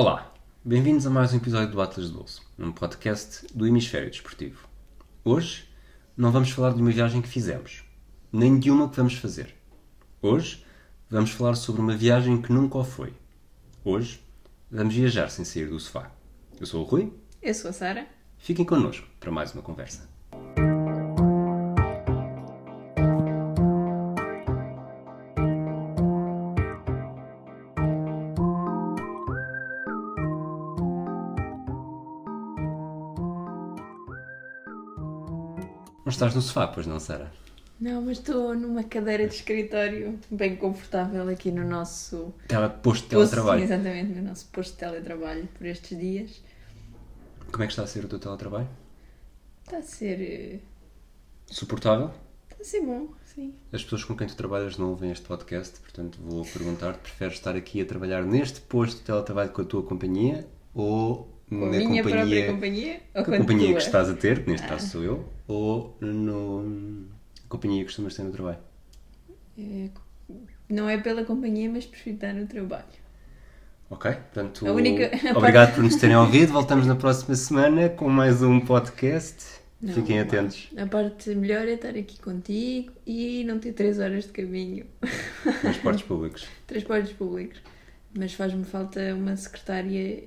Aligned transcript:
Olá, 0.00 0.32
bem-vindos 0.64 1.08
a 1.08 1.10
mais 1.10 1.32
um 1.32 1.38
episódio 1.38 1.72
do 1.72 1.82
Atlas 1.82 2.06
de 2.06 2.14
Bolso, 2.14 2.40
um 2.56 2.70
podcast 2.70 3.44
do 3.52 3.66
Hemisfério 3.66 4.08
Desportivo. 4.08 4.68
Hoje 5.24 5.68
não 6.16 6.30
vamos 6.30 6.52
falar 6.52 6.72
de 6.72 6.80
uma 6.80 6.92
viagem 6.92 7.20
que 7.20 7.26
fizemos, 7.26 7.82
nem 8.32 8.60
de 8.60 8.70
uma 8.70 8.88
que 8.88 8.96
vamos 8.96 9.14
fazer. 9.14 9.56
Hoje 10.22 10.64
vamos 11.10 11.32
falar 11.32 11.56
sobre 11.56 11.80
uma 11.80 11.96
viagem 11.96 12.40
que 12.40 12.52
nunca 12.52 12.84
foi. 12.84 13.12
Hoje 13.84 14.22
vamos 14.70 14.94
viajar 14.94 15.30
sem 15.30 15.44
sair 15.44 15.68
do 15.68 15.80
sofá. 15.80 16.12
Eu 16.60 16.66
sou 16.66 16.82
o 16.82 16.86
Rui. 16.86 17.12
Eu 17.42 17.52
sou 17.52 17.70
a 17.70 17.72
Sara. 17.72 18.06
Fiquem 18.36 18.64
connosco 18.64 19.04
para 19.18 19.32
mais 19.32 19.52
uma 19.52 19.64
conversa. 19.64 20.08
Estás 36.18 36.34
no 36.34 36.42
sofá, 36.42 36.66
pois 36.66 36.86
não, 36.86 36.98
Sara? 36.98 37.30
Não, 37.80 38.02
mas 38.02 38.18
estou 38.18 38.54
numa 38.56 38.82
cadeira 38.82 39.26
de 39.28 39.34
escritório 39.36 40.18
bem 40.30 40.56
confortável 40.56 41.28
aqui 41.28 41.50
no 41.52 41.64
nosso 41.64 42.34
Tele, 42.48 42.68
posto 42.70 42.72
de 42.72 42.82
posto, 42.82 43.08
teletrabalho. 43.10 43.62
exatamente, 43.62 44.12
no 44.18 44.22
nosso 44.22 44.46
posto 44.46 44.72
de 44.72 44.78
teletrabalho 44.78 45.48
por 45.56 45.64
estes 45.66 45.96
dias. 45.96 46.42
Como 47.52 47.62
é 47.62 47.66
que 47.66 47.72
está 47.72 47.84
a 47.84 47.86
ser 47.86 48.04
o 48.04 48.08
teu 48.08 48.18
teletrabalho? 48.18 48.68
Está 49.64 49.78
a 49.78 49.82
ser. 49.82 50.20
eh, 50.20 50.58
Suportável? 51.46 52.10
Está 52.50 52.62
a 52.62 52.64
ser 52.64 52.80
bom, 52.80 53.08
sim. 53.24 53.54
As 53.72 53.84
pessoas 53.84 54.02
com 54.02 54.16
quem 54.16 54.26
tu 54.26 54.34
trabalhas 54.36 54.76
não 54.76 54.90
ouvem 54.90 55.12
este 55.12 55.24
podcast, 55.24 55.78
portanto 55.78 56.18
vou 56.20 56.44
perguntar-te: 56.44 56.98
preferes 56.98 57.34
estar 57.34 57.54
aqui 57.54 57.80
a 57.80 57.86
trabalhar 57.86 58.24
neste 58.24 58.60
posto 58.60 58.98
de 58.98 59.04
teletrabalho 59.04 59.50
com 59.50 59.62
a 59.62 59.64
tua 59.64 59.82
companhia 59.84 60.48
ou 60.74 61.37
na 61.50 61.66
minha 61.78 62.02
própria 62.02 62.46
companhia, 62.46 62.52
companhia 62.52 63.00
a 63.14 63.22
companhia 63.24 63.72
que 63.74 63.82
estás 63.82 64.08
a 64.10 64.14
ter, 64.14 64.44
que 64.44 64.50
neste 64.50 64.66
Ah. 64.66 64.70
caso 64.70 64.88
sou 64.88 65.02
eu, 65.02 65.28
ou 65.46 65.96
no, 66.00 67.06
companhia 67.48 67.80
que 67.80 67.86
costumas 67.86 68.14
ter 68.14 68.22
no 68.24 68.32
trabalho? 68.32 68.58
Eh, 69.58 69.88
Não 70.68 70.88
é 70.88 70.98
pela 70.98 71.24
companhia, 71.24 71.70
mas 71.70 71.86
prefiro 71.86 72.16
estar 72.16 72.34
no 72.34 72.46
trabalho. 72.46 72.84
Ok? 73.90 74.10
Portanto, 74.12 74.66
única- 74.66 75.10
obrigado 75.34 75.74
por 75.74 75.82
nos 75.82 75.96
terem 75.96 76.14
ouvido. 76.16 76.52
Voltamos 76.52 76.86
na 76.86 76.94
próxima 76.94 77.34
semana 77.34 77.88
com 77.88 78.08
mais 78.10 78.42
um 78.42 78.60
podcast. 78.60 79.58
Não, 79.80 79.94
Fiquem 79.94 80.20
atentos. 80.20 80.68
A 80.76 80.86
parte 80.86 81.30
melhor 81.34 81.66
é 81.66 81.72
estar 81.74 81.90
aqui 81.96 82.20
contigo 82.20 82.92
e 83.06 83.44
não 83.44 83.58
ter 83.58 83.72
3 83.72 83.98
horas 83.98 84.24
de 84.24 84.30
caminho. 84.32 84.84
Transportes 85.62 86.02
públicos. 86.02 86.46
Transportes 86.66 87.12
públicos. 87.12 87.62
Mas 88.14 88.34
faz-me 88.34 88.64
falta 88.64 89.14
uma 89.14 89.34
secretária 89.36 90.24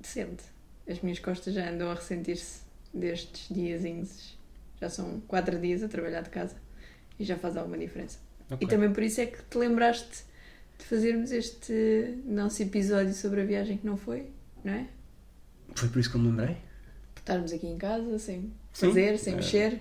decente. 0.00 0.44
As 0.88 1.00
minhas 1.00 1.18
costas 1.18 1.54
já 1.54 1.68
andam 1.70 1.90
a 1.90 1.94
ressentir-se 1.94 2.60
destes 2.92 3.48
diazinhos. 3.54 4.36
Já 4.80 4.88
são 4.90 5.20
4 5.28 5.58
dias 5.60 5.82
a 5.82 5.88
trabalhar 5.88 6.22
de 6.22 6.30
casa 6.30 6.56
e 7.18 7.24
já 7.24 7.36
faz 7.36 7.56
alguma 7.56 7.78
diferença. 7.78 8.18
Ok. 8.50 8.66
E 8.66 8.68
também 8.70 8.92
por 8.92 9.02
isso 9.02 9.20
é 9.20 9.26
que 9.26 9.42
te 9.44 9.56
lembraste 9.58 10.24
de 10.78 10.84
fazermos 10.84 11.30
este 11.30 12.18
nosso 12.24 12.60
episódio 12.62 13.14
sobre 13.14 13.42
a 13.42 13.44
viagem 13.44 13.76
que 13.78 13.86
não 13.86 13.96
foi, 13.96 14.26
não 14.64 14.72
é? 14.72 14.86
Foi 15.74 15.88
por 15.88 16.00
isso 16.00 16.10
que 16.10 16.16
eu 16.16 16.20
me 16.20 16.28
lembrei? 16.30 16.56
Por 17.14 17.20
estarmos 17.20 17.52
aqui 17.52 17.66
em 17.68 17.78
casa 17.78 18.18
sem 18.18 18.52
Sim. 18.72 18.88
fazer, 18.88 19.18
sem 19.18 19.32
Eh, 19.34 19.36
mexer. 19.36 19.80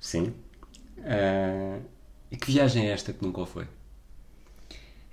Sim. 0.00 0.34
Ah, 1.04 1.78
e 2.30 2.36
que 2.36 2.50
viagem 2.50 2.88
é 2.88 2.92
esta 2.92 3.12
que 3.12 3.24
nunca 3.24 3.46
foi? 3.46 3.66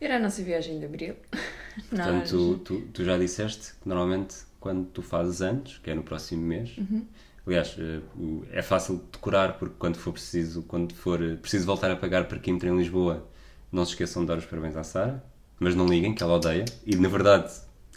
Era 0.02 0.18
a 0.18 0.20
nossa 0.20 0.42
viagem 0.44 0.80
de 0.80 0.86
abril. 0.86 1.16
Nós- 1.92 2.08
Portanto, 2.08 2.30
tu, 2.30 2.58
tu, 2.60 2.82
tu 2.88 3.04
já 3.04 3.18
disseste 3.18 3.74
que 3.82 3.88
normalmente 3.88 4.36
quando 4.68 4.86
tu 4.88 5.02
fazes 5.02 5.42
anos, 5.42 5.80
que 5.82 5.90
é 5.90 5.96
no 5.96 6.04
próximo 6.04 6.42
mês, 6.46 6.78
Uhum. 6.78 7.06
aliás, 7.46 7.74
eh, 7.80 8.02
é 8.52 8.62
fácil 8.62 8.98
de 8.98 9.04
decorar 9.14 9.58
porque 9.58 9.76
quando 9.80 9.96
for 9.98 10.12
preciso, 10.12 10.62
quando 10.64 10.94
for 10.94 11.22
eh, 11.24 11.36
preciso 11.38 11.66
voltar 11.66 11.90
a 11.90 11.96
pagar 11.96 12.28
parquímetro 12.28 12.68
em 12.68 12.78
Lisboa, 12.78 13.26
não 13.72 13.86
se 13.86 13.92
esqueçam 13.92 14.24
de 14.24 14.28
dar 14.28 14.38
os 14.38 14.46
parabéns 14.46 14.76
à 14.76 14.84
Sara, 14.84 15.24
mas 15.58 15.74
não 15.74 15.86
liguem 15.88 16.14
que 16.14 16.22
ela 16.22 16.34
odeia, 16.36 16.66
e 16.86 16.98
na 16.98 17.08
verdade 17.08 17.50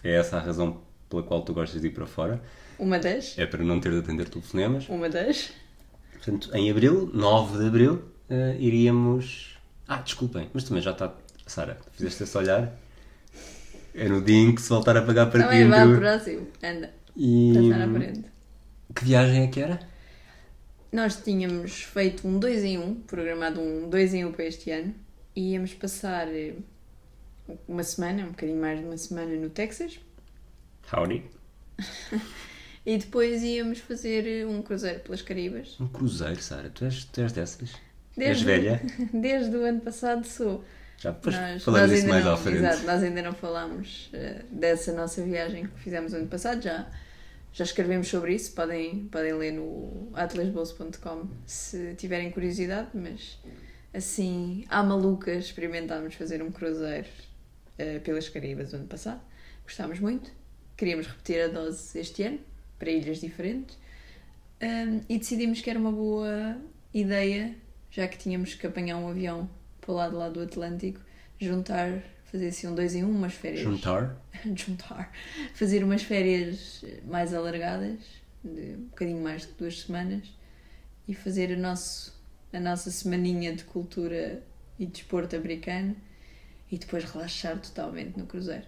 é 0.05 0.15
essa 0.15 0.37
a 0.37 0.41
razão 0.41 0.81
pela 1.09 1.25
qual 1.25 1.43
tu 1.43 1.53
gostas 1.53 1.81
de 1.81 1.89
ir 1.89 1.91
para 1.91 2.06
fora, 2.06 2.41
Uma 2.78 2.99
das. 3.00 3.37
é 3.37 3.45
para 3.47 3.65
não 3.65 3.81
ter 3.81 3.91
de 3.91 3.99
atender 3.99 4.28
telefonemas. 4.28 4.89
Uma 4.89 5.09
das. 5.09 5.50
Portanto, 6.12 6.50
em 6.55 6.71
abril, 6.71 7.11
9 7.12 7.59
de 7.59 7.66
abril, 7.66 8.03
eh, 8.28 8.56
iríamos. 8.61 9.56
Ah, 9.89 9.97
desculpem, 9.97 10.49
mas 10.55 10.62
também 10.62 10.83
já 10.83 10.93
está. 10.93 11.12
Sara, 11.47 11.78
fizeste 11.93 12.22
esse 12.22 12.39
olhar? 12.39 12.72
É 13.95 14.09
no 14.09 14.23
dia 14.23 14.37
em 14.37 14.55
que 14.55 14.62
se 14.62 14.69
voltar 14.69 14.97
a 14.97 15.03
pagar 15.03 15.31
Também 15.31 15.69
vá 15.69 15.77
parquímetro. 15.77 16.01
próximo. 16.01 16.47
Anda. 16.62 16.91
E 17.17 17.53
Passar 17.55 17.83
à 17.89 17.93
frente. 17.93 18.25
que 18.95 19.05
viagem 19.05 19.43
é 19.45 19.47
que 19.49 19.61
era? 19.61 19.81
Nós 20.93 21.17
tínhamos 21.23 21.83
feito 21.83 22.27
um 22.27 22.39
2 22.39 22.65
em 22.65 22.78
1, 22.78 22.95
programado 23.03 23.61
um 23.61 23.89
2 23.89 24.15
em 24.15 24.25
1 24.25 24.33
para 24.33 24.45
este 24.45 24.71
ano, 24.71 24.95
e 25.37 25.53
íamos 25.53 25.73
passar 25.75 26.27
eh, 26.28 26.55
uma 27.69 27.83
semana, 27.84 28.25
um 28.25 28.28
bocadinho 28.31 28.61
mais 28.61 28.78
de 28.81 28.84
uma 28.87 28.97
semana 28.97 29.34
no 29.37 29.49
Texas, 29.51 30.01
Howdy. 30.93 31.22
e 32.84 32.97
depois 32.99 33.43
íamos 33.43 33.78
fazer 33.78 34.27
eh, 34.27 34.47
um 34.47 34.62
cruzeiro 34.62 35.01
pelas 35.01 35.22
Caribas. 35.22 35.77
Um 35.81 35.87
cruzeiro, 35.89 36.41
Sara. 36.43 36.71
Tu 36.71 36.84
és, 36.84 37.05
tu 37.05 37.21
és 37.21 37.33
dessas? 37.33 37.71
Desde- 38.17 38.33
És 38.33 38.43
velha? 38.43 38.81
Desde 39.15 39.57
o 39.57 39.65
ano 39.65 39.81
passado 39.81 40.27
sou. 40.27 40.65
Já 41.00 41.11
depois 41.11 41.34
Nós, 41.34 41.65
falamos 41.65 41.91
disso 41.91 42.09
mais 42.09 42.25
não, 42.25 42.33
à 42.34 42.37
frente. 42.37 42.59
Exato, 42.59 42.87
nós 42.87 43.03
ainda 43.03 43.22
não 43.22 43.33
falámos 43.33 44.09
eh, 44.12 44.44
dessa 44.50 44.93
nossa 44.93 45.22
viagem 45.22 45.66
que 45.66 45.81
fizemos 45.81 46.15
ano 46.15 46.28
passado, 46.28 46.62
já, 46.62 46.87
já 47.53 47.65
escrevemos 47.65 48.06
sobre 48.06 48.34
isso, 48.34 48.53
podem, 48.53 49.09
podem 49.09 49.33
ler 49.33 49.53
no 49.53 50.10
atlasbolso.com 50.15 51.28
se 51.44 51.94
tiverem 51.94 52.31
curiosidade, 52.31 52.91
mas 52.94 53.39
assim, 53.93 54.65
à 54.69 54.83
maluca 54.83 55.33
experimentámos 55.33 56.15
fazer 56.15 56.43
um 56.43 56.53
cruzeiro 56.53 57.09
eh, 57.78 57.99
pelas 57.99 58.28
Caribas 58.28 58.72
o 58.72 58.77
ano 58.77 58.87
passado, 58.87 59.21
gostámos 59.65 59.99
muito, 59.99 60.31
queríamos 60.77 61.06
repetir 61.06 61.41
a 61.43 61.49
dose 61.49 61.99
este 61.99 62.22
ano, 62.22 62.39
para 62.78 62.91
ilhas 62.91 63.21
diferentes, 63.21 63.77
Ahm, 64.60 65.00
e 65.09 65.19
decidimos 65.19 65.62
que 65.62 65.71
era 65.71 65.78
uma 65.78 65.91
boa 65.91 66.59
ideia, 66.93 67.55
já 67.91 68.06
que 68.06 68.19
tínhamos 68.19 68.55
que 68.55 68.66
apanhar 68.66 68.99
um 68.99 69.09
avião 69.09 69.49
para 69.91 69.97
lado 69.97 70.17
lá 70.17 70.28
do 70.28 70.41
Atlântico, 70.41 71.01
juntar, 71.39 72.03
fazer 72.25 72.49
assim 72.49 72.69
um 72.69 72.75
dois 72.75 72.95
em 72.95 73.05
um, 73.05 73.11
umas 73.11 73.34
férias. 73.34 73.62
Juntar? 73.62 74.17
juntar. 74.55 75.12
Fazer 75.55 75.83
umas 75.83 76.03
férias 76.03 76.84
mais 77.05 77.34
alargadas, 77.34 77.99
de 78.45 78.77
um 78.77 78.84
bocadinho 78.91 79.23
mais 79.23 79.43
de 79.43 79.53
duas 79.53 79.81
semanas, 79.81 80.23
e 81.09 81.15
fazer 81.15 81.51
o 81.51 81.59
nosso, 81.59 82.15
a 82.53 82.61
nossa 82.61 82.91
semaninha 82.91 83.55
de 83.55 83.65
cultura 83.65 84.43
e 84.78 84.87
desporto 84.87 85.34
americano 85.37 85.97
e 86.71 86.78
depois 86.78 87.05
relaxar 87.05 87.59
totalmente 87.59 88.17
no 88.17 88.27
cruzeiro. 88.27 88.65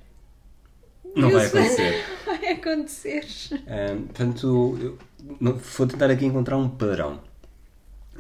Não 1.15 1.31
vai 1.31 1.47
acontecer. 1.47 2.05
Vai 2.27 2.49
acontecer. 2.53 3.27
Ahm, 3.67 4.03
portanto, 4.07 4.79
eu 4.81 4.99
não- 5.41 5.57
vou 5.57 5.87
tentar 5.87 6.11
aqui 6.11 6.25
encontrar 6.25 6.57
um 6.57 6.69
padrão. 6.69 7.23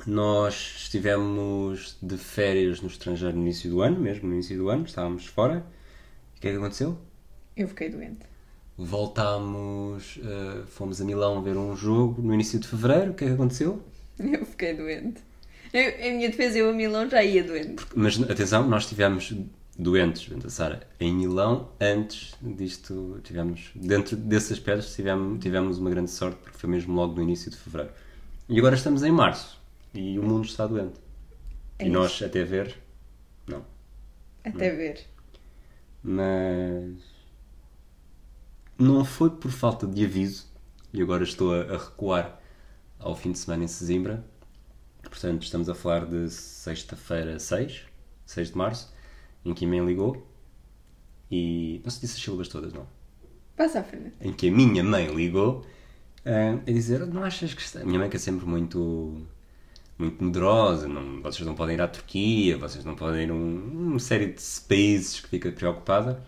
Nós 0.06 0.74
estivemos 0.78 1.96
de 2.02 2.16
férias 2.16 2.80
no 2.80 2.88
estrangeiro 2.88 3.36
no 3.36 3.42
início 3.42 3.70
do 3.70 3.82
ano, 3.82 4.00
mesmo 4.00 4.28
no 4.28 4.34
início 4.34 4.56
do 4.56 4.68
ano, 4.68 4.84
estávamos 4.84 5.26
fora. 5.26 5.64
O 6.36 6.40
que 6.40 6.48
é 6.48 6.50
que 6.50 6.56
aconteceu? 6.56 6.98
Eu 7.56 7.68
fiquei 7.68 7.88
doente. 7.88 8.26
Voltámos, 8.76 10.18
eh, 10.24 10.62
fomos 10.66 11.00
a 11.00 11.04
Milão 11.04 11.40
ver 11.42 11.56
um 11.56 11.76
jogo 11.76 12.20
no 12.20 12.34
início 12.34 12.58
de 12.58 12.66
fevereiro. 12.66 13.12
O 13.12 13.14
que 13.14 13.24
é 13.24 13.28
que 13.28 13.34
aconteceu? 13.34 13.80
Eu 14.18 14.44
fiquei 14.44 14.74
doente. 14.74 15.20
Eu, 15.72 15.88
em 16.00 16.16
minha 16.16 16.30
defesa, 16.30 16.58
eu 16.58 16.70
a 16.70 16.72
Milão 16.72 17.08
já 17.08 17.22
ia 17.22 17.44
doente. 17.44 17.84
Mas 17.94 18.20
atenção, 18.20 18.69
nós 18.69 18.82
estivemos 18.82 19.32
doentes, 19.78 20.28
Sara, 20.52 20.86
em 20.98 21.14
Milão 21.14 21.70
antes 21.80 22.34
disto. 22.42 23.20
Tivemos, 23.22 23.70
dentro 23.74 24.16
desses 24.16 24.52
aspectos, 24.52 24.94
tivemos, 24.94 25.40
tivemos 25.40 25.78
uma 25.78 25.90
grande 25.90 26.10
sorte 26.10 26.38
porque 26.43 26.58
foi 26.58 26.69
mesmo 26.69 26.93
logo 26.93 27.14
no 27.14 27.22
início 27.22 27.50
de 27.50 27.56
fevereiro. 27.56 27.93
E 28.49 28.58
agora 28.58 28.75
estamos 28.75 29.04
em 29.04 29.12
março 29.12 29.62
e 29.94 30.18
o 30.18 30.22
mundo 30.22 30.44
está 30.44 30.66
doente. 30.66 31.00
É 31.78 31.84
e 31.84 31.88
isso. 31.88 31.92
nós, 31.92 32.22
até 32.22 32.44
ver, 32.44 32.78
não. 33.46 33.64
Até 34.44 34.70
ver. 34.70 35.06
Mas. 36.02 37.12
Não 38.78 39.04
foi 39.04 39.30
por 39.30 39.50
falta 39.50 39.86
de 39.86 40.04
aviso, 40.04 40.46
e 40.92 41.00
agora 41.00 41.22
estou 41.22 41.54
a, 41.54 41.62
a 41.62 41.78
recuar 41.78 42.40
ao 42.98 43.14
fim 43.14 43.32
de 43.32 43.38
semana 43.38 43.64
em 43.64 43.68
Sesimbra. 43.68 44.24
Portanto, 45.02 45.42
estamos 45.42 45.68
a 45.68 45.74
falar 45.74 46.06
de 46.06 46.30
sexta-feira 46.30 47.38
6, 47.38 47.84
6 48.24 48.50
de 48.50 48.56
março, 48.56 48.92
em 49.44 49.52
que 49.52 49.64
a 49.64 49.68
mãe 49.68 49.84
ligou 49.84 50.26
e. 51.30 51.80
Não 51.84 51.90
se 51.90 52.00
disse 52.00 52.16
as 52.16 52.22
sílabas 52.22 52.48
todas, 52.48 52.72
não. 52.72 52.86
Passa 53.56 53.80
à 53.80 53.84
frente. 53.84 54.12
Em 54.20 54.32
que 54.32 54.48
a 54.48 54.52
minha 54.52 54.82
mãe 54.82 55.06
ligou 55.14 55.64
ah, 56.24 56.58
a 56.66 56.70
dizer: 56.70 57.06
Não 57.06 57.24
achas 57.24 57.54
que 57.54 57.62
está. 57.62 57.80
A 57.80 57.84
minha 57.84 57.98
mãe 57.98 58.08
que 58.08 58.16
é 58.16 58.20
sempre 58.20 58.46
muito. 58.46 59.26
Muito 59.98 60.24
medrosa, 60.24 60.88
não, 60.88 61.22
vocês 61.22 61.46
não 61.46 61.54
podem 61.54 61.76
ir 61.76 61.80
à 61.80 61.86
Turquia, 61.86 62.58
vocês 62.58 62.84
não 62.84 62.94
podem 62.94 63.24
ir 63.24 63.30
a 63.30 63.34
um, 63.34 63.90
uma 63.90 63.98
série 63.98 64.26
de 64.26 64.42
países 64.68 65.20
que 65.20 65.28
fica 65.28 65.52
preocupada. 65.52 66.22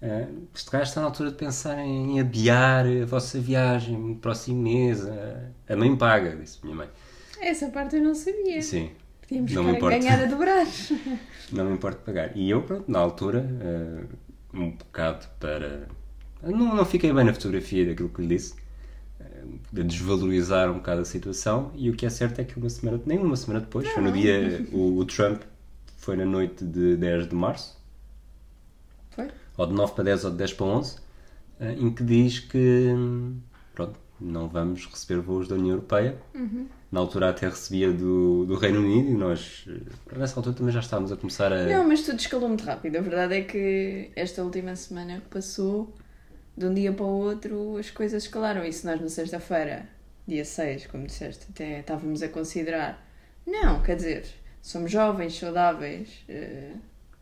Uh, 0.00 0.46
este 0.54 0.70
gajo 0.70 0.84
está 0.84 1.00
na 1.00 1.08
altura 1.08 1.30
de 1.30 1.36
pensar 1.36 1.78
em 1.80 2.20
adiar 2.20 2.86
a 2.86 3.04
vossa 3.06 3.40
viagem 3.40 3.96
no 3.96 4.16
próximo 4.16 4.62
mês. 4.62 5.02
Uh, 5.02 5.50
a 5.68 5.74
mãe 5.74 5.96
paga, 5.96 6.36
disse 6.36 6.58
minha 6.62 6.76
mãe. 6.76 6.88
Essa 7.40 7.68
parte 7.68 7.96
eu 7.96 8.02
não 8.02 8.14
sabia. 8.14 8.62
Sim. 8.62 8.90
Podíamos 9.28 9.52
Não 9.52 9.64
me 9.64 9.78
ganhar 9.78 10.22
a 10.22 10.24
dobrar. 10.24 10.66
Não 11.52 11.66
me 11.66 11.74
importa 11.74 12.00
pagar. 12.04 12.36
E 12.36 12.48
eu, 12.48 12.62
pronto, 12.62 12.90
na 12.90 12.98
altura, 12.98 13.46
eh, 13.60 14.04
um 14.54 14.70
bocado 14.70 15.26
para. 15.38 15.86
Não, 16.42 16.74
não 16.76 16.84
fiquei 16.84 17.12
bem 17.12 17.24
na 17.24 17.34
fotografia 17.34 17.86
daquilo 17.86 18.08
que 18.08 18.22
lhe 18.22 18.28
disse, 18.28 18.54
de 19.72 19.82
desvalorizar 19.84 20.70
um 20.70 20.74
bocado 20.74 21.02
a 21.02 21.04
situação. 21.04 21.70
E 21.74 21.90
o 21.90 21.94
que 21.94 22.06
é 22.06 22.10
certo 22.10 22.40
é 22.40 22.44
que 22.44 22.58
uma 22.58 22.68
semana, 22.70 23.00
nem 23.06 23.18
uma 23.18 23.36
semana 23.36 23.60
depois, 23.60 23.88
foi 23.88 24.02
no 24.02 24.12
dia. 24.12 24.66
O, 24.72 24.98
o 24.98 25.04
Trump 25.04 25.42
foi 25.96 26.16
na 26.16 26.24
noite 26.24 26.64
de 26.64 26.96
10 26.96 27.28
de 27.28 27.34
março, 27.34 27.76
Foi? 29.10 29.28
ou 29.56 29.66
de 29.66 29.74
9 29.74 29.92
para 29.94 30.04
10 30.04 30.24
ou 30.24 30.30
de 30.30 30.36
10 30.38 30.52
para 30.54 30.66
11, 30.66 30.96
eh, 31.60 31.72
em 31.78 31.90
que 31.92 32.02
diz 32.02 32.38
que. 32.40 32.94
Pronto, 33.74 33.98
não 34.20 34.48
vamos 34.48 34.86
receber 34.86 35.20
voos 35.20 35.46
da 35.48 35.54
União 35.54 35.74
Europeia. 35.74 36.16
Na 36.90 37.00
altura 37.00 37.28
até 37.28 37.46
recebia 37.46 37.92
do, 37.92 38.46
do 38.46 38.54
Reino 38.54 38.80
Unido 38.80 39.10
e 39.10 39.14
nós, 39.14 39.66
eh, 39.68 40.16
nessa 40.18 40.38
altura, 40.40 40.56
também 40.56 40.72
já 40.72 40.80
estávamos 40.80 41.12
a 41.12 41.16
começar 41.16 41.52
a. 41.52 41.66
Não, 41.66 41.86
mas 41.86 42.02
tudo 42.02 42.18
escalou 42.18 42.48
muito 42.48 42.64
rápido. 42.64 42.96
A 42.96 43.00
verdade 43.00 43.34
é 43.34 43.42
que 43.42 44.10
esta 44.16 44.42
última 44.42 44.74
semana 44.74 45.20
que 45.20 45.28
passou, 45.28 45.94
de 46.58 46.66
um 46.66 46.74
dia 46.74 46.92
para 46.92 47.04
o 47.04 47.08
outro, 47.08 47.76
as 47.78 47.90
coisas 47.90 48.24
escalaram. 48.24 48.64
E 48.64 48.72
se 48.72 48.86
nós 48.86 49.00
na 49.00 49.08
sexta-feira, 49.08 49.88
dia 50.26 50.44
6, 50.44 50.86
como 50.88 51.06
disseste, 51.06 51.46
até 51.50 51.80
estávamos 51.80 52.22
a 52.22 52.28
considerar. 52.28 53.06
Não, 53.46 53.82
quer 53.82 53.96
dizer, 53.96 54.26
somos 54.60 54.90
jovens, 54.90 55.38
saudáveis. 55.38 56.08
eh, 56.28 56.72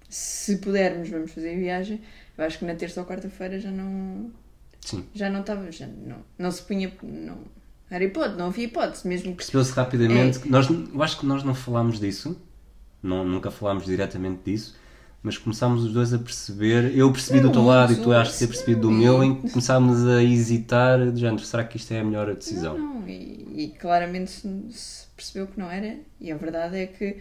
se 0.08 0.58
pudermos, 0.58 1.08
vamos 1.08 1.32
fazer 1.32 1.56
viagem. 1.56 2.00
Eu 2.38 2.44
acho 2.44 2.58
que 2.58 2.64
na 2.64 2.74
terça 2.74 3.00
ou 3.00 3.06
quarta-feira 3.06 3.58
já 3.58 3.70
não. 3.70 4.30
Sim. 4.80 5.04
Já 5.14 5.28
não 5.28 5.40
estava. 5.40 5.70
Já 5.72 5.86
não, 5.86 6.18
não 6.38 6.50
se 6.50 6.62
punha. 6.62 6.92
Não, 7.02 7.38
era 7.90 8.04
hipótese, 8.04 8.36
não 8.36 8.46
havia 8.46 8.64
hipótese. 8.64 9.06
Mesmo 9.06 9.32
que. 9.32 9.38
Percebeu-se 9.38 9.72
rapidamente. 9.72 10.40
É. 10.44 10.48
Nós, 10.48 10.68
eu 10.70 11.02
acho 11.02 11.18
que 11.18 11.26
nós 11.26 11.42
não 11.42 11.54
falámos 11.54 11.98
disso, 11.98 12.40
não, 13.02 13.24
nunca 13.24 13.50
falámos 13.50 13.84
diretamente 13.84 14.42
disso, 14.44 14.76
mas 15.26 15.36
começámos 15.36 15.84
os 15.84 15.92
dois 15.92 16.14
a 16.14 16.18
perceber. 16.18 16.96
Eu 16.96 17.12
percebi 17.12 17.40
do 17.40 17.50
teu 17.50 17.60
Não, 17.60 17.68
lado 17.68 17.92
e 17.92 17.96
tu 17.96 18.10
não, 18.10 18.16
achas 18.16 18.38
ter 18.38 18.46
percebido 18.46 18.82
do 18.82 18.90
não, 18.92 18.98
meu, 18.98 19.24
e- 19.24 19.26
em 19.26 19.34
que 19.42 19.50
começámos 19.50 20.06
a 20.06 20.22
hesitar, 20.22 21.10
de 21.10 21.20
género, 21.20 21.40
será 21.44 21.64
que 21.64 21.76
isto 21.76 21.92
é 21.92 21.98
a 22.00 22.04
melhor 22.04 22.32
decisão? 22.34 22.78
Não, 22.78 23.00
não, 23.00 23.08
e, 23.08 23.64
e 23.64 23.68
claramente 23.78 24.30
se, 24.30 25.06
percebeu 25.16 25.48
que 25.48 25.58
não 25.58 25.68
era, 25.70 25.98
e 26.20 26.30
a 26.30 26.36
verdade 26.36 26.76
é 26.78 26.86
que, 26.86 27.16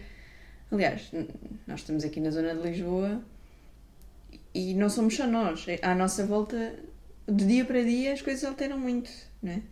aliás, 0.70 1.10
nós 1.66 1.80
estamos 1.80 2.04
aqui 2.04 2.20
na 2.20 2.30
zona 2.30 2.54
de 2.54 2.62
Lisboa 2.62 3.20
e 4.54 4.74
não 4.74 4.88
somos 4.88 5.16
só 5.16 5.26
nós, 5.26 5.66
É- 5.68 5.80
à 5.82 5.94
nossa 5.94 6.24
volta, 6.24 6.74
de 7.28 7.44
dia 7.46 7.64
para 7.64 7.82
dia, 7.82 8.12
as 8.12 8.22
coisas 8.22 8.44
alteram 8.44 8.78
muito, 8.78 9.10
não 9.42 9.52
é? 9.52 9.62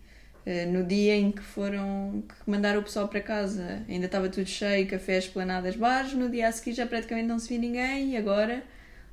Eh, 0.46 0.66
No 0.66 0.84
dia 0.84 1.14
em 1.16 1.32
que 1.32 1.42
foram 1.42 2.22
que 2.28 2.50
mandaram 2.50 2.80
o 2.80 2.82
pessoal 2.82 3.08
para 3.08 3.20
casa, 3.20 3.82
ainda 3.88 4.06
estava 4.06 4.28
tudo 4.28 4.46
cheio, 4.46 4.86
cafés, 4.88 5.24
esplanadas, 5.24 5.76
bares. 5.76 6.12
No 6.12 6.28
dia 6.28 6.48
a 6.48 6.52
seguir 6.52 6.72
já 6.74 6.86
praticamente 6.86 7.26
não 7.28 7.38
se 7.38 7.48
via 7.48 7.58
ninguém. 7.58 8.12
E 8.12 8.16
agora, 8.16 8.62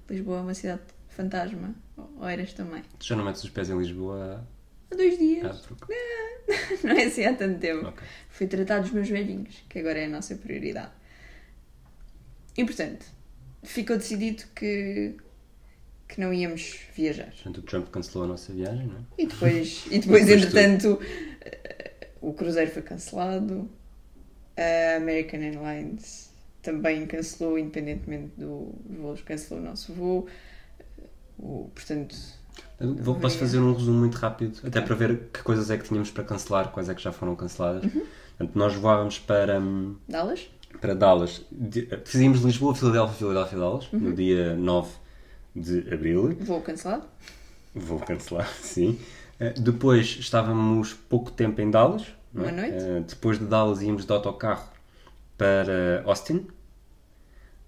Lisboa 0.10 0.40
é 0.40 0.42
uma 0.42 0.54
cidade 0.54 0.82
fantasma. 1.10 1.74
Ou 1.98 2.28
eras 2.28 2.54
também. 2.54 2.82
Tu 3.00 3.06
já 3.08 3.16
não 3.16 3.24
metes 3.26 3.44
os 3.44 3.50
pés 3.50 3.70
em 3.70 3.78
Lisboa 3.78 4.46
Há 4.92 4.96
dois 4.96 5.14
há, 5.14 5.18
dias. 5.18 5.58
pouco. 5.68 5.88
Não 6.84 6.92
é 6.98 7.04
assim 7.06 7.24
há 7.24 7.34
tanto 7.34 7.60
tempo. 7.60 7.88
Ok. 7.88 8.04
Fui 8.30 8.46
tratar 8.48 8.80
dos 8.80 8.92
meus 8.92 9.08
velhinhos, 9.08 9.64
que 9.70 9.80
agora 9.80 10.00
é 10.00 10.06
a 10.06 10.10
nossa 10.10 10.36
prioridade. 10.36 10.92
E 12.58 12.66
portanto, 12.66 13.06
ficou 13.64 13.96
decidido 13.98 14.44
que, 14.54 15.16
que 16.14 16.20
não 16.22 16.34
íamos 16.34 16.80
viajar. 16.96 17.28
Portanto, 17.32 17.58
o 17.60 17.62
Trump 17.62 17.88
cancelou 17.90 18.26
a 18.26 18.28
nossa 18.28 18.52
viagem, 18.52 18.86
não 18.88 18.98
é? 18.98 19.00
E 19.18 19.26
depois, 19.28 19.86
e 19.90 19.98
depois 20.00 20.30
entretanto, 20.30 21.00
eh, 21.42 22.08
o 22.22 22.34
cruzeiro 22.34 22.70
foi 22.70 22.82
cancelado, 22.82 23.70
a 24.58 24.98
American 24.98 25.40
Airlines 25.40 26.30
também 26.62 27.08
cancelou, 27.08 27.58
independentemente 27.58 28.34
do- 28.38 28.74
dos 28.86 28.98
voos, 29.00 29.22
cancelou 29.22 29.64
o 29.64 29.66
nosso 29.66 29.94
voo. 29.94 30.28
O, 31.40 31.70
portanto, 31.74 32.16
Vou, 32.80 33.16
posso 33.16 33.38
fazer 33.38 33.60
um 33.60 33.74
resumo 33.74 34.00
muito 34.00 34.16
rápido, 34.16 34.60
até 34.66 34.82
para 34.82 34.96
ver 34.96 35.30
que 35.32 35.42
coisas 35.44 35.70
é 35.72 35.78
que 35.78 35.86
tínhamos 35.86 36.12
para 36.12 36.24
cancelar, 36.24 36.72
quais 36.72 36.90
é 36.90 36.94
que 36.96 37.02
já 37.02 37.12
foram 37.12 37.36
canceladas. 37.36 37.84
Uhum. 37.84 38.04
Portanto, 38.38 38.56
nós 38.58 38.74
voávamos 38.76 39.18
para. 39.20 39.60
hum, 39.60 39.96
Dallas? 40.08 40.50
para 40.80 40.94
Dallas. 40.96 41.42
Fizemos 42.06 42.42
Lisboa, 42.42 42.74
Filadélfia, 42.76 43.16
Filadélfia, 43.18 43.58
Dallas, 43.58 43.92
Uhum. 43.94 44.00
no 44.00 44.14
dia 44.14 44.56
9 44.56 44.90
de 45.56 45.94
abril. 45.94 46.36
Voo 46.40 46.62
cancelado? 46.62 47.04
Vou 47.74 48.00
cancelar, 48.00 48.48
sim. 48.62 49.00
Eh, 49.40 49.54
Depois 49.58 50.06
estávamos 50.20 50.94
pouco 50.94 51.32
tempo 51.32 51.62
em 51.62 51.70
Dallas. 51.72 52.06
não 52.34 52.46
é? 52.46 52.52
Uma 52.52 52.62
noite. 52.62 52.76
Eh, 52.78 53.04
Depois 53.08 53.40
de 53.40 53.46
Dallas 53.46 53.82
íamos 53.82 54.06
de 54.06 54.12
autocarro 54.12 54.70
para 55.38 56.04
Austin. 56.06 56.48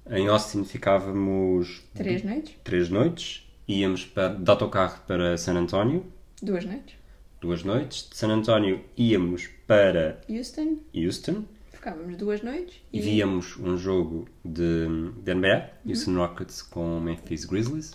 Em 0.09 0.27
Austin 0.27 0.65
ficávamos 0.65 1.81
Três 1.93 2.23
noites? 2.23 2.53
três 2.63 2.89
noites. 2.89 3.49
Íamos 3.67 4.05
para, 4.05 4.29
de 4.35 4.49
autocarro 4.51 4.99
para 5.07 5.37
San 5.37 5.55
Antonio, 5.57 6.05
Duas 6.41 6.65
noites? 6.65 6.95
duas 7.39 7.63
noites. 7.63 8.09
De 8.09 8.17
San 8.17 8.29
Antonio 8.29 8.83
íamos 8.97 9.47
para 9.65 10.19
Houston? 10.29 10.79
Houston. 10.93 11.45
Ficávamos 11.83 12.15
duas 12.15 12.41
noites 12.41 12.81
E 12.93 13.01
víamos 13.01 13.57
um 13.59 13.75
jogo 13.75 14.25
de, 14.45 14.87
de 15.21 15.33
NBA, 15.33 15.69
Houston 15.85 16.15
Rockets 16.15 16.61
com 16.61 16.97
Memphis 17.01 17.43
Grizzlies, 17.43 17.93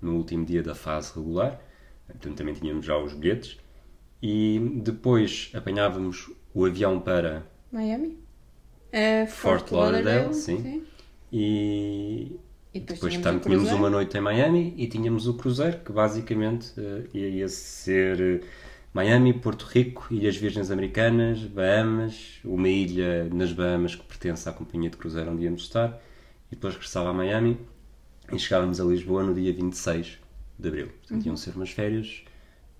no 0.00 0.16
último 0.16 0.42
dia 0.46 0.62
da 0.62 0.74
fase 0.74 1.12
regular. 1.14 1.60
Portanto, 2.06 2.34
também 2.34 2.54
tínhamos 2.54 2.86
já 2.86 2.96
os 2.96 3.12
bilhetes. 3.12 3.58
E 4.22 4.58
depois 4.82 5.50
apanhávamos 5.52 6.30
o 6.54 6.64
avião 6.64 6.98
para. 6.98 7.46
Miami? 7.70 8.18
Eh, 8.90 9.26
Fort 9.26 9.70
Lauderdale, 9.70 10.32
sim. 10.32 10.86
E 11.30 12.40
E 12.72 12.80
depois, 12.80 13.00
depois 13.00 13.14
tínhamos 13.18 13.42
tínhamos 13.42 13.72
uma 13.72 13.90
noite 13.90 14.16
em 14.16 14.20
Miami 14.22 14.72
e 14.78 14.86
tínhamos 14.86 15.28
o 15.28 15.34
cruzeiro, 15.34 15.80
que 15.80 15.92
basicamente 15.92 16.72
eh, 16.78 17.18
ia 17.18 17.48
ser 17.48 18.18
eh, 18.18 18.40
Miami, 18.96 19.34
Porto 19.34 19.64
Rico, 19.66 20.06
Ilhas 20.10 20.36
Virgens 20.38 20.70
Americanas, 20.70 21.40
Bahamas, 21.40 22.38
uma 22.42 22.66
ilha 22.66 23.24
nas 23.24 23.52
Bahamas 23.52 23.94
que 23.94 24.02
pertence 24.02 24.48
à 24.48 24.52
companhia 24.52 24.88
de 24.88 24.96
cruzeiro 24.96 25.30
onde 25.30 25.44
íamos 25.44 25.64
estar, 25.64 26.00
e 26.50 26.54
depois 26.54 26.72
regressava 26.72 27.10
a 27.10 27.12
Miami 27.12 27.58
e 28.32 28.38
chegávamos 28.38 28.80
a 28.80 28.84
Lisboa 28.84 29.22
no 29.22 29.34
dia 29.34 29.52
26 29.52 30.18
de 30.58 30.68
Abril. 30.68 30.86
Portanto, 30.86 31.20
Uhum. 31.20 31.26
iam 31.26 31.36
ser 31.36 31.54
umas 31.54 31.68
férias, 31.72 32.24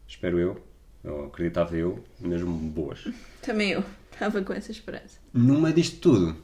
espero 0.08 0.38
eu, 0.38 0.64
ou 1.04 1.26
acreditava 1.26 1.76
eu, 1.76 2.02
mesmo 2.18 2.50
boas. 2.50 3.06
Também 3.42 3.72
eu. 3.72 3.84
Estava 4.10 4.40
com 4.40 4.54
essa 4.54 4.72
esperança. 4.72 5.18
Numa 5.34 5.70
disto 5.70 6.00
tudo, 6.00 6.34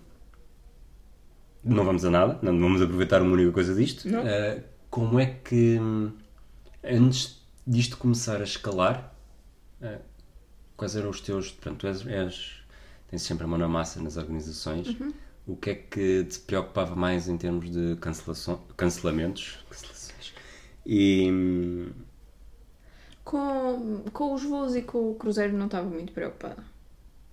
não 1.65 1.83
vamos 1.83 2.05
a 2.05 2.11
nada, 2.11 2.39
não 2.43 2.61
vamos 2.61 2.83
aproveitar 2.83 3.23
uma 3.23 3.33
única 3.33 3.53
coisa 3.53 3.75
disto. 3.75 4.07
Eh, 4.07 4.63
como 4.91 5.19
é 5.19 5.25
que, 5.43 5.79
hum, 5.81 6.13
antes 6.85 7.41
disto 7.67 7.97
começar 7.97 8.43
a 8.43 8.45
escalar, 8.45 9.12
eh, 9.83 10.01
quais 10.77 10.97
eram 10.97 11.11
os 11.11 11.21
teus. 11.21 11.51
Pronto, 11.53 11.79
tu 11.81 11.87
és, 11.89 12.07
és- 12.07 12.63
tens 13.09 13.23
sempre 13.23 13.45
a 13.45 13.49
mão 13.49 13.59
na 13.59 13.69
massa 13.69 14.01
nas 14.03 14.17
organizações. 14.17 14.89
Uhum. 15.01 15.13
O 15.47 15.57
que 15.57 15.71
é 15.71 15.75
que 15.75 16.25
te 16.25 16.39
preocupava 16.41 16.95
mais 16.97 17.29
em 17.29 17.37
termos 17.37 17.71
de 17.71 17.97
cancelação, 18.01 18.61
cancelamentos? 18.77 19.65
Cancelações. 19.69 20.35
E. 20.87 21.31
hum, 21.31 21.91
Com, 23.25 24.03
com 24.13 24.35
os 24.35 24.43
voos 24.43 24.75
e 24.75 24.83
com 24.83 25.11
o 25.11 25.15
cruzeiro 25.15 25.57
não 25.57 25.67
estava 25.67 25.89
muito 25.89 26.13
preocupada. 26.13 26.65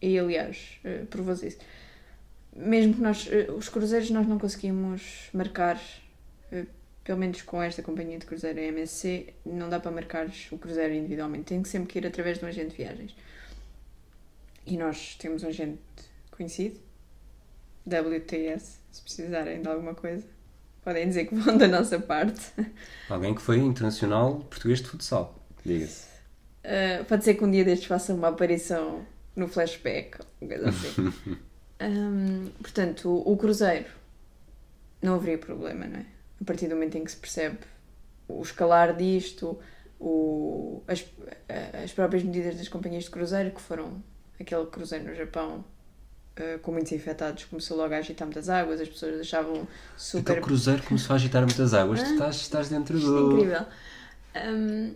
E 0.02 0.18
aliás, 0.20 0.80
eh, 0.84 1.06
provou-se 1.10 1.48
isso. 1.48 1.58
Mesmo 2.56 2.94
que 2.96 3.02
nós, 3.02 3.28
eh, 3.32 3.52
os 3.52 3.70
cruzeiros 3.70 4.10
nós 4.12 4.28
não 4.28 4.38
conseguimos 4.40 5.30
marcar, 5.34 5.80
eh, 6.52 6.66
pelo 7.10 7.18
menos 7.18 7.42
com 7.42 7.60
esta 7.60 7.82
companhia 7.82 8.20
de 8.20 8.26
cruzeiro, 8.28 8.60
a 8.60 8.62
MSC, 8.62 9.34
não 9.44 9.68
dá 9.68 9.80
para 9.80 9.90
marcar 9.90 10.28
o 10.52 10.58
cruzeiro 10.60 10.94
individualmente. 10.94 11.46
Tem 11.46 11.60
que 11.60 11.68
sempre 11.68 11.88
que 11.88 11.98
ir 11.98 12.06
através 12.06 12.38
de 12.38 12.46
um 12.46 12.48
agente 12.48 12.70
de 12.70 12.76
viagens. 12.76 13.16
E 14.64 14.78
nós 14.78 15.16
temos 15.16 15.42
um 15.42 15.48
agente 15.48 15.80
conhecido, 16.30 16.80
WTS, 17.88 18.78
se 18.92 19.02
precisarem 19.02 19.60
de 19.60 19.68
alguma 19.68 19.96
coisa. 19.96 20.24
Podem 20.84 21.08
dizer 21.08 21.26
que 21.26 21.34
vão 21.34 21.58
da 21.58 21.68
nossa 21.68 21.98
parte. 21.98 22.52
alguém 23.10 23.34
que 23.34 23.42
foi 23.42 23.58
internacional 23.58 24.42
português 24.42 24.80
de 24.80 24.90
futsal, 24.90 25.44
diga-se. 25.66 26.06
Uh, 26.64 27.04
pode 27.06 27.24
ser 27.24 27.34
que 27.34 27.44
um 27.44 27.50
dia 27.50 27.66
destes 27.66 27.88
faça 27.88 28.14
uma 28.14 28.28
aparição 28.28 29.04
no 29.36 29.48
flashback, 29.48 30.20
uma 30.40 30.48
coisa 30.48 30.70
assim. 30.70 31.12
Um, 31.82 32.50
portanto, 32.62 33.08
o, 33.08 33.32
o 33.32 33.38
cruzeiro 33.38 33.86
não 35.02 35.16
haveria 35.16 35.38
problema, 35.38 35.86
não 35.86 36.02
é? 36.02 36.19
A 36.42 36.46
partir 36.46 36.68
do 36.68 36.76
momento 36.76 36.98
em 36.98 37.04
que 37.04 37.12
se 37.12 37.18
percebe 37.18 37.58
o 38.28 38.42
escalar 38.42 38.96
disto, 38.96 39.60
o, 40.00 40.82
as, 40.88 41.06
as 41.84 41.92
próprias 41.92 42.24
medidas 42.24 42.56
das 42.56 42.68
companhias 42.70 43.04
de 43.06 43.10
cruzeiro, 43.10 43.52
que 43.52 43.62
foram 43.62 44.02
aquele 44.40 44.66
cruzeiro 44.68 45.06
no 45.06 45.14
Japão 45.16 45.66
uh, 46.40 46.60
com 46.60 46.72
muitos 46.72 46.92
infectados, 46.92 47.44
começou 47.46 47.76
logo 47.76 47.94
a 47.94 47.98
agitar 47.98 48.26
muitas 48.26 48.48
águas, 48.50 48.80
as 48.80 48.88
pessoas 48.88 49.20
achavam 49.20 49.68
super 49.98 50.32
Aquele 50.32 50.46
cruzeiro 50.46 50.84
começou 50.84 51.14
a 51.14 51.18
agitar 51.18 51.44
muitas 51.44 51.74
águas. 51.74 52.02
Tu 52.02 52.06
Ah. 52.08 52.14
estás, 52.14 52.36
estás 52.38 52.70
dentro 52.70 52.98
Isto 52.98 53.10
é 53.10 53.20
do. 53.20 53.32
incrível. 53.34 53.66
Um, 54.36 54.94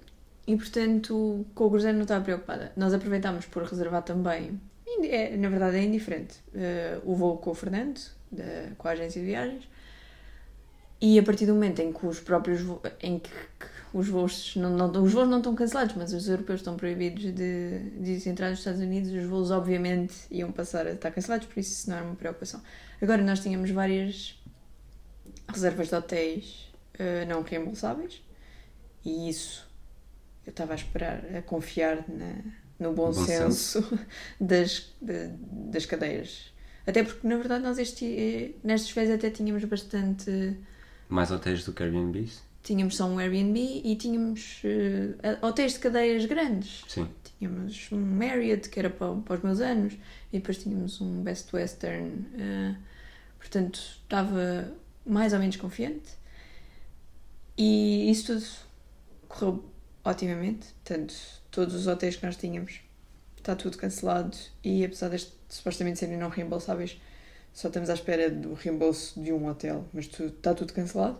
e 0.48 0.56
portanto, 0.58 1.46
com 1.56 1.66
o 1.66 1.70
cruzeiro 1.70 1.98
não 1.98 2.04
estava 2.04 2.24
preocupada. 2.24 2.72
Nós 2.78 2.94
aproveitámos 2.94 3.46
por 3.46 3.64
reservar 3.64 4.04
também, 4.04 4.60
é, 5.04 5.36
na 5.36 5.50
verdade 5.50 5.78
é 5.78 5.84
indiferente, 5.84 6.36
uh, 6.54 7.02
o 7.04 7.16
voo 7.16 7.38
com 7.38 7.52
o 7.52 7.54
Fernando, 7.56 8.00
da, 8.32 8.44
com 8.78 8.88
a 8.88 8.92
agência 8.92 9.20
de 9.22 9.28
viagens, 9.28 9.68
e 11.06 11.20
a 11.20 11.24
partir 11.24 11.46
do 11.46 11.54
momento 11.54 11.82
em 11.82 11.92
que 11.92 12.06
os 12.06 12.22
próprios 12.22 12.62
em 13.02 13.20
que, 13.20 13.30
os 13.94 14.08
voos 14.08 14.56
não, 14.56 14.70
não, 14.70 15.04
os 15.04 15.12
voos 15.12 15.28
não 15.28 15.40
estão 15.40 15.54
cancelados, 15.54 15.96
mas 15.98 16.14
os 16.14 16.30
europeus 16.30 16.62
estão 16.62 16.78
proibidos 16.78 17.24
de, 17.24 17.90
de 18.00 18.30
entrar 18.30 18.50
nos 18.52 18.60
Estados 18.60 18.80
Unidos, 18.80 19.12
os 19.12 19.26
voos 19.26 19.52
obviamente 19.52 20.16
iam 20.32 20.50
passar 20.50 20.88
a 20.88 20.92
estar 20.92 21.12
cancelados, 21.12 21.46
por 21.46 21.60
isso 21.60 21.74
isso 21.74 21.90
não 21.90 21.98
era 21.98 22.06
uma 22.06 22.16
preocupação. 22.16 22.62
Agora 23.02 23.22
nós 23.22 23.42
tínhamos 23.42 23.70
várias 23.72 24.42
reservas 25.50 25.90
de 25.90 25.96
hotéis 25.96 26.72
uh, 26.94 27.28
não 27.28 27.42
reembolsáveis 27.42 28.22
e 29.04 29.30
isso 29.30 29.70
eu 30.46 30.52
estava 30.52 30.72
a 30.72 30.76
esperar, 30.76 31.22
a 31.36 31.42
confiar 31.42 32.06
na, 32.08 32.34
no 32.80 32.94
bom, 32.94 33.12
bom 33.12 33.14
senso, 33.14 33.82
senso. 33.82 34.00
Das, 34.40 34.94
de, 35.02 35.28
das 35.70 35.86
cadeias. 35.86 36.54
Até 36.88 37.04
porque 37.04 37.28
na 37.28 37.36
verdade 37.36 37.62
nós 37.62 37.78
este, 37.78 38.06
eh, 38.06 38.52
nestas 38.64 38.90
férias 38.90 39.16
até 39.16 39.30
tínhamos 39.30 39.66
bastante 39.66 40.58
mais 41.14 41.32
hotéis 41.32 41.64
do 41.64 41.72
que 41.72 41.84
Airbnbs? 41.84 42.42
Tínhamos 42.64 42.96
só 42.96 43.06
um 43.06 43.20
Airbnb 43.20 43.60
e 43.84 43.96
tínhamos 43.96 44.62
uh, 44.64 45.46
hotéis 45.46 45.74
de 45.74 45.80
cadeias 45.80 46.26
grandes. 46.26 46.84
Sim. 46.88 47.08
Tínhamos 47.38 47.92
um 47.92 48.00
Marriott, 48.00 48.70
que 48.70 48.80
era 48.80 48.90
para, 48.90 49.14
para 49.16 49.36
os 49.36 49.44
meus 49.44 49.60
anos, 49.60 49.94
e 50.32 50.40
depois 50.40 50.58
tínhamos 50.58 51.00
um 51.02 51.22
Best 51.22 51.54
Western. 51.56 52.10
Uh, 52.10 52.76
portanto, 53.38 53.80
estava 54.02 54.74
mais 55.06 55.34
ou 55.34 55.40
menos 55.40 55.56
confiante. 55.58 56.18
E 57.58 58.10
isso 58.10 58.34
tudo 58.34 58.46
correu 59.28 59.66
otimamente. 60.04 60.68
Portanto, 60.84 61.14
todos 61.52 61.76
os 61.76 61.86
hotéis 61.86 62.16
que 62.16 62.26
nós 62.26 62.36
tínhamos 62.38 62.80
está 63.38 63.56
tudo 63.56 63.78
cancelado 63.78 64.38
e 64.64 64.86
apesar 64.86 65.10
de 65.10 65.28
supostamente 65.50 66.00
serem 66.00 66.18
não 66.18 66.30
reembolsáveis, 66.30 66.98
só 67.54 67.68
estamos 67.68 67.90
à 67.90 67.94
espera 67.94 68.30
do 68.30 68.54
reembolso 68.54 69.22
de 69.22 69.32
um 69.32 69.48
hotel, 69.48 69.86
mas 69.94 70.08
tu, 70.08 70.26
está 70.26 70.54
tudo 70.54 70.74
cancelado. 70.74 71.18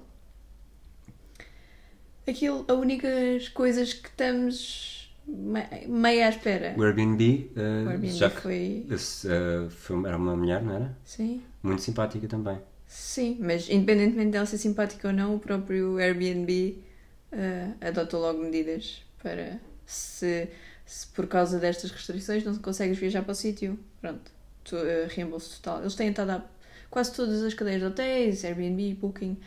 Aquilo, 2.28 2.66
as 2.68 2.76
únicas 2.76 3.50
coisas 3.50 3.94
que 3.94 4.08
estamos 4.08 5.14
meio 5.28 6.26
à 6.26 6.30
espera. 6.30 6.74
O 6.78 6.84
Airbnb, 6.84 7.52
uh, 7.56 7.86
o 7.86 7.90
Airbnb 7.90 8.12
já 8.12 8.30
que 8.30 8.42
foi... 8.42 8.86
Esse, 8.90 9.28
uh, 9.28 9.70
foi... 9.70 10.04
era 10.06 10.18
uma 10.18 10.36
mulher, 10.36 10.62
não 10.62 10.76
era? 10.76 10.98
Sim. 11.06 11.42
Muito 11.62 11.82
simpática 11.82 12.28
também. 12.28 12.60
Sim, 12.88 13.38
mas 13.40 13.70
independentemente 13.70 14.32
dela 14.32 14.46
ser 14.46 14.58
simpática 14.58 15.08
ou 15.08 15.14
não, 15.14 15.36
o 15.36 15.40
próprio 15.40 15.98
Airbnb 15.98 16.84
uh, 17.32 17.76
adotou 17.88 18.22
logo 18.22 18.40
medidas 18.40 19.04
para 19.22 19.60
se, 19.86 20.48
se 20.86 21.08
por 21.08 21.28
causa 21.28 21.60
destas 21.60 21.92
restrições 21.92 22.44
não 22.44 22.56
consegues 22.58 22.98
viajar 22.98 23.24
para 23.24 23.32
o 23.32 23.36
sítio, 23.36 23.80
pronto, 24.02 24.32
to, 24.64 24.76
uh, 24.76 25.08
reembolso 25.10 25.62
total. 25.62 25.82
Eles 25.82 25.96
têm 25.96 26.10
estado 26.10 26.32
a. 26.32 26.46
Quase 26.90 27.14
todas 27.16 27.42
as 27.42 27.54
cadeias 27.56 27.82
de 27.82 27.88
hotéis, 27.88 28.46
Airbnb, 28.46 28.94
Booking, 28.96 29.40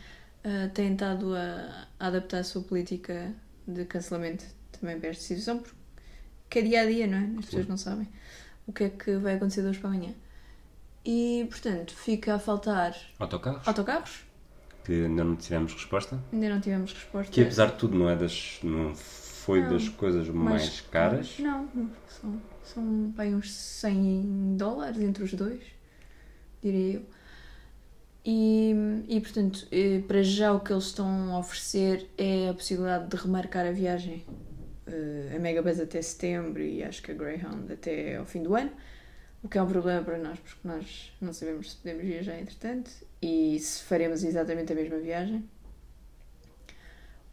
uh, 0.43 0.69
têm 0.73 0.93
estado 0.93 1.33
a, 1.33 1.87
a, 1.97 2.07
adaptar 2.07 2.39
a 2.39 2.43
sua 2.43 2.61
política 2.61 3.33
de 3.65 3.85
cancelamento 3.85 4.43
também 4.71 4.99
para 4.99 5.09
esta 5.09 5.23
situação, 5.23 5.59
porque 5.59 6.59
é 6.59 6.61
dia 6.61 6.81
a 6.81 6.85
dia, 6.85 7.07
não 7.07 7.17
é? 7.17 7.39
As 7.39 7.45
pessoas 7.45 7.67
não 7.67 7.77
sabem 7.77 8.07
o 8.67 8.73
que 8.73 8.83
é 8.83 8.89
que 8.89 9.15
vai 9.15 9.35
acontecer 9.35 9.61
de 9.61 9.69
hoje 9.69 9.79
para 9.79 9.89
amanhã. 9.89 10.13
E, 11.05 11.47
portanto, 11.49 11.95
fica 11.95 12.35
a 12.35 12.39
faltar. 12.39 12.93
Autocarros? 13.17 13.65
Autocarros. 13.65 14.19
Que 14.83 15.05
ainda 15.05 15.23
não 15.23 15.37
tivemos 15.37 15.73
resposta. 15.73 16.21
Ainda 16.33 16.49
não 16.49 16.59
tivemos 16.59 16.93
resposta. 16.93 17.31
Que 17.31 17.41
apesar 17.41 17.67
de 17.67 17.77
tudo 17.77 17.97
não 17.97 18.09
é 18.09 18.15
das. 18.15 18.59
não 18.61 18.93
foi 18.93 19.61
não, 19.61 19.69
das 19.69 19.87
coisas 19.87 20.27
mais 20.27 20.81
caras. 20.81 21.39
Não, 21.39 21.69
são 22.09 22.41
são 22.73 23.09
bem 23.11 23.35
uns 23.35 23.51
100 23.51 24.57
dólares 24.57 25.01
entre 25.01 25.23
os 25.23 25.33
dois, 25.33 25.61
diria 26.61 26.95
eu. 26.95 27.05
E, 28.29 28.75
e 29.07 29.21
portanto, 29.21 29.65
eh, 29.71 30.01
para 30.05 30.21
já 30.21 30.51
o 30.51 30.59
que 30.59 30.73
eles 30.73 30.85
estão 30.85 31.33
a 31.33 31.39
oferecer 31.39 32.09
é 32.17 32.49
a 32.49 32.53
possibilidade 32.53 33.07
de 33.07 33.15
remarcar 33.15 33.65
a 33.65 33.71
viagem. 33.71 34.25
Uh, 34.85 35.35
a 35.35 35.39
Megabus 35.39 35.79
até 35.79 36.01
setembro 36.01 36.61
e 36.61 36.81
acho 36.81 37.01
que 37.01 37.11
a 37.11 37.13
Greyhound 37.13 37.71
até 37.71 38.17
ao 38.17 38.25
fim 38.25 38.43
do 38.43 38.55
ano. 38.55 38.71
O 39.41 39.47
que 39.47 39.57
é 39.57 39.61
um 39.61 39.67
problema 39.67 40.03
para 40.03 40.17
nós, 40.17 40.39
porque 40.39 40.67
nós 40.67 41.13
não 41.21 41.31
sabemos 41.31 41.71
se 41.71 41.77
podemos 41.77 42.03
viajar 42.03 42.39
entretanto 42.39 42.91
e 43.21 43.57
se 43.59 43.83
faremos 43.83 44.23
exatamente 44.23 44.73
a 44.73 44.75
mesma 44.75 44.97
viagem. 44.97 45.47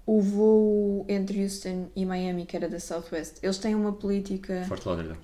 O 0.07 0.21
voo 0.21 1.07
entre 1.09 1.43
Houston 1.43 1.89
e 1.97 2.05
Miami, 2.05 2.45
que 2.45 2.57
era 2.57 2.69
da 2.69 2.79
Southwest, 2.79 3.37
eles 3.43 3.59
têm 3.59 3.75
uma 3.75 3.93
política. 3.93 4.65
Fort 4.69 4.85
Lauderdale. 4.85 5.19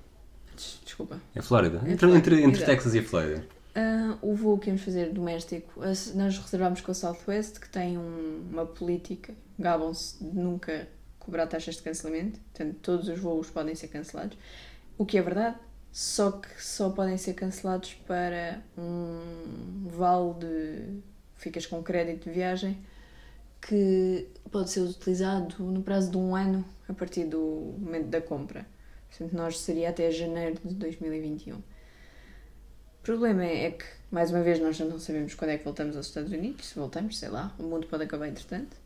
Desculpa. 0.83 1.19
É 1.35 1.41
Flórida. 1.41 1.77
É 1.85 1.91
entre, 1.91 1.97
Flórida. 1.97 2.17
entre, 2.17 2.43
entre 2.43 2.65
Texas 2.65 2.93
e 2.93 2.99
a 2.99 3.03
Flórida. 3.03 3.45
Uh, 3.73 4.17
o 4.21 4.35
voo 4.35 4.57
que 4.57 4.67
íamos 4.67 4.83
fazer 4.83 5.13
doméstico, 5.13 5.79
nós 5.79 6.37
reservámos 6.37 6.81
com 6.81 6.91
a 6.91 6.93
Southwest, 6.93 7.59
que 7.59 7.69
tem 7.69 7.97
um, 7.97 8.43
uma 8.51 8.65
política, 8.65 9.33
gabam-se 9.57 10.21
de 10.21 10.35
nunca 10.37 10.87
cobrar 11.17 11.47
taxas 11.47 11.75
de 11.75 11.81
cancelamento, 11.81 12.39
portanto, 12.39 12.77
todos 12.81 13.07
os 13.07 13.17
voos 13.17 13.49
podem 13.49 13.73
ser 13.73 13.87
cancelados. 13.87 14.37
O 14.97 15.05
que 15.05 15.17
é 15.17 15.21
verdade, 15.21 15.55
só 15.91 16.31
que 16.31 16.61
só 16.61 16.89
podem 16.89 17.17
ser 17.17 17.33
cancelados 17.33 17.93
para 18.05 18.61
um 18.77 19.87
vale 19.87 20.33
de. 20.39 21.01
ficas 21.37 21.65
com 21.65 21.81
crédito 21.81 22.25
de 22.25 22.31
viagem 22.31 22.77
que 23.61 24.27
pode 24.51 24.69
ser 24.69 24.81
utilizado 24.81 25.63
no 25.63 25.81
prazo 25.81 26.11
de 26.11 26.17
um 26.17 26.35
ano 26.35 26.65
a 26.89 26.93
partir 26.93 27.25
do 27.25 27.75
momento 27.77 28.07
da 28.07 28.21
compra. 28.21 28.65
Portanto, 29.09 29.33
nós 29.33 29.59
seria 29.59 29.89
até 29.89 30.09
janeiro 30.09 30.59
de 30.63 30.73
2021. 30.75 31.55
O 31.57 31.63
problema 33.03 33.43
é 33.43 33.71
que, 33.71 33.85
mais 34.09 34.31
uma 34.31 34.41
vez, 34.41 34.59
nós 34.59 34.75
já 34.75 34.85
não 34.85 34.99
sabemos 34.99 35.33
quando 35.33 35.51
é 35.51 35.57
que 35.57 35.63
voltamos 35.63 35.95
aos 35.97 36.07
Estados 36.07 36.31
Unidos. 36.31 36.67
Se 36.67 36.75
voltamos, 36.75 37.17
sei 37.17 37.29
lá, 37.29 37.53
o 37.59 37.63
mundo 37.63 37.87
pode 37.87 38.03
acabar 38.03 38.27
entretanto. 38.27 38.77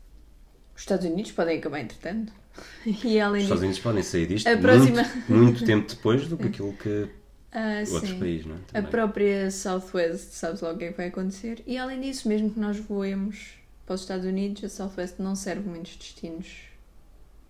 Os 0.74 0.82
Estados 0.82 1.06
Unidos 1.06 1.32
podem 1.32 1.58
acabar 1.58 1.80
entretanto. 1.80 2.32
E 3.04 3.20
além 3.20 3.40
Os 3.40 3.44
Estados 3.44 3.62
Unidos 3.62 3.80
podem 3.80 4.02
sair 4.02 4.26
disto 4.26 4.58
próxima... 4.58 5.02
muito, 5.02 5.32
muito 5.32 5.64
tempo 5.66 5.86
depois 5.88 6.26
do 6.26 6.38
que 6.38 6.46
aquilo 6.46 6.72
que 6.72 7.06
ah, 7.52 7.82
outros 7.92 8.10
sim. 8.12 8.18
países, 8.18 8.46
não 8.46 8.56
é? 8.72 8.78
A 8.78 8.82
própria 8.82 9.50
Southwest 9.50 10.30
sabe 10.30 10.58
logo 10.62 10.76
o 10.76 10.78
que 10.78 10.84
é 10.84 10.90
que 10.90 10.96
vai 10.96 11.08
acontecer. 11.08 11.62
E 11.66 11.76
além 11.76 12.00
disso, 12.00 12.26
mesmo 12.26 12.50
que 12.50 12.58
nós 12.58 12.78
voemos 12.78 13.55
para 13.86 13.94
os 13.94 14.00
Estados 14.00 14.26
Unidos, 14.26 14.64
a 14.64 14.68
Southwest 14.68 15.14
não 15.20 15.36
serve 15.36 15.68
muitos 15.68 15.96
destinos 15.96 16.64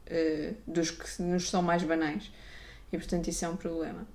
uh, 0.07 0.55
dos 0.66 0.90
que 0.90 1.23
nos 1.23 1.49
são 1.49 1.62
mais 1.62 1.83
banais. 1.83 2.31
E 2.93 2.99
portanto 2.99 3.26
isso 3.28 3.45
é 3.45 3.49
um 3.49 3.57
problema. 3.57 4.07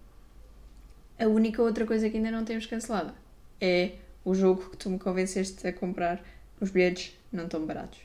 A 1.20 1.26
única 1.26 1.62
outra 1.62 1.86
coisa 1.86 2.10
que 2.10 2.18
ainda 2.18 2.32
não 2.32 2.46
temos 2.46 2.68
cancelada 2.68 3.14
é 3.60 3.94
o 4.24 4.36
jogo 4.36 4.70
que 4.70 4.78
tu 4.78 4.90
me 4.90 5.00
convenceste 5.00 5.68
a 5.68 5.74
comprar. 5.74 6.24
Os 6.60 6.70
bilhetes 6.70 7.18
não 7.32 7.46
estão 7.46 7.66
baratos. 7.66 8.00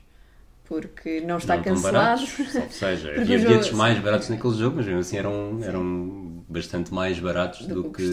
Porque 0.64 1.20
não 1.20 1.36
está 1.36 1.56
não 1.56 1.62
cancelado. 1.62 2.22
Baratos, 2.26 2.54
ou 2.56 2.70
seja, 2.70 3.20
havia 3.20 3.38
bilhetes 3.38 3.70
mais 3.72 3.98
baratos 4.00 4.30
naquele 4.30 4.54
jogo, 4.54 4.76
mas 4.76 4.86
mesmo 4.86 5.00
assim 5.00 5.18
eram, 5.18 5.62
eram 5.62 6.44
bastante 6.48 6.92
mais 6.92 7.20
baratos 7.20 7.66
do, 7.66 7.82
do 7.82 7.90
que, 7.90 8.10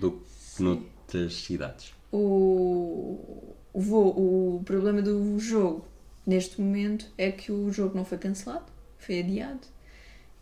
do 0.00 0.10
que 0.12 0.62
noutras 0.62 1.34
cidades. 1.34 1.92
O, 2.10 3.54
o, 3.72 4.56
o 4.56 4.62
problema 4.64 5.02
do 5.02 5.38
jogo 5.38 5.84
neste 6.26 6.60
momento 6.60 7.06
é 7.16 7.30
que 7.30 7.50
o 7.50 7.72
jogo 7.72 7.96
não 7.96 8.04
foi 8.04 8.18
cancelado, 8.18 8.66
foi 8.98 9.20
adiado 9.20 9.66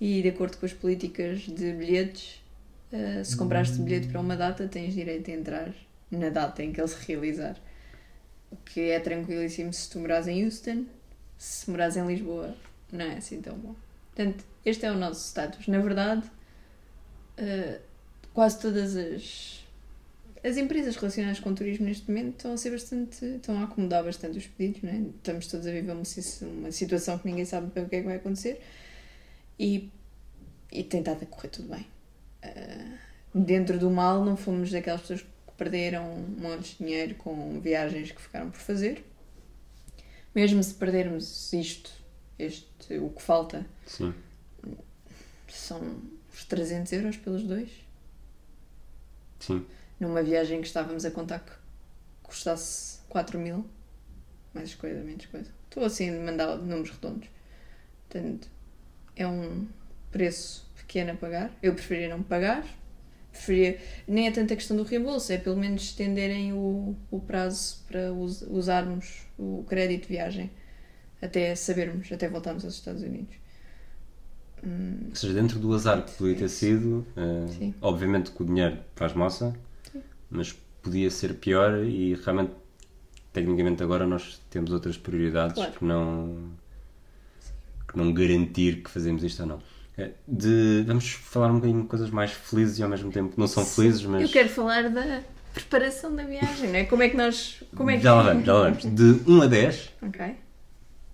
e 0.01 0.23
de 0.23 0.29
acordo 0.29 0.59
com 0.59 0.67
as 0.67 0.73
políticas 0.73 1.41
de 1.41 1.73
bilhetes, 1.73 2.43
uh, 2.93 3.25
se 3.25 3.37
compraste 3.37 3.79
bilhete 3.79 4.09
para 4.09 4.21
uma 4.21 4.37
data, 4.37 4.69
tens 4.69 4.95
direito 4.95 5.31
a 5.31 5.35
entrar 5.35 5.75
na 6.11 6.29
data 6.29 6.63
em 6.63 6.73
que 6.73 6.81
ele 6.81 6.89
se 6.89 6.97
realizar. 7.07 7.57
O 8.51 8.57
que 8.57 8.91
é 8.91 9.01
tranquilíssimo 9.01 9.73
se 9.73 9.91
tu 9.91 9.99
moras 9.99 10.29
em 10.29 10.45
Houston, 10.45 10.85
se 11.39 11.71
moras 11.71 11.97
em 11.97 12.07
Lisboa, 12.07 12.55
não 12.93 13.05
é 13.05 13.17
assim 13.17 13.41
tão 13.41 13.57
bom. 13.57 13.75
Portanto, 14.15 14.45
este 14.65 14.87
é 14.87 14.93
o 14.93 14.97
nosso 14.97 15.27
status. 15.27 15.67
Na 15.67 15.79
verdade, 15.79 16.31
uh, 17.39 17.81
quase 18.35 18.61
todas 18.61 18.97
as, 18.97 19.66
as 20.45 20.57
empresas 20.57 20.97
relacionadas 20.97 21.41
com 21.41 21.51
o 21.51 21.55
turismo 21.55 21.87
neste 21.87 22.09
momento 22.09 22.37
estão 22.37 22.53
a 22.53 22.57
ser 22.57 22.71
bastante. 22.71 23.25
estão 23.25 23.59
a 23.59 23.65
acomodar 23.65 24.05
bastante 24.05 24.39
os 24.39 24.47
pedidos, 24.47 24.83
não 24.83 24.91
é? 24.91 24.99
Estamos 25.17 25.47
todos 25.47 25.67
a 25.67 25.71
viver 25.71 25.93
uma, 25.93 26.03
uma 26.43 26.73
situação 26.73 27.19
que 27.19 27.27
ninguém 27.27 27.45
sabe 27.45 27.71
bem 27.75 27.85
o 27.85 27.89
que 27.89 27.97
é 27.97 28.01
que 28.01 28.07
vai 28.07 28.17
acontecer 28.17 28.61
e, 29.59 29.91
e 30.71 30.85
tem 30.85 31.01
estado 31.01 31.23
a 31.23 31.27
correr 31.27 31.49
tudo 31.49 31.69
bem. 31.69 31.87
Uh, 32.45 32.99
dentro 33.35 33.79
do 33.79 33.91
mal, 33.91 34.25
não 34.25 34.37
fomos 34.37 34.71
daquelas 34.71 35.01
pessoas 35.01 35.23
que 35.23 35.53
perderam 35.57 36.05
um 36.05 36.43
monte 36.43 36.73
de 36.73 36.79
dinheiro 36.79 37.15
com 37.17 37.61
viagens 37.61 38.13
que 38.13 38.21
ficaram 38.21 38.51
por 38.51 38.61
fazer. 38.61 39.05
Mesmo 40.35 40.63
se 40.63 40.75
perdermos 40.75 41.53
isto, 41.53 41.91
este, 42.39 42.99
o 42.99 43.09
que 43.09 43.23
falta, 43.23 43.65
Sim. 43.87 44.13
são 45.49 45.81
uns 46.31 46.45
300 46.45 46.93
euros 46.93 47.17
pelos 47.17 47.43
dois. 47.43 47.71
Sim. 49.41 49.65
Numa 49.99 50.23
viagem 50.23 50.61
que 50.61 50.67
estávamos 50.67 51.05
a 51.05 51.11
contar 51.11 51.41
que 51.41 51.53
custasse 52.23 52.99
4 53.09 53.39
mil, 53.39 53.65
mais 54.53 54.75
coisa, 54.75 55.03
menos 55.03 55.27
coisa. 55.27 55.51
Estou 55.69 55.85
assim 55.85 56.11
a 56.11 56.21
mandar 56.21 56.57
números 56.59 56.91
redondos. 56.91 57.29
Portanto, 58.09 58.49
é 59.15 59.27
um 59.27 59.67
preço 60.11 60.71
pequeno 60.77 61.13
a 61.13 61.15
pagar. 61.15 61.51
Eu 61.63 61.75
preferia 61.75 62.09
não 62.09 62.23
pagar. 62.23 62.65
Preferia, 63.33 63.79
nem 64.09 64.27
é 64.27 64.31
tanta 64.31 64.57
questão 64.57 64.77
do 64.77 64.83
reembolso, 64.83 65.31
é 65.33 65.37
pelo 65.39 65.57
menos 65.57 65.83
estenderem 65.83 66.53
o, 66.55 66.97
o 67.11 67.21
prazo 67.21 67.85
para 67.87 68.13
us- 68.13 68.43
usarmos 68.43 69.27
o 69.39 69.63
crédito 69.69 70.03
de 70.03 70.09
viagem 70.09 70.51
até 71.21 71.55
sabermos, 71.55 72.11
até 72.11 72.29
voltarmos 72.29 72.65
aos 72.65 72.75
Estados 72.75 73.03
Unidos. 73.03 73.35
Hum, 74.65 75.07
Ou 75.11 75.15
seja, 75.17 75.35
dentro 75.35 75.59
do 75.59 75.73
azar 75.75 76.03
que 76.05 76.13
podia 76.13 76.35
ter 76.37 76.49
sido, 76.49 77.07
Sim. 77.59 77.75
obviamente 77.81 78.31
que 78.31 78.43
o 78.43 78.47
dinheiro 78.47 78.79
faz 78.95 79.13
moça, 79.13 79.55
mas 80.31 80.53
podia 80.83 81.11
ser 81.11 81.35
pior 81.35 81.85
e 81.85 82.15
realmente, 82.15 82.53
tecnicamente 83.33 83.83
agora 83.83 84.07
nós 84.07 84.41
temos 84.51 84.71
outras 84.73 84.97
prioridades 84.97 85.55
Claro. 85.55 85.73
que 85.73 85.85
não 85.85 86.51
que 87.89 87.97
não 87.97 88.13
garantir 88.13 88.83
que 88.83 88.91
fazemos 88.91 89.23
isto 89.23 89.41
ou 89.43 89.49
não. 89.49 89.63
Eh, 89.97 90.11
De, 90.27 90.85
vamos 90.87 91.09
falar 91.13 91.51
um 91.51 91.55
bocadinho 91.57 91.83
de 91.83 91.89
coisas 91.89 92.11
mais 92.11 92.33
felizes 92.33 92.79
e 92.79 92.83
ao 92.83 92.89
mesmo 92.89 93.11
tempo 93.13 93.33
que 93.33 93.39
não 93.39 93.47
são 93.47 93.65
felizes, 93.65 94.03
mas 94.05 94.23
Eu 94.23 94.29
quero 94.29 94.49
falar 94.49 94.91
da 94.91 95.23
preparação 95.55 96.15
da 96.15 96.25
viagem, 96.25 96.69
não 96.71 96.77
é? 96.77 96.85
Como 96.85 97.03
é 97.03 97.09
que 97.09 97.17
nós. 97.17 97.63
Como 97.75 97.89
é 97.91 97.97
que... 97.97 98.03
já 98.03 98.15
lá 98.15 98.23
vamos, 98.23 98.45
já 98.45 98.53
lá 98.55 98.71
vamos. 98.71 98.85
De 98.85 99.21
1 99.31 99.43
a 99.43 99.47
10, 99.47 99.93
Ok. 100.03 100.35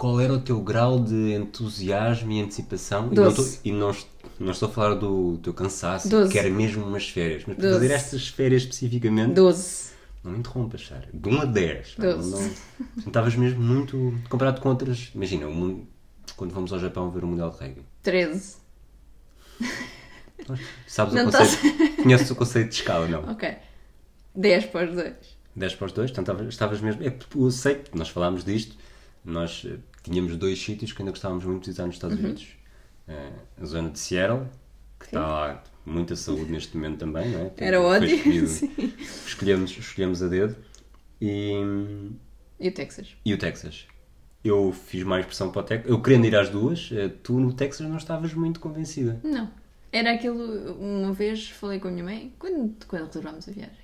Qual 0.02 0.20
era 0.20 0.32
o 0.32 0.40
teu 0.40 0.60
grau 0.60 0.98
de 0.98 1.32
entusiasmo 1.32 2.32
e 2.32 2.40
antecipação? 2.42 3.08
E 3.12 3.14
não, 3.14 3.22
Doze. 3.22 3.40
estou, 3.54 3.60
e 3.64 3.72
não, 3.72 3.96
não 4.40 4.50
estou 4.50 4.68
a 4.68 4.72
falar 4.72 4.94
do 4.96 5.38
teu 5.38 5.54
cansaço, 5.54 6.08
Doze. 6.08 6.32
que 6.32 6.36
era 6.40 6.50
mesmo 6.50 6.84
umas 6.84 7.08
férias, 7.08 7.44
mas 7.46 7.56
para 7.56 7.68
Doze. 7.68 7.80
fazer 7.82 7.94
estas 7.94 8.26
férias 8.26 8.62
especificamente, 8.62 9.34
12. 9.34 9.90
não 10.24 10.32
me 10.32 10.38
interrompas, 10.40 10.84
Sara. 10.88 11.08
De 11.14 11.28
1 11.28 11.40
a 11.40 11.44
10. 11.44 11.94
Não, 11.98 12.16
Doze. 12.16 12.30
não, 12.32 12.40
não 12.96 13.06
estavas 13.06 13.36
mesmo 13.36 13.62
muito. 13.62 14.18
comparado 14.28 14.60
com 14.60 14.70
outras. 14.70 15.12
Imagina, 15.14 15.46
mundo- 15.46 15.86
quando 16.36 16.52
fomos 16.52 16.72
ao 16.72 16.80
Japão 16.80 17.08
ver 17.12 17.22
o 17.22 17.28
Mundial 17.28 17.50
de 17.50 17.58
Rugby. 17.58 17.82
13. 18.02 18.56
Sabes 20.88 21.14
Não 21.14 21.28
o 21.28 21.32
conceito? 21.32 21.76
Conheces 22.02 22.28
o 22.28 22.34
conceito 22.34 22.70
de 22.70 22.74
escala, 22.74 23.06
não? 23.06 23.30
Ok. 23.30 23.54
10 24.34 24.66
para 24.66 24.88
os 24.90 24.96
dois. 24.96 25.14
10 25.54 25.74
para 25.76 25.86
os 25.86 25.92
dois, 25.92 26.10
então 26.10 26.22
estavas, 26.22 26.48
estavas 26.48 26.80
mesmo. 26.80 27.04
É, 27.04 27.16
eu 27.36 27.50
sei 27.52 27.76
que 27.76 27.96
nós 27.96 28.08
falámos 28.08 28.44
disto, 28.44 28.74
nós 29.24 29.62
eh, 29.64 29.76
tínhamos 30.02 30.36
dois 30.36 30.60
sítios 30.62 30.92
que 30.92 31.02
ainda 31.02 31.12
gostávamos 31.12 31.44
muito 31.44 31.62
de 31.62 31.66
visitar 31.68 31.86
nos 31.86 31.94
Estados 31.96 32.18
Unidos. 32.18 32.46
Eh, 33.08 33.30
a 33.60 33.64
zona 33.64 33.90
de 33.90 33.98
Seattle, 33.98 34.46
que 34.98 35.06
está 35.06 35.26
lá 35.26 35.64
muita 35.84 36.14
saúde 36.16 36.50
neste 36.50 36.76
momento 36.76 36.98
também, 37.00 37.28
não 37.30 37.40
é? 37.40 37.52
Era 37.56 37.78
Sim. 38.46 38.70
escolhemos, 39.26 39.70
escolhemos 39.76 40.22
a 40.22 40.28
dedo. 40.28 40.56
E, 41.20 41.52
E 42.60 42.68
o 42.68 42.72
Texas? 42.72 43.16
e 43.24 43.34
o 43.34 43.38
Texas. 43.38 43.86
Eu 44.44 44.72
fiz 44.72 45.04
mais 45.04 45.24
pressão 45.24 45.52
para 45.52 45.60
o 45.60 45.64
Texas. 45.64 45.90
Eu 45.90 46.02
querendo 46.02 46.24
ir 46.26 46.34
às 46.34 46.48
duas, 46.48 46.90
eh, 46.92 47.08
tu 47.22 47.38
no 47.38 47.52
Texas 47.52 47.88
não 47.88 47.96
estavas 47.96 48.34
muito 48.34 48.58
convencida. 48.60 49.20
Não. 49.22 49.48
Era 49.92 50.12
aquilo. 50.14 50.72
Uma 50.74 51.12
vez 51.12 51.50
falei 51.50 51.78
com 51.78 51.88
a 51.88 51.90
minha 51.90 52.04
mãe, 52.04 52.32
quando, 52.38 52.74
quando 52.86 53.06
reservámos 53.06 53.48
a 53.48 53.52
viagem, 53.52 53.76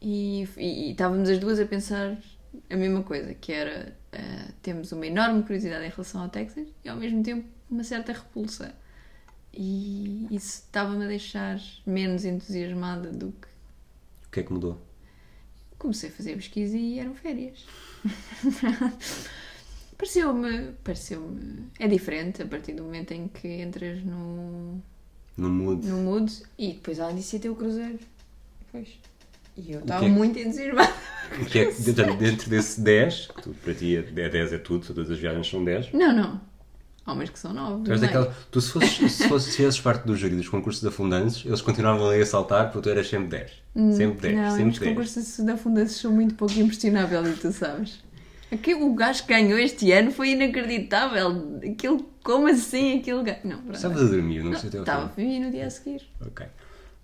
e, 0.00 0.48
e, 0.56 0.88
e 0.88 0.90
estávamos 0.92 1.28
as 1.28 1.38
duas 1.38 1.60
a 1.60 1.66
pensar 1.66 2.16
a 2.70 2.76
mesma 2.76 3.02
coisa, 3.02 3.34
que 3.34 3.52
era. 3.52 3.96
eh, 4.12 4.48
temos 4.62 4.92
uma 4.92 5.06
enorme 5.06 5.42
curiosidade 5.42 5.84
em 5.86 5.90
relação 5.90 6.22
ao 6.22 6.28
Texas 6.28 6.68
e 6.84 6.88
ao 6.88 6.96
mesmo 6.96 7.22
tempo 7.22 7.46
uma 7.70 7.84
certa 7.84 8.12
repulsa. 8.12 8.74
E 9.52 10.26
isso 10.30 10.62
estava-me 10.66 11.04
a 11.04 11.08
deixar 11.08 11.60
menos 11.86 12.24
entusiasmada 12.24 13.10
do 13.10 13.32
que. 13.32 13.48
O 14.28 14.30
que 14.30 14.40
é 14.40 14.42
que 14.44 14.52
mudou? 14.52 14.80
Comecei 15.78 16.10
a 16.10 16.12
fazer 16.12 16.36
pesquisa 16.36 16.76
e 16.76 16.98
eram 17.00 17.14
férias. 17.14 17.64
pareceu-me. 19.96 20.72
Pareceu-me. 20.84 21.68
É 21.78 21.88
diferente 21.88 22.42
a 22.42 22.46
partir 22.46 22.74
do 22.74 22.82
momento 22.84 23.12
em 23.12 23.28
que 23.28 23.48
entras 23.60 24.02
no, 24.04 24.80
No 25.36 25.48
mood. 25.50 25.86
no 25.86 25.98
mood 25.98 26.42
e 26.58 26.72
depois 26.74 27.00
além 27.00 27.16
disso 27.16 27.36
ia 27.36 27.40
ter 27.40 27.50
o 27.50 27.56
cruzeiro. 27.56 27.98
Pois. 28.70 28.88
E 29.56 29.72
eu 29.72 29.78
O 29.78 29.82
estava 29.82 30.04
é 30.04 30.08
muito 30.08 30.38
entusiasmada. 30.38 30.92
O 31.40 31.44
que 31.44 31.60
é 31.60 31.66
que, 31.66 31.80
dentro, 31.82 32.16
dentro 32.16 32.50
desse 32.50 32.80
10, 32.80 33.28
que 33.28 33.42
tu, 33.42 33.50
para 33.62 33.72
ti 33.72 33.96
é 33.96 34.02
10 34.02 34.52
é 34.52 34.58
tudo, 34.58 34.84
todas 34.84 35.08
as 35.12 35.16
viagens 35.16 35.48
são 35.48 35.64
10. 35.64 35.92
Não, 35.92 36.12
não. 36.12 36.40
Há 37.06 37.12
umas 37.12 37.30
que 37.30 37.38
são 37.38 37.52
nove. 37.54 37.84
Tu, 37.84 37.92
és 37.92 38.00
não 38.00 38.08
é? 38.08 38.12
daquela, 38.12 38.36
tu 38.50 38.60
se 38.60 38.72
fosses, 38.72 39.12
se 39.12 39.28
fosses, 39.28 39.50
se 39.52 39.56
fizesses 39.58 39.80
parte 39.80 40.04
do 40.08 40.16
júri 40.16 40.34
dos 40.34 40.48
concursos 40.48 40.82
de 40.82 40.88
afundantes, 40.88 41.44
eles 41.46 41.60
continuavam 41.62 42.08
ali 42.10 42.20
a 42.20 42.26
saltar 42.26 42.72
porque 42.72 42.82
tu 42.82 42.90
eras 42.90 43.08
sempre 43.08 43.28
10. 43.28 43.96
Sempre 43.96 44.32
10, 44.32 44.34
Hum, 44.34 44.42
Não, 44.42 44.50
sempre 44.56 44.70
os 44.72 44.78
10. 44.80 44.90
concursos 44.90 45.40
da 45.46 45.56
Fundação 45.56 45.88
são 45.96 46.12
muito 46.12 46.34
pouco 46.34 46.58
impressionável 46.58 47.24
e 47.24 47.32
tu 47.36 47.52
sabes. 47.52 48.00
Aquele, 48.50 48.82
o 48.82 48.92
gajo 48.92 49.22
que 49.22 49.28
ganhou 49.32 49.56
este 49.56 49.92
ano 49.92 50.10
foi 50.10 50.30
inacreditável. 50.30 51.60
Aquilo, 51.64 52.10
como 52.24 52.48
assim 52.48 52.98
aquele 52.98 53.22
gajo? 53.22 53.38
Não, 53.44 53.58
pronto. 53.58 53.76
Estavas 53.76 54.02
a 54.02 54.06
dormir, 54.06 54.42
não 54.42 54.56
sei 54.58 54.68
até 54.68 54.78
ao 54.78 54.82
Estava, 54.82 55.08
fim. 55.10 55.28
vi 55.28 55.38
no 55.38 55.50
dia 55.52 55.66
a 55.66 55.70
seguir. 55.70 56.02
Ok. 56.20 56.44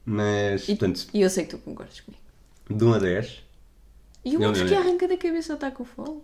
Mas, 0.04 0.64
E, 0.68 0.74
portanto, 0.74 1.06
e 1.14 1.20
eu 1.22 1.30
sei 1.30 1.44
que 1.44 1.50
tu 1.50 1.58
concordas 1.58 2.00
comigo. 2.00 2.20
De 2.68 2.84
1 2.84 2.92
a 2.94 2.98
10, 2.98 3.42
E 4.24 4.36
o 4.36 4.40
Não, 4.40 4.48
outro 4.48 4.64
que 4.66 4.70
não. 4.74 4.80
arranca 4.80 5.06
da 5.06 5.16
cabeça 5.16 5.54
está 5.54 5.70
com 5.70 5.84
fome. 5.84 6.20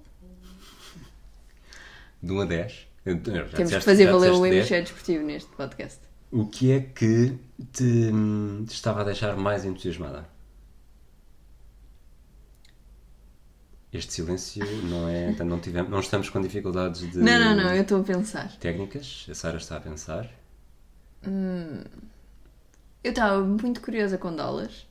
de 2.23 2.33
1 2.33 2.41
a 2.41 2.45
10, 2.45 2.87
eu- 3.05 3.15
eu- 3.15 3.19
já 3.19 3.23
Temos 3.23 3.51
que 3.53 3.63
disseste- 3.65 3.85
fazer 3.85 4.05
já 4.07 4.13
valer 4.13 4.31
o 4.31 4.33
disseste 4.33 4.43
10. 4.43 4.55
hemisfério 4.57 4.85
desportivo 4.85 5.25
neste 5.25 5.51
podcast. 5.57 6.01
O 6.33 6.47
que 6.47 6.73
é 6.73 6.81
que 6.81 7.39
te, 7.73 7.85
hum, 7.85 8.65
te 8.67 8.73
estava 8.75 9.03
a 9.03 9.05
deixar 9.05 9.37
mais 9.37 9.65
entusiasmada? 9.65 10.27
Este 13.93 14.13
silêncio 14.15 14.65
não 14.85 15.07
é. 15.09 15.31
então 15.31 15.47
Não, 15.47 15.61
tivemos, 15.61 15.91
não 15.91 16.01
estamos 16.01 16.31
com 16.31 16.41
dificuldades 16.41 17.03
de. 17.11 17.19
Não, 17.19 17.39
não, 17.39 17.55
não, 17.57 17.75
eu 17.75 17.83
estou 17.83 18.01
a 18.01 18.05
pensar. 18.05 18.51
Técnicas, 18.59 19.27
a 19.31 19.35
Sara 19.35 19.59
está 19.59 19.77
a 19.77 19.81
pensar. 19.81 20.31
Eu 23.05 23.11
estava 23.11 23.43
muito 23.45 23.81
curiosa 23.83 24.17
com 24.17 24.35
Dallas 24.35 24.87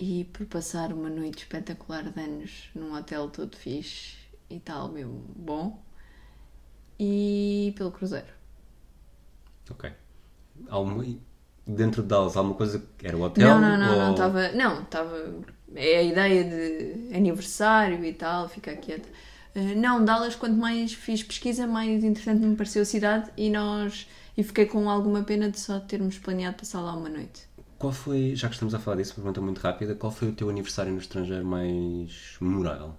e 0.00 0.24
por 0.24 0.46
passar 0.46 0.92
uma 0.92 1.10
noite 1.10 1.40
espetacular 1.44 2.10
de 2.10 2.20
anos 2.20 2.70
num 2.74 2.94
hotel 2.96 3.30
todo 3.30 3.56
fixe 3.56 4.16
e 4.50 4.58
tal, 4.60 4.90
mesmo 4.90 5.24
bom, 5.36 5.80
e 6.98 7.72
pelo 7.76 7.90
Cruzeiro. 7.90 8.32
Ok. 9.70 9.84
Alguma, 10.68 11.04
dentro 11.66 12.02
de 12.02 12.08
Dallas, 12.08 12.36
alguma 12.36 12.56
coisa 12.56 12.80
que 12.98 13.06
era 13.06 13.16
o 13.16 13.22
hotel? 13.22 13.50
não, 13.50 13.60
não, 13.60 13.76
não, 13.78 13.96
não 13.96 14.10
ou- 14.10 14.12
estava. 14.12 14.52
Não, 14.52 14.82
estava. 14.82 15.16
É 15.74 15.98
a 15.98 16.02
ideia 16.02 16.44
de 16.44 17.16
aniversário 17.16 18.04
e 18.04 18.12
tal, 18.12 18.48
ficar 18.48 18.76
quieta. 18.76 19.08
Eh, 19.54 19.74
não, 19.74 20.04
Dallas, 20.04 20.34
quanto 20.36 20.56
mais 20.56 20.92
fiz 20.92 21.22
pesquisa, 21.22 21.66
mais 21.66 22.02
interessante 22.04 22.44
me 22.44 22.56
pareceu 22.56 22.82
a 22.82 22.84
cidade 22.84 23.30
e 23.36 23.50
nós. 23.50 24.08
E 24.36 24.42
fiquei 24.42 24.66
com 24.66 24.88
alguma 24.88 25.22
pena 25.24 25.50
de 25.50 25.58
só 25.60 25.78
termos 25.80 26.18
planeado 26.18 26.56
passar 26.58 26.80
lá 26.80 26.94
uma 26.94 27.08
noite. 27.08 27.48
Qual 27.80 27.92
foi, 27.92 28.36
já 28.36 28.46
que 28.48 28.54
estamos 28.54 28.74
a 28.74 28.78
falar 28.78 28.96
disso, 28.98 29.12
uma 29.12 29.16
pergunta 29.24 29.40
muito 29.40 29.58
rápida, 29.58 29.94
qual 29.96 30.12
foi 30.12 30.28
o 30.28 30.32
teu 30.32 30.48
aniversário 30.50 30.92
no 30.92 30.98
estrangeiro 30.98 31.44
mais 31.44 32.36
memorável? 32.40 32.94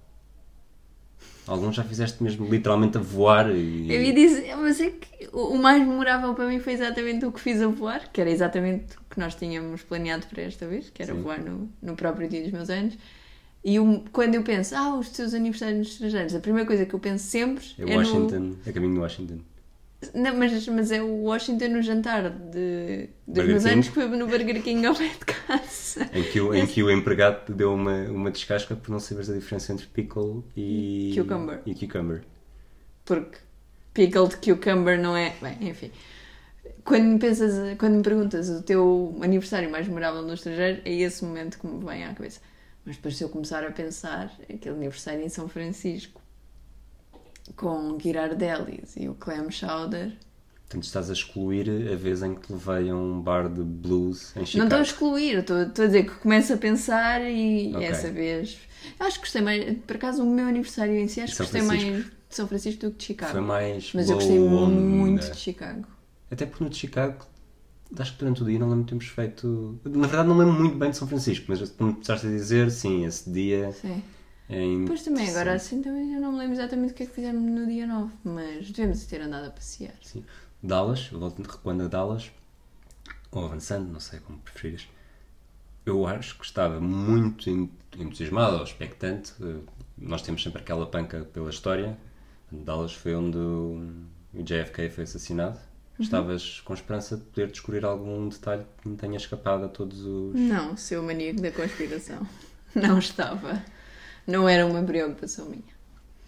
Alguns 1.47 1.75
já 1.75 1.83
fizeste 1.83 2.21
mesmo 2.23 2.47
literalmente 2.49 2.97
a 2.97 3.01
voar 3.01 3.49
e. 3.55 3.91
Eu 3.91 4.01
ia 4.03 4.13
dizer, 4.13 4.55
mas 4.55 4.79
é 4.79 4.91
que 4.91 5.29
o 5.33 5.57
mais 5.57 5.79
memorável 5.85 6.33
para 6.33 6.47
mim 6.47 6.59
foi 6.59 6.73
exatamente 6.73 7.25
o 7.25 7.31
que 7.31 7.39
fiz 7.41 7.61
a 7.61 7.67
voar, 7.67 8.11
que 8.11 8.21
era 8.21 8.29
exatamente 8.29 8.95
o 8.95 9.01
que 9.09 9.19
nós 9.19 9.35
tínhamos 9.35 9.81
planeado 9.83 10.25
para 10.27 10.43
esta 10.43 10.67
vez, 10.67 10.89
que 10.89 11.01
era 11.03 11.13
Sim. 11.13 11.21
voar 11.21 11.39
no, 11.43 11.69
no 11.81 11.95
próprio 11.95 12.27
dia 12.29 12.41
dos 12.43 12.51
meus 12.51 12.69
anos. 12.69 12.97
E 13.63 13.79
o- 13.79 14.03
quando 14.11 14.35
eu 14.35 14.43
penso, 14.43 14.75
ah, 14.75 14.97
os 14.97 15.09
teus 15.09 15.33
aniversários 15.33 15.79
nos 15.79 15.87
estrangeiros, 15.93 16.35
a 16.35 16.39
primeira 16.39 16.65
coisa 16.67 16.85
que 16.85 16.93
eu 16.93 16.99
penso 16.99 17.25
sempre 17.25 17.65
É 17.77 17.83
é, 17.85 17.97
Washington, 17.97 18.55
é 18.65 18.71
caminho 18.71 18.93
de 18.95 18.99
Washington. 18.99 19.39
Não, 20.15 20.35
mas, 20.35 20.67
mas 20.67 20.91
é 20.91 21.01
o 21.01 21.23
Washington 21.23 21.67
no 21.69 21.81
jantar 21.81 22.29
de, 22.29 23.09
dos 23.27 23.45
meus 23.45 23.65
anos 23.65 23.87
que 23.87 23.93
foi 23.93 24.07
no 24.07 24.25
Burger 24.25 24.61
King 24.63 24.85
ao 24.85 24.95
pé 24.95 25.09
de 25.09 25.25
casa. 25.25 26.09
Em 26.11 26.23
que, 26.23 26.41
o, 26.41 26.53
em 26.55 26.65
que 26.65 26.81
o 26.81 26.89
empregado 26.89 27.45
te 27.45 27.53
deu 27.53 27.73
uma, 27.73 28.03
uma 28.09 28.31
descasca 28.31 28.75
por 28.75 28.89
não 28.89 28.99
saberes 28.99 29.29
a 29.29 29.33
diferença 29.33 29.73
entre 29.73 29.85
pickle 29.85 30.43
e. 30.57 31.13
Cucumber. 31.15 31.61
E 31.65 31.75
cucumber. 31.75 32.23
porque 33.05 33.37
pickled 33.93 34.37
cucumber 34.37 34.99
não 34.99 35.15
é. 35.15 35.35
Bem, 35.39 35.69
enfim. 35.69 35.91
Quando 36.83 37.03
me, 37.03 37.19
pensas, 37.19 37.77
quando 37.77 37.97
me 37.97 38.03
perguntas 38.03 38.49
o 38.49 38.63
teu 38.63 39.15
aniversário 39.21 39.69
mais 39.69 39.87
memorável 39.87 40.23
no 40.23 40.33
estrangeiro, 40.33 40.81
é 40.83 40.91
esse 40.93 41.23
momento 41.23 41.59
que 41.59 41.67
me 41.67 41.83
vem 41.85 42.05
à 42.05 42.13
cabeça. 42.13 42.41
Mas 42.83 42.95
depois, 42.95 43.15
se 43.15 43.23
eu 43.23 43.29
começar 43.29 43.63
a 43.63 43.71
pensar, 43.71 44.33
aquele 44.51 44.75
aniversário 44.75 45.21
em 45.23 45.29
São 45.29 45.47
Francisco 45.47 46.20
com 47.55 47.97
Girardellis 47.99 48.95
e 48.97 49.07
o 49.09 49.15
Clam 49.15 49.49
Chowder, 49.51 50.13
Portanto, 50.71 50.85
estás 50.85 51.09
a 51.09 51.13
excluir 51.13 51.69
a 51.91 51.95
vez 51.97 52.23
em 52.23 52.33
que 52.33 52.47
te 52.47 52.53
levei 52.53 52.89
a 52.89 52.95
um 52.95 53.19
bar 53.19 53.49
de 53.49 53.61
blues 53.61 54.33
em 54.37 54.39
não 54.39 54.45
Chicago. 54.45 54.63
estou 54.67 54.79
a 54.79 54.81
excluir, 54.83 55.37
estou, 55.39 55.61
estou 55.63 55.83
a 55.83 55.87
dizer 55.87 56.05
que 56.05 56.11
começo 56.15 56.53
a 56.53 56.57
pensar 56.57 57.21
e 57.29 57.73
Ok. 57.75 57.85
essa 57.85 58.09
vez. 58.09 58.57
Acho 58.97 59.15
que 59.17 59.25
gostei 59.25 59.41
mais, 59.41 59.77
por 59.85 59.97
acaso, 59.97 60.23
o 60.23 60.25
meu 60.33 60.47
aniversário 60.47 60.95
em 60.97 61.09
si, 61.09 61.19
acho 61.19 61.33
que 61.33 61.39
gostei 61.39 61.61
mais 61.61 61.81
de 61.83 62.05
São 62.29 62.47
Francisco 62.47 62.85
do 62.85 62.91
que 62.91 62.99
de 62.99 63.03
Chicago. 63.03 63.31
Foi 63.33 63.41
mais. 63.41 63.91
Mas 63.93 64.09
eu 64.09 64.15
gostei 64.15 64.39
muito 64.39 65.29
de 65.29 65.37
Chicago. 65.37 65.85
Até 66.31 66.45
porque 66.45 66.63
no 66.63 66.69
de 66.69 66.77
Chicago, 66.77 67.25
acho 67.99 68.13
que 68.13 68.19
durante 68.19 68.41
o 68.41 68.45
dia 68.45 68.57
não 68.57 68.69
lembro 68.69 68.83
de 68.85 68.89
termos 68.91 69.07
feito. 69.07 69.77
Na 69.83 70.07
verdade, 70.07 70.29
não 70.29 70.37
lembro 70.37 70.53
muito 70.53 70.77
bem 70.77 70.91
de 70.91 70.95
São 70.95 71.05
Francisco, 71.05 71.47
mas 71.49 71.69
como 71.71 71.91
começaste 71.91 72.25
a 72.27 72.29
dizer, 72.29 72.71
sim, 72.71 73.05
esse 73.05 73.29
dia 73.29 73.73
Sim. 73.73 74.01
É 74.51 74.85
Pois 74.87 75.01
também, 75.03 75.29
agora 75.29 75.53
assim 75.53 75.81
também 75.81 76.13
eu 76.13 76.19
não 76.21 76.33
me 76.33 76.39
lembro 76.39 76.53
exatamente 76.55 76.91
o 76.91 76.95
que 76.95 77.03
é 77.03 77.05
que 77.05 77.13
fizemos 77.13 77.41
no 77.41 77.65
dia 77.65 77.87
9, 77.87 78.11
mas 78.23 78.69
devemos 78.71 79.05
ter 79.05 79.21
andado 79.21 79.47
a 79.47 79.49
passear. 79.51 79.93
Sim. 80.03 80.23
Dallas, 80.61 81.09
recuando 81.09 81.83
a 81.83 81.87
Dallas, 81.87 82.29
ou 83.31 83.45
avançando, 83.45 83.91
não 83.91 83.99
sei 83.99 84.19
como 84.19 84.37
preferires. 84.39 84.87
Eu 85.85 86.05
acho 86.05 86.37
que 86.37 86.45
estava 86.45 86.79
muito 86.79 87.49
en- 87.49 87.69
entusiasmado 87.97 88.57
ou 88.57 88.63
expectante. 88.63 89.33
Eh, 89.41 89.55
Nós 89.97 90.21
temos 90.23 90.41
sempre 90.43 90.61
aquela 90.61 90.85
panca 90.87 91.23
pela 91.33 91.49
história. 91.49 91.97
Dallas 92.51 92.93
foi 92.93 93.15
onde 93.15 93.37
o 93.37 93.81
JFK 94.33 94.89
foi 94.89 95.03
assassinado. 95.05 95.57
Estavas 95.99 96.59
com 96.61 96.73
esperança 96.73 97.15
de 97.17 97.23
poder 97.23 97.51
descobrir 97.51 97.85
algum 97.85 98.27
detalhe 98.27 98.63
que 98.81 98.87
me 98.89 98.97
tenha 98.97 99.15
escapado 99.17 99.63
a 99.65 99.67
todos 99.67 100.01
os. 100.03 100.33
Não, 100.35 100.75
seu 100.75 101.01
maníaco 101.03 101.39
da 101.41 101.51
conspiração. 101.51 102.25
Não 102.75 102.97
estava. 102.99 103.63
Não 104.31 104.47
era 104.47 104.65
uma 104.65 104.81
preocupação 104.83 105.45
minha. 105.45 105.63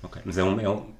Ok, 0.04 0.22
mas 0.26 0.38
é 0.38 0.44
um, 0.44 0.60
é 0.60 0.70
um- 0.70 0.94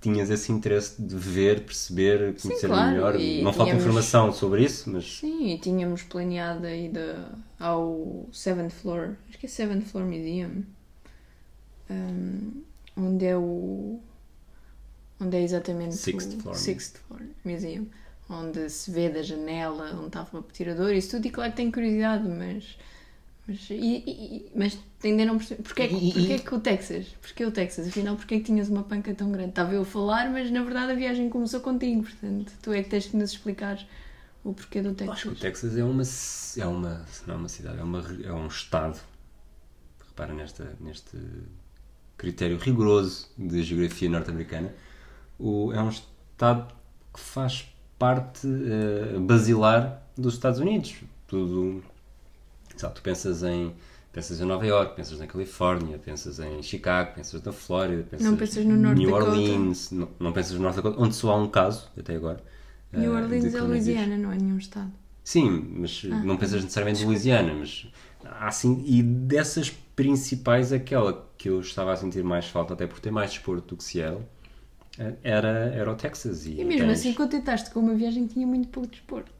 tinhas 0.00 0.30
esse 0.30 0.50
interesse 0.50 1.00
de 1.00 1.14
ver, 1.16 1.60
perceber, 1.64 2.34
conhecer 2.40 2.68
claro, 2.68 2.90
melhor. 2.90 3.20
e 3.20 3.42
Não 3.42 3.52
falta 3.52 3.74
informação 3.74 4.32
sobre 4.32 4.64
isso, 4.64 4.90
mas 4.90 5.18
Sim, 5.18 5.50
e 5.52 5.58
tínhamos 5.58 6.02
planeado 6.02 6.66
a 6.66 6.74
ida 6.74 7.32
ao 7.58 8.26
Seventh 8.32 8.70
Floor, 8.72 9.14
acho 9.28 9.38
que 9.38 9.46
é 9.46 9.48
Seventh 9.48 9.84
Floor 9.84 10.06
Museum, 10.06 10.64
hum, 11.90 12.62
onde 12.96 13.26
é 13.26 13.36
o. 13.36 14.00
onde 15.20 15.36
é 15.36 15.42
exatamente 15.42 15.96
Sixth 15.96 16.34
o 16.34 16.40
Floor 16.40 16.56
Sixth 16.56 16.96
Floor 17.06 17.22
Museum, 17.44 17.86
onde 18.28 18.70
se 18.70 18.90
vê 18.90 19.08
da 19.10 19.22
janela 19.22 19.92
onde 19.94 20.06
estava 20.06 20.38
o 20.38 20.42
tirador, 20.42 20.92
isso 20.92 21.10
tudo, 21.10 21.26
e 21.26 21.30
claro 21.30 21.50
que 21.50 21.56
tenho 21.58 21.72
curiosidade, 21.72 22.26
mas. 22.28 22.78
Mas, 23.50 23.70
e, 23.70 23.74
e- 24.06 24.52
mas 24.54 24.78
ainda 25.02 25.24
não 25.24 25.36
percebi. 25.38 25.62
Porquê, 25.62 25.82
é 25.82 25.88
que- 25.88 26.12
porquê 26.12 26.32
é 26.34 26.38
que 26.38 26.54
o 26.54 26.60
Texas? 26.60 27.06
Porquê 27.20 27.44
o 27.44 27.50
Texas? 27.50 27.88
Afinal, 27.88 28.14
porquê 28.16 28.34
é 28.36 28.38
que 28.38 28.44
tinhas 28.44 28.68
uma 28.68 28.82
panca 28.84 29.12
tão 29.14 29.32
grande? 29.32 29.50
Estava 29.50 29.72
eu 29.74 29.82
a 29.82 29.84
falar, 29.84 30.30
mas 30.30 30.50
na 30.50 30.62
verdade 30.62 30.92
a 30.92 30.94
viagem 30.94 31.28
começou 31.28 31.60
contigo, 31.60 32.02
portanto, 32.02 32.52
tu 32.62 32.72
é 32.72 32.82
que 32.82 32.88
tens 32.90 33.06
que 33.06 33.16
nos 33.16 33.32
explicar 33.32 33.84
o 34.44 34.52
porquê 34.54 34.80
do 34.80 34.94
Texas. 34.94 35.14
Acho 35.16 35.28
que 35.30 35.34
o 35.34 35.38
Texas 35.38 35.76
é 35.76 35.82
uma, 35.84 36.02
é 36.58 36.66
uma, 36.66 37.06
não 37.26 37.34
é 37.34 37.36
uma 37.38 37.48
cidade, 37.48 37.78
é, 37.78 37.82
uma, 37.82 38.04
é 38.24 38.32
um 38.32 38.46
estado. 38.46 39.00
Repara 40.08 40.32
nesta, 40.34 40.76
neste 40.80 41.16
critério 42.16 42.58
rigoroso 42.58 43.28
de 43.38 43.62
geografia 43.62 44.08
norte-americana. 44.08 44.72
O- 45.38 45.72
É 45.72 45.82
um 45.82 45.88
estado 45.88 46.72
que 47.12 47.18
faz 47.20 47.66
parte 47.98 48.46
eh, 48.46 49.18
basilar 49.18 50.02
dos 50.16 50.34
Estados 50.34 50.60
Unidos. 50.60 50.96
Tudo, 51.26 51.82
sabe, 52.80 52.94
tu 52.96 53.02
pensas 53.02 53.42
em 53.42 53.74
pensas 54.12 54.40
em 54.40 54.44
Nova 54.44 54.66
York, 54.66 54.96
pensas 54.96 55.18
na 55.20 55.26
Califórnia, 55.26 55.98
pensas 55.98 56.40
em 56.40 56.62
Chicago, 56.62 57.14
pensas 57.14 57.42
na 57.42 57.52
Flórida, 57.52 58.02
pensas 58.04 58.26
Não 58.26 58.36
pensas 58.36 58.64
no 58.64 58.76
North 58.76 58.96
New 58.98 59.06
Dakota. 59.06 59.26
Orleans, 59.26 59.90
não, 59.92 60.08
não 60.18 60.32
pensas 60.32 60.52
no 60.54 60.62
North 60.62 60.76
Dakota, 60.76 61.00
onde 61.00 61.14
só 61.14 61.30
há 61.32 61.36
um 61.36 61.48
caso 61.48 61.88
até 61.98 62.14
agora. 62.16 62.42
New 62.92 63.12
eh, 63.12 63.16
Orleans 63.16 63.54
é. 63.54 63.60
Louisiana, 63.60 64.16
não 64.16 64.32
é 64.32 64.36
nenhum 64.36 64.58
estado. 64.58 64.92
Sim, 65.24 65.74
mas 65.78 66.02
Ah, 66.10 66.24
não 66.24 66.36
pensas 66.36 66.62
necessariamente 66.62 67.02
em 67.02 67.06
Louisiana, 67.06 67.54
mas 67.54 67.86
assim, 68.40 68.82
e 68.86 69.02
dessas 69.02 69.70
principais, 69.70 70.72
aquela 70.72 71.26
que 71.38 71.48
eu 71.48 71.60
estava 71.60 71.92
a 71.92 71.96
sentir 71.96 72.24
mais 72.24 72.46
falta, 72.46 72.74
até 72.74 72.86
por 72.86 73.00
ter 73.00 73.10
mais 73.10 73.30
desporto 73.30 73.74
do 73.74 73.76
que 73.78 73.84
Seattle, 73.84 74.26
eh, 74.98 75.14
era, 75.22 75.48
era 75.74 75.92
o 75.92 75.96
Texas. 75.96 76.46
E, 76.46 76.60
E 76.60 76.64
mesmo 76.64 76.90
tens- 76.90 76.92
assim 76.92 77.12
contentaste 77.12 77.70
com 77.72 77.80
uma 77.80 77.92
viagem 77.96 78.28
que 78.28 78.34
tinha 78.34 78.46
muito 78.46 78.68
pouco 78.68 78.88
desporto. 78.88 79.32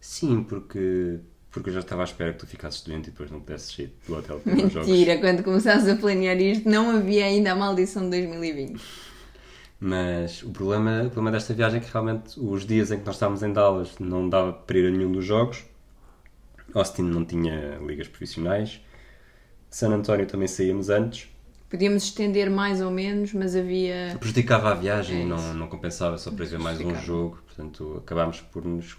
Sim, 0.00 0.44
porque, 0.44 1.20
porque 1.54 1.70
eu 1.70 1.74
já 1.74 1.80
estava 1.80 2.02
à 2.02 2.04
espera 2.04 2.32
que 2.32 2.40
tu 2.40 2.48
ficasses 2.48 2.82
doente 2.82 3.06
e 3.06 3.10
depois 3.12 3.30
não 3.30 3.38
pudesses 3.38 3.76
sair 3.76 3.94
do 4.08 4.16
hotel 4.16 4.40
para 4.40 4.54
os 4.54 4.72
jogos. 4.72 4.88
Mentira, 4.88 5.18
quando 5.18 5.44
começaste 5.44 5.88
a 5.88 5.94
planear 5.94 6.36
isto, 6.36 6.68
não 6.68 6.90
havia 6.90 7.26
ainda 7.26 7.52
a 7.52 7.54
maldição 7.54 8.02
de 8.02 8.10
2020. 8.10 8.82
Mas 9.78 10.42
o 10.42 10.50
problema, 10.50 11.02
o 11.02 11.10
problema 11.10 11.30
desta 11.30 11.54
viagem 11.54 11.78
é 11.78 11.84
que 11.84 11.92
realmente 11.92 12.40
os 12.40 12.66
dias 12.66 12.90
em 12.90 12.98
que 12.98 13.06
nós 13.06 13.14
estávamos 13.14 13.44
em 13.44 13.52
Dallas 13.52 13.96
não 14.00 14.28
dava 14.28 14.52
para 14.52 14.78
ir 14.78 14.88
a 14.88 14.90
nenhum 14.90 15.12
dos 15.12 15.24
jogos. 15.24 15.64
Austin 16.74 17.02
não 17.02 17.24
tinha 17.24 17.78
ligas 17.86 18.08
profissionais. 18.08 18.80
San 19.70 19.90
António 19.90 20.26
também 20.26 20.48
saíamos 20.48 20.90
antes. 20.90 21.28
Podíamos 21.70 22.02
estender 22.02 22.50
mais 22.50 22.80
ou 22.80 22.90
menos, 22.90 23.32
mas 23.32 23.54
havia. 23.54 24.16
Prejudicava 24.18 24.72
a 24.72 24.74
viagem 24.74 25.20
É 25.20 25.22
e 25.22 25.24
não, 25.24 25.54
não 25.54 25.68
compensava 25.68 26.18
só 26.18 26.32
para 26.32 26.44
ver 26.44 26.58
mais 26.58 26.80
um 26.80 26.96
jogo. 26.96 27.38
Portanto, 27.46 28.02
acabámos 28.02 28.40
por 28.40 28.64
nos. 28.64 28.96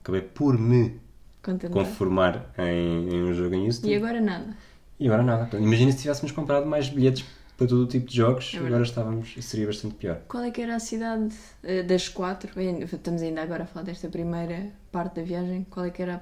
Acabei 0.00 0.22
por 0.22 0.58
me 0.58 0.98
Contentar. 1.42 1.70
conformar 1.84 2.52
em, 2.58 3.08
em 3.14 3.22
um 3.22 3.32
jogo 3.34 3.54
em 3.54 3.66
Houston. 3.66 3.86
E 3.88 3.94
agora 3.94 4.20
nada. 4.20 4.56
E 4.98 5.06
agora 5.06 5.22
nada. 5.22 5.42
Portanto, 5.44 5.62
Imagina 5.64 5.92
se 5.92 5.98
tivéssemos 5.98 6.32
comprado 6.32 6.66
mais 6.66 6.88
bilhetes 6.88 7.24
para 7.56 7.66
todo 7.66 7.82
o 7.82 7.86
tipo 7.86 8.06
de 8.08 8.16
jogos, 8.16 8.52
É 8.54 8.58
agora 8.58 8.82
estávamos. 8.82 9.34
seria 9.40 9.66
bastante 9.66 9.94
pior. 9.94 10.20
Qual 10.28 10.42
é 10.42 10.50
que 10.50 10.60
era 10.62 10.76
a 10.76 10.80
cidade 10.80 11.34
eh, 11.62 11.82
das 11.82 12.08
quatro? 12.08 12.50
Estamos 12.92 13.20
ainda 13.22 13.42
agora 13.42 13.64
a 13.64 13.66
falar 13.66 13.84
desta 13.84 14.08
primeira 14.08 14.70
parte 14.92 15.16
da 15.16 15.22
viagem. 15.22 15.66
Qual 15.70 15.84
é 15.86 15.90
que 15.90 16.02
era 16.02 16.16
a 16.16 16.20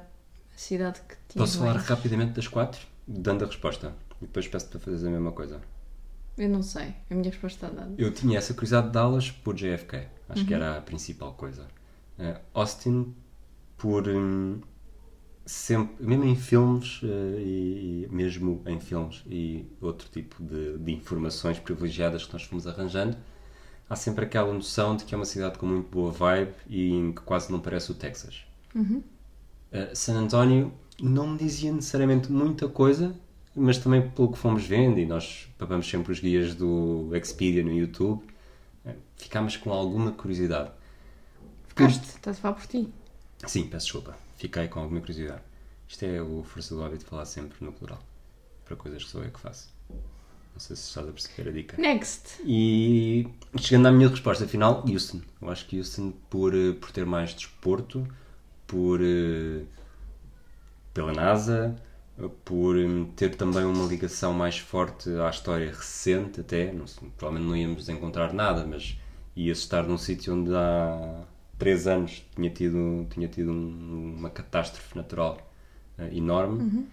cidade 0.57 1.01
que 1.09 1.15
tinha 1.29 1.43
Posso 1.45 1.59
falar 1.59 1.75
mais? 1.75 1.87
rapidamente 1.87 2.33
das 2.33 2.49
quatro, 2.49 2.81
dando 3.07 3.45
a 3.45 3.47
resposta. 3.47 3.93
E 4.21 4.27
depois 4.27 4.49
peço 4.49 4.67
para 4.69 4.81
fazeres 4.81 5.05
a 5.05 5.11
mesma 5.11 5.31
coisa. 5.33 5.61
Eu 6.37 6.49
não 6.49 6.63
sei. 6.63 6.95
A 7.11 7.15
minha 7.15 7.31
resposta 7.31 7.67
está 7.67 7.81
dada. 7.81 7.93
Eu 7.99 8.13
tinha 8.13 8.39
essa 8.39 8.53
curiosidade 8.55 8.87
de 8.89 8.93
Dallas 8.93 9.31
por 9.31 9.55
JFK. 9.55 10.07
Acho 10.29 10.41
Uhum. 10.43 10.47
que 10.47 10.55
era 10.55 10.77
a 10.77 10.81
principal 10.81 11.33
coisa. 11.35 11.67
Eh, 12.19 12.37
Austin 12.55 13.15
por 13.77 14.09
hum, 14.09 14.61
sempre, 15.49 16.05
mesmo 16.07 16.25
em 16.25 16.37
filmes 16.37 17.01
eh, 17.03 17.41
e, 17.41 18.09
mesmo 18.11 18.63
em 18.67 18.79
filmes 18.79 19.23
e 19.27 19.65
outro 19.81 20.07
tipo 20.11 20.43
de, 20.43 20.77
de 20.77 20.93
informações 20.93 21.59
privilegiadas 21.59 22.27
que 22.27 22.33
nós 22.35 22.43
fomos 22.43 22.67
arranjando, 22.67 23.17
há 23.89 23.97
sempre 23.97 24.27
aquela 24.27 24.53
noção 24.53 24.95
de 24.95 25.07
que 25.07 25.15
é 25.15 25.17
uma 25.17 25.25
cidade 25.25 25.59
com 25.59 25.65
muito 25.65 25.89
boa 25.89 26.13
vibe 26.13 26.53
e 26.69 26.91
em 26.91 27.13
que 27.13 27.23
quase 27.23 27.51
não 27.51 27.61
parece 27.61 27.91
o 27.91 27.95
Texas. 27.95 28.45
Uh, 28.77 28.93
San 29.95 30.19
António 30.21 30.71
não 31.01 31.29
me 31.29 31.39
dizia 31.39 31.73
necessariamente 31.73 32.31
muita 32.31 32.69
coisa, 32.69 33.15
mas 33.57 33.79
também 33.79 34.07
pelo 34.11 34.31
que 34.31 34.39
fomos 34.39 34.67
vendo, 34.67 34.99
e 34.99 35.07
nós 35.07 35.49
papamos 35.57 35.89
sempre 35.89 36.13
os 36.13 36.21
guias 36.21 36.55
do 36.55 37.09
Expedia 37.15 37.65
no 37.65 37.73
YouTube, 37.73 38.23
uh, 38.85 38.91
ficámos 39.17 39.57
com 39.57 39.73
alguma 39.73 40.13
curiosidade. 40.13 40.71
Ficaste, 41.69 42.05
estás 42.05 42.37
a 42.37 42.41
falar 42.41 42.55
por 42.55 42.67
ti. 42.67 42.87
Sim, 43.47 43.65
peço 43.65 43.87
desculpa, 43.87 44.28
fiquei 44.39 44.69
com 44.69 44.81
alguma 44.81 45.01
curiosidade. 45.01 45.43
Isto 45.87 46.05
é 46.05 46.23
o 46.23 46.43
força 46.43 46.75
do 46.75 46.83
hábito 46.83 47.05
de 47.05 47.11
falar 47.11 47.25
sempre 47.25 47.63
no 47.65 47.73
plural, 47.73 48.03
para 48.65 48.77
coisas 48.77 49.05
que 49.05 49.11
sou 49.11 49.23
eu 49.23 49.31
que 49.31 49.41
faço. 49.41 49.69
Não 49.91 50.61
sei 50.61 50.77
se 50.77 50.89
estás 50.89 51.09
a 51.09 51.13
perceber 51.13 51.51
a 51.51 51.53
dica. 51.53 51.81
Next. 51.81 52.43
E 52.45 53.29
chegando 53.59 53.87
à 53.87 53.93
minha 53.93 54.09
resposta 54.09 54.47
final, 54.47 54.85
Houston. 54.89 55.21
Eu 55.41 55.51
acho 55.51 55.67
que 55.67 55.79
Houston, 55.79 56.13
por, 56.29 56.55
eh, 56.55 56.73
por 56.73 56.91
ter 56.91 57.07
mais 57.07 57.33
desporto, 57.35 58.07
por, 58.67 59.01
eh, 59.01 59.63
pela 60.93 61.13
NASA, 61.13 61.77
por 62.45 62.77
eh, 62.77 63.07
ter 63.15 63.37
também 63.37 63.65
uma 63.65 63.87
ligação 63.87 64.33
mais 64.33 64.59
forte 64.59 65.09
à 65.11 65.31
história 65.31 65.71
recente, 65.71 66.41
até, 66.41 66.73
não 66.73 66.87
sei, 66.87 67.09
provavelmente 67.17 67.49
não 67.49 67.57
íamos 67.57 67.89
encontrar 67.89 68.33
nada, 68.33 68.67
mas 68.67 68.99
ia 69.37 69.53
estar 69.53 69.85
num 69.85 69.97
sítio 69.97 70.35
onde 70.35 70.53
há 70.55 71.25
três 71.59 71.87
anos 71.87 72.25
tinha 72.35 72.51
tido, 72.51 73.07
tinha 73.11 73.29
tido 73.29 73.51
um- 73.53 74.15
uma 74.19 74.31
catástrofe 74.31 74.97
natural 74.97 75.39
eh, 75.99 76.11
enorme. 76.15 76.87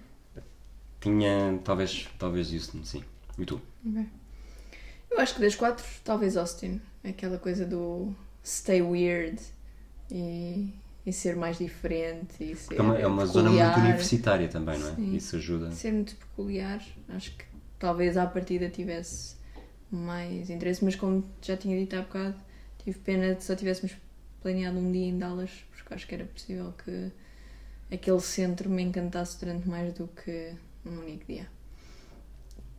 Tinha, 1.00 1.60
talvez, 1.64 2.08
talvez 2.18 2.52
Houston, 2.52 2.84
sim. 2.84 3.04
E 3.38 3.46
tu? 3.46 3.62
Ok. 3.88 4.06
Eu 5.12 5.20
acho 5.20 5.36
que 5.36 5.42
das 5.42 5.56
quatro, 5.56 5.86
talvez 6.04 6.36
Austin. 6.36 6.82
Aquela 7.04 7.38
coisa 7.38 7.66
do 7.66 8.14
stay 8.44 8.82
weird 8.82 9.40
e, 10.12 10.74
e 11.06 11.14
ser 11.14 11.36
mais 11.36 11.58
diferente. 11.60 12.44
E 12.44 12.56
ser 12.56 12.80
É 12.80 12.82
uma, 12.82 12.98
é 12.98 13.06
uma 13.08 13.26
zona 13.26 13.50
muito 13.52 13.80
universitária 13.80 14.48
também, 14.48 14.80
não 14.80 14.90
é? 14.90 14.96
Sim. 14.96 15.16
Isso 15.16 15.36
ajuda. 15.36 15.72
Ser 15.72 15.92
muito 15.94 16.16
peculiar. 16.16 16.82
Acho 17.10 17.32
que 17.38 17.46
talvez 17.78 18.18
à 18.18 18.26
partida 18.26 18.68
tivesse 18.70 19.36
mais 19.92 20.50
interesse, 20.50 20.84
mas 20.84 20.96
como 20.96 21.24
já 21.42 21.56
tinha 21.56 21.78
dito 21.80 21.96
há 21.96 22.02
bocado, 22.02 22.36
tive 22.84 22.98
pena 23.00 23.36
de 23.36 23.44
só 23.44 23.56
tivéssemos 23.56 23.96
planeado 24.46 24.78
um 24.78 24.92
dia 24.92 25.08
em 25.08 25.18
Dallas, 25.18 25.50
porque 25.76 25.92
acho 25.96 26.06
que 26.06 26.14
era 26.14 26.26
possível 26.26 26.72
que 26.84 27.12
aquele 27.92 28.20
centro 28.20 28.70
me 28.70 28.84
encantasse 28.84 29.40
durante 29.40 29.68
mais 29.68 29.92
do 29.94 30.08
que 30.08 30.54
um 30.86 31.00
único 31.00 31.26
dia. 31.26 31.48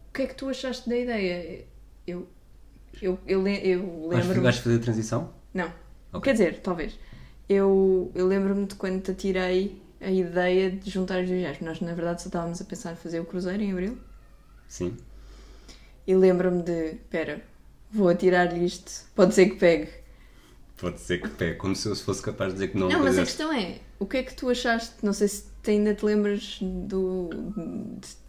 O 0.08 0.12
que 0.12 0.22
é 0.22 0.26
que 0.28 0.34
tu 0.36 0.48
achaste 0.48 0.88
da 0.88 0.96
ideia? 0.96 1.64
Eu, 2.06 2.28
eu, 3.02 3.18
eu, 3.26 3.48
eu 3.48 4.08
Vais, 4.08 4.20
lembro-me. 4.20 4.44
vais 4.44 4.58
fazer 4.58 4.76
a 4.76 4.78
transição? 4.78 5.34
Não. 5.52 5.66
Ok. 6.12 6.20
Quer 6.22 6.32
dizer, 6.34 6.60
talvez. 6.60 6.96
Eu, 7.48 8.12
eu 8.14 8.28
lembro-me 8.28 8.66
de 8.66 8.76
quando 8.76 9.02
te 9.02 9.12
tirei 9.14 9.82
a 10.00 10.08
ideia 10.08 10.70
de 10.70 10.88
juntar 10.88 11.16
duas 11.16 11.30
viagens. 11.30 11.62
Nós, 11.62 11.80
na 11.80 11.94
verdade, 11.94 12.22
só 12.22 12.28
estávamos 12.28 12.60
a 12.62 12.64
pensar 12.64 12.92
em 12.92 12.96
fazer 12.96 13.18
o 13.18 13.24
cruzeiro 13.24 13.60
em 13.60 13.72
abril. 13.72 13.98
Sim. 14.68 14.96
E 16.06 16.14
lembro-me 16.14 16.62
de: 16.62 16.92
espera, 16.92 17.42
vou 17.90 18.08
atirar-lhe 18.08 18.64
isto, 18.64 19.04
pode 19.16 19.34
ser 19.34 19.46
que 19.50 19.56
pegue. 19.56 20.05
Pode 20.78 21.00
ser 21.00 21.22
que 21.22 21.28
pegue, 21.30 21.56
como 21.56 21.74
se 21.74 21.88
eu 21.88 21.96
fosse 21.96 22.20
capaz 22.22 22.50
de 22.52 22.54
dizer 22.58 22.68
que 22.68 22.76
não. 22.78 22.88
Não, 22.88 23.02
mas 23.02 23.18
a 23.18 23.22
questão 23.24 23.50
é: 23.52 23.76
o 23.98 24.04
que 24.06 24.18
é 24.18 24.22
que 24.22 24.34
tu 24.34 24.48
achaste? 24.50 24.94
Não 25.02 25.12
sei 25.14 25.26
se 25.28 25.44
te, 25.62 25.70
ainda 25.70 25.94
te 25.94 26.04
lembras 26.04 26.58
do, 26.60 27.30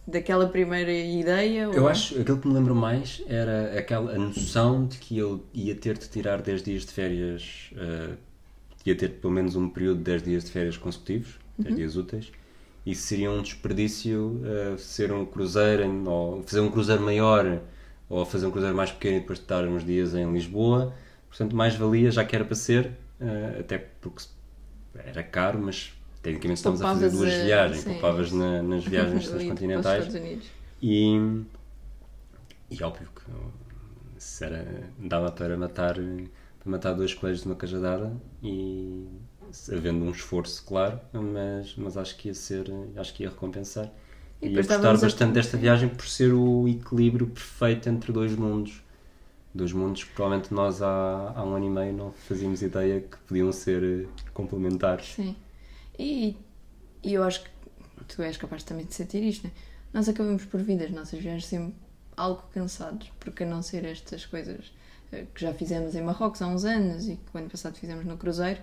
daquela 0.06 0.48
primeira 0.48 0.90
ideia? 0.92 1.64
Eu 1.64 1.82
ou- 1.82 1.88
acho, 1.88 2.18
aquilo 2.18 2.38
que 2.38 2.48
me 2.48 2.54
lembro 2.54 2.74
mais 2.74 3.22
era 3.28 3.78
aquela 3.78 4.12
a 4.14 4.18
noção 4.18 4.86
de 4.86 4.96
que 4.96 5.18
eu 5.18 5.44
ia 5.52 5.74
ter 5.74 5.98
de 5.98 6.08
tirar 6.08 6.40
10 6.40 6.62
dias 6.62 6.86
de 6.86 6.92
férias, 6.92 7.70
eh, 7.76 8.14
ia 8.86 8.96
ter 8.96 9.08
pelo 9.10 9.32
menos 9.32 9.54
um 9.54 9.68
período 9.68 9.98
de 9.98 10.04
10 10.04 10.22
dias 10.22 10.44
de 10.44 10.50
férias 10.50 10.76
consecutivos, 10.78 11.38
10 11.58 11.76
dias 11.76 11.96
úteis, 11.96 12.32
e 12.86 12.94
seria 12.94 13.30
um 13.30 13.42
desperdício 13.42 14.40
eh, 14.44 14.76
ser 14.78 15.12
um 15.12 15.26
cruzeiro, 15.26 15.82
em- 15.84 16.08
ou 16.08 16.42
fazer 16.44 16.60
um 16.60 16.70
cruzeiro 16.70 17.02
maior, 17.02 17.60
ou 18.08 18.24
fazer 18.24 18.46
um 18.46 18.50
cruzeiro 18.50 18.74
mais 18.74 18.90
pequeno 18.90 19.18
e 19.18 19.20
depois 19.20 19.38
estar 19.38 19.64
uns 19.64 19.84
dias 19.84 20.14
em 20.14 20.32
Lisboa. 20.32 20.94
Portanto, 21.28 21.54
mais 21.56 21.74
valia, 21.76 22.10
já 22.10 22.24
que 22.24 22.34
era 22.34 22.44
para 22.44 22.54
ser, 22.54 22.92
eh, 23.20 23.58
até 23.60 23.78
porque 23.78 24.24
era 24.94 25.22
caro, 25.22 25.60
mas 25.60 25.92
tecnicamente 26.22 26.58
estamos 26.58 26.82
a 26.82 26.86
fazer 26.86 27.10
duas 27.10 27.32
eh, 27.32 27.44
viagens, 27.44 27.84
sim. 27.84 27.92
poupavas 27.94 28.32
na- 28.32 28.62
nas 28.62 28.84
viagens 28.86 29.28
transcontinentais. 29.28 30.10
E, 30.82 31.16
e 32.70 32.82
óbvio 32.82 33.08
que 33.14 33.30
uh, 33.30 33.52
se 34.18 34.44
era, 34.44 34.64
dava 34.98 35.30
para 35.32 35.56
matar, 35.56 35.94
para 35.94 36.70
matar 36.70 36.92
dois 36.94 37.14
coelhos 37.14 37.40
de 37.42 37.46
uma 37.46 37.56
cajadada 37.56 38.12
e 38.42 39.06
havendo 39.72 40.04
um 40.04 40.10
esforço, 40.10 40.64
claro, 40.66 41.00
mas, 41.12 41.74
mas 41.76 41.96
acho 41.96 42.16
que 42.16 42.28
ia 42.28 42.34
ser, 42.34 42.66
acho 42.96 43.14
que 43.14 43.22
ia 43.22 43.30
recompensar. 43.30 43.90
E 44.42 44.48
E 44.48 44.54
ia 44.56 44.62
gostar 44.62 44.70
estávamos 44.74 45.02
a- 45.04 45.06
bastante 45.06 45.32
desta 45.34 45.56
viagem 45.56 45.88
por 45.88 46.06
ser 46.06 46.32
o 46.32 46.68
equilíbrio 46.68 47.26
perfeito 47.28 47.88
entre 47.88 48.12
dois 48.12 48.34
mundos. 48.34 48.82
Dois 49.54 49.72
mundos 49.72 50.04
que 50.04 50.12
provavelmente 50.12 50.52
nós 50.52 50.82
há, 50.82 51.32
há 51.34 51.44
um 51.44 51.54
ano 51.54 51.66
e 51.66 51.70
meio 51.70 51.92
não 51.92 52.12
fazíamos 52.12 52.62
ideia 52.62 53.00
que 53.00 53.16
podiam 53.26 53.50
ser 53.50 53.82
eh, 53.82 54.06
complementares. 54.34 55.14
Sim. 55.14 55.34
E, 55.98 56.36
e 57.02 57.14
eu 57.14 57.22
acho 57.24 57.42
que 57.42 57.50
tu 58.06 58.22
és 58.22 58.36
capaz 58.36 58.62
também 58.62 58.84
de 58.84 58.94
sentir 58.94 59.22
isto, 59.22 59.46
né? 59.46 59.52
Nós 59.92 60.08
acabamos 60.08 60.44
por 60.44 60.60
vir 60.60 60.78
das 60.78 60.90
nossas 60.90 61.18
viagens 61.18 61.46
sempre 61.46 61.74
algo 62.16 62.42
cansados, 62.52 63.10
porque 63.18 63.44
a 63.44 63.46
não 63.46 63.62
ser 63.62 63.84
estas 63.84 64.26
coisas 64.26 64.72
eh, 65.12 65.24
que 65.34 65.40
já 65.40 65.54
fizemos 65.54 65.94
em 65.94 66.02
Marrocos 66.02 66.42
há 66.42 66.46
uns 66.46 66.64
anos 66.64 67.08
e 67.08 67.16
que 67.16 67.34
o 67.34 67.38
ano 67.38 67.48
passado 67.48 67.76
fizemos 67.76 68.04
no 68.04 68.16
Cruzeiro, 68.16 68.60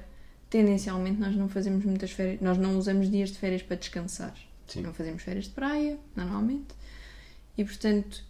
tendencialmente 0.49 1.19
nós 1.19 1.35
não 1.35 1.49
fazemos 1.49 1.83
muitas 1.83 2.11
férias, 2.11 2.41
nós 2.41 2.57
não 2.57 2.77
usamos 2.77 3.09
dias 3.09 3.29
de 3.29 3.37
férias 3.39 3.63
para 3.63 3.75
descansar. 3.75 4.35
Sim. 4.67 4.81
Não 4.81 4.93
fazemos 4.93 5.23
férias 5.23 5.45
de 5.45 5.51
praia, 5.51 5.97
normalmente. 6.15 6.75
E 7.57 7.63
portanto, 7.63 8.23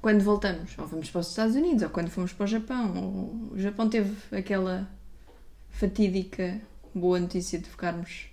quando 0.00 0.22
voltamos, 0.22 0.76
ou 0.78 0.86
vamos 0.86 1.10
para 1.10 1.20
os 1.20 1.28
Estados 1.28 1.54
Unidos, 1.54 1.82
ou 1.82 1.90
quando 1.90 2.08
fomos 2.10 2.32
para 2.32 2.44
o 2.44 2.46
Japão, 2.46 2.96
ou 2.96 3.52
o 3.54 3.58
Japão 3.58 3.88
teve 3.88 4.14
aquela 4.34 4.88
fatídica 5.70 6.60
boa 6.94 7.20
notícia 7.20 7.58
de 7.58 7.68
ficarmos 7.68 8.26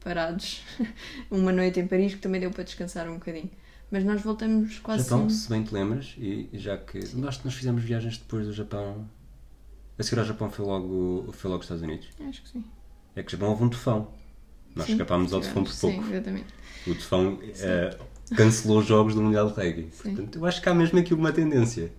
parados 0.00 0.62
uma 1.30 1.52
noite 1.52 1.80
em 1.80 1.86
Paris, 1.86 2.14
que 2.14 2.20
também 2.20 2.40
deu 2.40 2.50
para 2.50 2.64
descansar 2.64 3.08
um 3.08 3.14
bocadinho. 3.14 3.50
Mas 3.90 4.04
nós 4.04 4.20
voltamos 4.20 4.78
quase 4.80 5.04
Japão, 5.04 5.30
se 5.30 5.48
bem 5.48 5.62
te 5.62 5.72
lembras, 5.72 6.14
e 6.18 6.48
já 6.54 6.76
que 6.76 6.98
nós, 7.14 7.42
nós 7.44 7.54
fizemos 7.54 7.82
viagens 7.82 8.18
depois 8.18 8.46
do 8.46 8.52
Japão, 8.52 9.08
a 9.98 10.02
seguir 10.02 10.18
ao 10.18 10.24
Japão 10.24 10.50
foi 10.50 10.64
logo, 10.64 11.32
foi 11.32 11.50
logo 11.50 11.60
os 11.60 11.66
Estados 11.66 11.82
Unidos. 11.82 12.08
Acho 12.28 12.42
que 12.42 12.48
sim. 12.48 12.64
É 13.14 13.22
que 13.22 13.28
o 13.28 13.30
Japão 13.30 13.48
houve 13.50 13.64
um 13.64 13.68
tufão. 13.68 14.08
Nós 14.74 14.86
Sim, 14.86 14.92
escapámos 14.92 15.32
ao 15.32 15.40
tufão 15.40 15.64
por 15.64 15.72
sim, 15.72 15.92
pouco. 15.92 16.10
exatamente. 16.10 16.46
O 16.86 16.94
tufão 16.94 17.38
eh, 17.42 17.96
cancelou 18.34 18.78
os 18.78 18.86
jogos 18.86 19.14
do 19.14 19.22
Mundial 19.22 19.50
de 19.50 19.54
Rugby. 19.54 19.88
Sim. 19.92 20.14
Portanto, 20.14 20.38
eu 20.38 20.46
acho 20.46 20.60
que 20.62 20.68
há 20.68 20.74
mesmo 20.74 20.98
aqui 20.98 21.14
uma 21.14 21.32
tendência. 21.32 21.92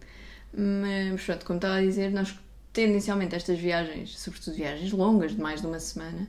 Mas 0.54 1.24
pronto, 1.24 1.46
como 1.46 1.58
estava 1.58 1.76
a 1.76 1.82
dizer, 1.82 2.12
nós 2.12 2.36
tendencialmente 2.74 3.36
estas 3.36 3.58
viagens, 3.60 4.18
sobretudo 4.20 4.56
viagens 4.56 4.92
longas, 4.92 5.32
de 5.32 5.42
mais 5.42 5.62
de 5.62 5.68
uma 5.68 5.80
semana, 5.80 6.28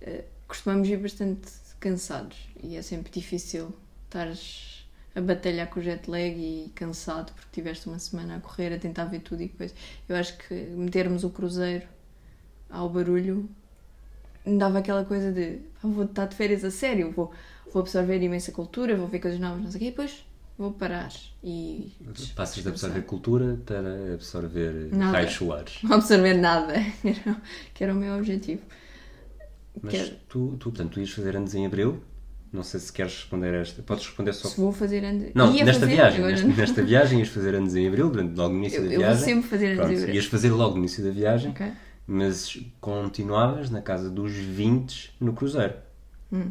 eh, 0.00 0.24
costumamos 0.48 0.88
ir 0.88 0.96
bastante 0.96 1.48
cansados 1.80 2.36
e 2.62 2.76
é 2.76 2.82
sempre 2.82 3.10
difícil 3.10 3.74
estares 4.04 4.86
a 5.14 5.20
batalhar 5.20 5.68
com 5.68 5.80
o 5.80 5.82
jet 5.82 6.08
lag 6.10 6.34
e 6.34 6.70
cansado 6.74 7.32
porque 7.32 7.48
tiveste 7.52 7.88
uma 7.88 7.98
semana 7.98 8.36
a 8.36 8.40
correr, 8.40 8.72
a 8.72 8.78
tentar 8.78 9.04
ver 9.06 9.20
tudo 9.20 9.42
e 9.42 9.48
depois. 9.48 9.74
Eu 10.08 10.16
acho 10.16 10.36
que 10.38 10.54
metermos 10.54 11.24
o 11.24 11.30
cruzeiro 11.30 11.86
ao 12.70 12.88
barulho 12.88 13.48
me 14.46 14.58
dava 14.58 14.78
aquela 14.78 15.04
coisa 15.04 15.30
de 15.30 15.58
"Ah, 15.82 15.88
vou 15.88 16.04
estar 16.04 16.26
de 16.26 16.34
férias 16.36 16.64
a 16.64 16.70
sério, 16.70 17.10
vou, 17.12 17.30
vou 17.72 17.80
absorver 17.80 18.20
imensa 18.22 18.52
cultura, 18.52 18.96
vou 18.96 19.08
ver 19.08 19.18
coisas 19.20 19.40
novas, 19.40 19.62
não 19.62 19.70
sei 19.70 19.76
o 19.76 19.80
quê, 19.80 19.86
e 19.86 19.90
depois 19.90 20.24
vou 20.58 20.72
parar 20.72 21.10
e 21.42 21.92
Passas 22.36 22.62
de 22.62 22.68
absorver 22.68 23.02
cultura 23.02 23.58
para 23.64 24.14
absorver 24.14 24.88
Nada. 24.92 25.12
raios 25.12 25.32
solares. 25.32 25.78
não 25.82 25.96
absorver 25.96 26.34
nada, 26.34 26.74
que 27.74 27.82
era, 27.82 27.92
o 27.92 27.96
meu 27.96 28.16
objetivo. 28.16 28.62
Mas 29.82 29.92
Quero- 29.92 30.16
tu, 30.28 30.56
tu, 30.58 30.70
portanto, 30.70 30.92
tu 30.92 31.00
ias 31.00 31.10
fazer 31.10 31.36
anos 31.36 31.54
em 31.54 31.64
Abril. 31.66 32.00
Não 32.52 32.62
sei 32.62 32.78
se 32.80 32.92
queres 32.92 33.14
responder 33.14 33.54
a 33.54 33.58
esta. 33.60 33.82
Podes 33.82 34.04
responder 34.04 34.34
só 34.34 34.46
Se 34.46 34.60
vou 34.60 34.70
fazer 34.70 35.02
antes. 35.02 35.32
Não, 35.34 35.54
Ia 35.54 35.64
nesta 35.64 35.80
fazer, 35.80 35.94
viagem. 35.94 36.20
Nesta, 36.20 36.46
nesta 36.48 36.82
viagem 36.82 37.18
ias 37.20 37.28
fazer 37.28 37.54
anos 37.54 37.74
em 37.74 37.88
Abril, 37.88 38.10
durante, 38.10 38.36
logo 38.36 38.52
no 38.52 38.58
início 38.60 38.76
Eu, 38.80 38.82
da 38.82 38.92
eu 38.92 39.00
vou 39.00 39.08
viagem. 39.08 39.24
sempre 39.24 39.48
fazer 39.48 39.76
Pronto, 39.76 39.88
de 39.88 39.96
abril. 39.96 40.14
ias 40.14 40.24
fazer 40.26 40.50
logo 40.50 40.72
no 40.72 40.78
início 40.80 41.02
da 41.02 41.10
viagem, 41.10 41.50
Ok. 41.52 41.72
mas 42.06 42.58
continuavas 42.78 43.70
na 43.70 43.80
casa 43.80 44.10
dos 44.10 44.32
20 44.32 45.14
no 45.18 45.32
cruzeiro. 45.32 45.72
Hum. 46.30 46.50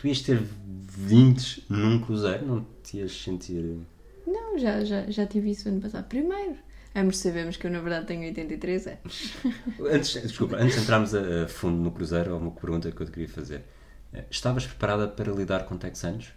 Tu 0.00 0.08
ias 0.08 0.22
ter 0.22 0.40
20 0.40 1.66
num 1.68 2.00
cruzeiro, 2.00 2.46
não 2.46 2.66
te 2.82 2.96
ias 2.96 3.12
sentir. 3.12 3.78
Não, 4.26 4.58
já, 4.58 4.82
já, 4.82 5.10
já 5.10 5.26
tive 5.26 5.50
isso 5.50 5.68
ano 5.68 5.80
passado. 5.80 6.06
Primeiro, 6.08 6.56
ambos 6.94 7.18
sabemos 7.18 7.56
que 7.58 7.66
eu 7.66 7.70
na 7.70 7.80
verdade 7.80 8.06
tenho 8.06 8.22
83 8.22 8.86
anos. 8.86 9.34
Antes, 9.92 10.22
desculpa, 10.22 10.56
antes 10.56 10.76
de 10.76 10.82
entrarmos 10.82 11.14
a, 11.14 11.46
fundo 11.48 11.82
no 11.82 11.90
cruzeiro, 11.92 12.32
há 12.32 12.36
uma 12.38 12.50
pergunta 12.50 12.90
que 12.90 13.00
eu 13.00 13.06
te 13.06 13.12
queria 13.12 13.28
fazer. 13.28 13.64
Eh, 14.12 14.24
Estavas 14.30 14.66
preparada 14.66 15.06
para 15.06 15.30
lidar 15.32 15.66
com 15.66 15.76
texanos? 15.76 16.32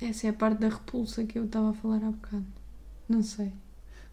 Essa 0.00 0.26
é 0.26 0.30
a 0.30 0.32
parte 0.32 0.60
da 0.60 0.68
repulsa 0.68 1.24
que 1.24 1.38
eu 1.38 1.44
estava 1.46 1.70
a 1.70 1.74
falar 1.74 2.02
há 2.04 2.10
bocado. 2.10 2.46
Não 3.08 3.22
sei. 3.22 3.52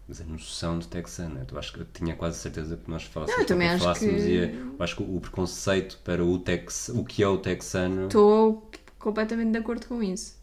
Mas 0.08 0.20
a 0.20 0.24
noção 0.24 0.78
de 0.78 0.88
texano, 0.88 1.40
eu 1.50 1.58
acho 1.58 1.72
que 1.72 1.80
eu 1.80 1.86
tinha 1.86 2.14
quase 2.16 2.38
certeza 2.38 2.76
que 2.76 2.90
nós 2.90 3.04
falássemos, 3.04 3.36
Não, 3.38 3.44
eu 3.44 3.48
também 3.48 3.68
acho 3.68 3.78
falássemos 3.84 4.22
que- 4.22 4.28
e 4.28 4.34
eu 4.36 4.76
acho 4.78 4.96
que 4.96 5.02
o 5.02 5.20
preconceito 5.20 5.98
para 6.04 6.24
o, 6.24 6.38
tex, 6.38 6.88
o 6.90 7.04
que 7.04 7.22
é 7.22 7.28
o 7.28 7.38
texano 7.38 8.06
Estou 8.06 8.68
completamente 8.98 9.52
de 9.52 9.58
acordo 9.58 9.86
com 9.86 10.02
isso. 10.02 10.40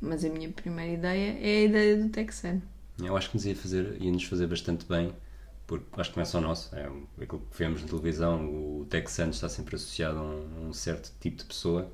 Mas 0.00 0.24
a 0.24 0.28
minha 0.28 0.50
primeira 0.50 0.92
ideia 0.92 1.38
é 1.40 1.58
a 1.58 1.64
ideia 1.64 1.96
do 2.02 2.08
texano. 2.08 2.62
Eu 3.02 3.16
acho 3.16 3.28
que 3.30 3.36
nos 3.36 3.44
ia, 3.46 3.54
fazer, 3.54 4.00
ia 4.00 4.10
nos 4.10 4.24
fazer 4.24 4.46
bastante 4.46 4.86
bem, 4.86 5.12
porque 5.66 5.86
acho 6.00 6.10
que 6.10 6.16
não 6.16 6.22
é 6.22 6.26
só 6.26 6.40
nosso, 6.40 6.74
é 6.74 6.88
um- 6.88 7.06
aquilo 7.20 7.42
que 7.50 7.58
vemos 7.58 7.82
na 7.82 7.88
televisão, 7.88 8.46
o 8.80 8.86
texano 8.88 9.30
está 9.30 9.48
sempre 9.48 9.76
associado 9.76 10.18
a 10.18 10.22
um, 10.22 10.68
um 10.68 10.72
certo 10.72 11.12
tipo 11.20 11.36
de 11.38 11.44
pessoa 11.44 11.90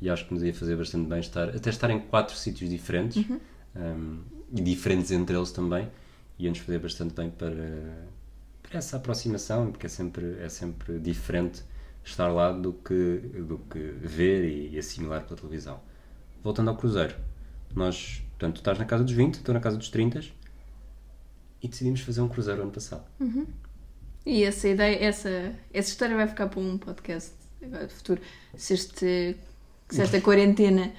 e 0.00 0.08
acho 0.08 0.26
que 0.26 0.32
nos 0.34 0.42
ia 0.42 0.54
fazer 0.54 0.76
bastante 0.76 1.06
bem 1.08 1.20
estar, 1.20 1.48
até 1.50 1.68
estar 1.70 1.90
em 1.90 2.00
quatro 2.00 2.34
sítios 2.36 2.70
diferentes 2.70 3.24
um, 3.74 4.22
e 4.54 4.60
diferentes 4.62 5.10
entre 5.10 5.36
eles 5.36 5.50
também, 5.52 5.88
ia 6.38 6.50
nos 6.50 6.58
fazer 6.58 6.78
bastante 6.78 7.14
bem 7.14 7.30
para, 7.30 8.08
para 8.62 8.78
essa 8.78 8.96
aproximação, 8.96 9.70
porque 9.70 9.86
é 9.86 9.88
sempre, 9.88 10.38
é 10.40 10.48
sempre 10.48 10.98
diferente 10.98 11.62
estar 12.04 12.28
lá 12.28 12.52
do 12.52 12.72
que, 12.72 13.18
do 13.46 13.58
que 13.58 13.78
ver 13.78 14.44
e, 14.44 14.74
e 14.74 14.78
assimilar 14.78 15.24
pela 15.24 15.36
televisão. 15.36 15.80
Voltando 16.42 16.70
ao 16.70 16.76
cruzeiro, 16.76 17.16
nós, 17.74 18.22
portanto, 18.30 18.56
estás 18.56 18.78
na 18.78 18.84
casa 18.84 19.04
dos 19.04 19.12
20, 19.12 19.34
estou 19.34 19.54
na 19.54 19.60
casa 19.60 19.76
dos 19.76 19.88
30 19.88 20.20
e 21.62 21.68
decidimos 21.68 22.00
fazer 22.00 22.20
um 22.20 22.28
cruzeiro 22.28 22.62
ano 22.62 22.70
passado. 22.70 23.04
E 24.24 24.42
essa 24.44 24.68
ideia, 24.68 25.04
essa, 25.04 25.54
essa 25.72 25.88
história 25.88 26.16
vai 26.16 26.26
ficar 26.26 26.48
para 26.48 26.60
um 26.60 26.78
podcast 26.78 27.32
agora 27.62 27.86
do 27.86 27.92
futuro. 27.92 28.20
Se, 28.56 28.74
este, 28.74 29.36
se 29.88 30.02
esta 30.02 30.20
quarentena 30.20 30.92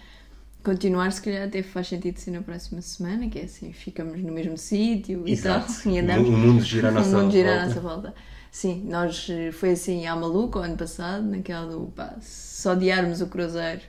continuar, 0.64 1.12
se 1.12 1.22
calhar 1.22 1.48
até 1.48 1.64
faz 1.64 1.88
sentido 1.88 2.18
ser 2.20 2.32
na 2.32 2.42
próxima 2.42 2.82
semana, 2.82 3.30
que 3.30 3.40
é 3.40 3.44
assim, 3.44 3.72
ficamos 3.72 4.22
no 4.22 4.32
mesmo 4.32 4.58
sítio 4.58 5.28
e 5.28 5.38
tal, 5.38 5.66
e 5.86 6.00
andamos. 6.00 6.28
O 6.30 6.32
mundo 6.32 6.64
gira 6.64 6.90
à 6.90 6.92
nossa 6.92 7.18
mundo 7.18 7.32
gira 7.32 7.50
à 7.50 7.56
volta. 7.56 7.68
nossa 7.68 7.82
volta. 7.82 8.16
Sim, 8.52 8.84
nós 8.86 9.28
eh, 9.30 9.52
foi 9.52 9.72
assim 9.72 10.06
à 10.08 10.16
maluca 10.16 10.60
o 10.60 10.62
ano 10.62 10.78
passado, 10.78 11.24
naquela 11.26 11.72
do 11.72 11.88
pá, 11.96 12.18
se 12.22 12.68
odiarmos 12.68 13.22
o 13.22 13.28
cruzeiro, 13.28 13.82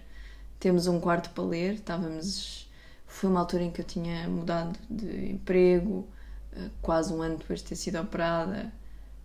temos 0.60 0.86
um 0.86 1.00
quarto 1.00 1.30
para 1.30 1.44
ler, 1.44 1.74
estávamos. 1.74 2.68
Foi 3.06 3.30
uma 3.30 3.40
altura 3.40 3.64
em 3.64 3.70
que 3.70 3.80
eu 3.80 3.84
tinha 3.86 4.28
mudado 4.28 4.78
de 4.90 5.32
emprego, 5.32 6.06
eh, 6.52 6.68
quase 6.82 7.12
um 7.12 7.22
ano 7.22 7.38
depois 7.38 7.60
de 7.60 7.66
ter 7.66 7.76
sido 7.76 7.98
operada, 7.98 8.72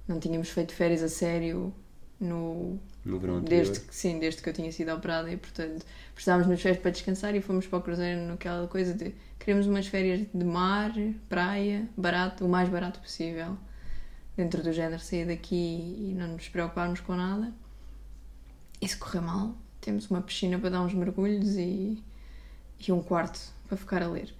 não 0.07 0.19
tínhamos 0.19 0.49
feito 0.49 0.73
férias 0.73 1.03
a 1.03 1.09
sério 1.09 1.73
no, 2.19 2.79
No 3.05 3.19
verão 3.19 3.37
anterior. 3.37 3.65
desde 3.65 3.85
que 3.85 3.95
sim, 3.95 4.17
desde 4.19 4.41
que 4.41 4.49
eu 4.49 4.53
tinha 4.53 4.71
sido 4.71 4.93
operada 4.93 5.29
e 5.31 5.35
portanto 5.35 5.85
precisávamos 6.13 6.47
umas 6.47 6.61
férias 6.61 6.81
para 6.81 6.91
descansar 6.91 7.35
e 7.35 7.41
fomos 7.41 7.67
para 7.67 7.79
o 7.79 7.81
cruzeiro 7.81 8.21
naquela 8.21 8.67
coisa 8.67 8.93
de 8.93 9.13
queremos 9.39 9.67
umas 9.67 9.87
férias 9.87 10.25
de 10.33 10.45
mar, 10.45 10.93
praia, 11.27 11.87
barato, 11.97 12.45
o 12.45 12.49
mais 12.49 12.69
barato 12.69 13.01
possível, 13.01 13.57
dentro 14.37 14.63
do 14.63 14.71
género 14.71 15.01
sair 15.01 15.25
daqui 15.25 15.55
e 15.55 16.15
não 16.17 16.29
nos 16.29 16.47
preocuparmos 16.47 17.01
com 17.01 17.13
nada. 17.13 17.53
E 18.81 18.87
se 18.87 18.97
correr 18.97 19.21
mal, 19.21 19.55
temos 19.81 20.09
uma 20.09 20.21
piscina 20.21 20.57
para 20.57 20.69
dar 20.69 20.81
uns 20.81 20.93
mergulhos 20.93 21.57
e, 21.57 22.01
e 22.87 22.91
um 22.91 23.01
quarto 23.01 23.39
para 23.67 23.77
ficar 23.77 24.01
a 24.01 24.07
ler. 24.07 24.33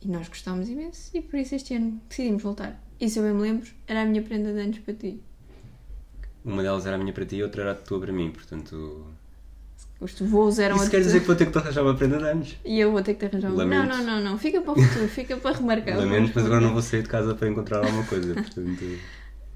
E 0.00 0.08
nós 0.08 0.28
gostámos 0.28 0.68
imenso 0.68 1.16
e 1.16 1.22
por 1.22 1.38
isso 1.38 1.54
este 1.54 1.74
ano 1.74 2.00
decidimos 2.08 2.42
voltar. 2.42 2.82
E 3.00 3.08
se 3.08 3.18
eu 3.18 3.22
bem 3.22 3.32
me 3.32 3.42
lembro, 3.42 3.70
era 3.86 4.02
a 4.02 4.04
minha 4.04 4.22
prenda 4.22 4.52
de 4.52 4.60
anos 4.60 4.78
para 4.80 4.94
ti. 4.94 5.20
Uma 6.44 6.62
delas 6.62 6.86
era 6.86 6.96
a 6.96 6.98
minha 6.98 7.12
para 7.12 7.24
ti 7.24 7.36
e 7.36 7.42
outra 7.42 7.62
era 7.62 7.72
a 7.72 7.74
tua 7.74 8.00
para 8.00 8.12
mim, 8.12 8.30
portanto. 8.30 9.06
Os 10.00 10.18
voos 10.18 10.58
eram 10.58 10.74
Isso 10.76 10.86
a 10.86 10.90
quer 10.90 11.00
dizer 11.00 11.20
que 11.20 11.26
vou 11.28 11.36
ter 11.36 11.46
que 11.46 11.52
te 11.52 11.58
arranjar 11.58 11.82
uma 11.84 11.94
prenda 11.94 12.18
de 12.18 12.24
anos. 12.24 12.56
E 12.64 12.80
eu 12.80 12.90
vou 12.90 13.00
ter 13.02 13.14
que 13.14 13.20
te 13.20 13.26
arranjar 13.26 13.52
um. 13.52 13.56
Não, 13.56 13.86
não, 13.86 14.04
não, 14.04 14.20
não. 14.20 14.38
Fica 14.38 14.60
para 14.60 14.72
o 14.72 14.82
futuro, 14.82 15.08
fica 15.08 15.36
para 15.36 15.56
remarcar. 15.56 15.96
Lamento, 15.98 16.32
mas 16.34 16.44
agora 16.44 16.60
não 16.60 16.72
vou 16.72 16.82
sair 16.82 17.02
de 17.02 17.08
casa 17.08 17.34
para 17.36 17.48
encontrar 17.48 17.78
alguma 17.84 18.04
coisa. 18.04 18.34
Portanto, 18.34 18.84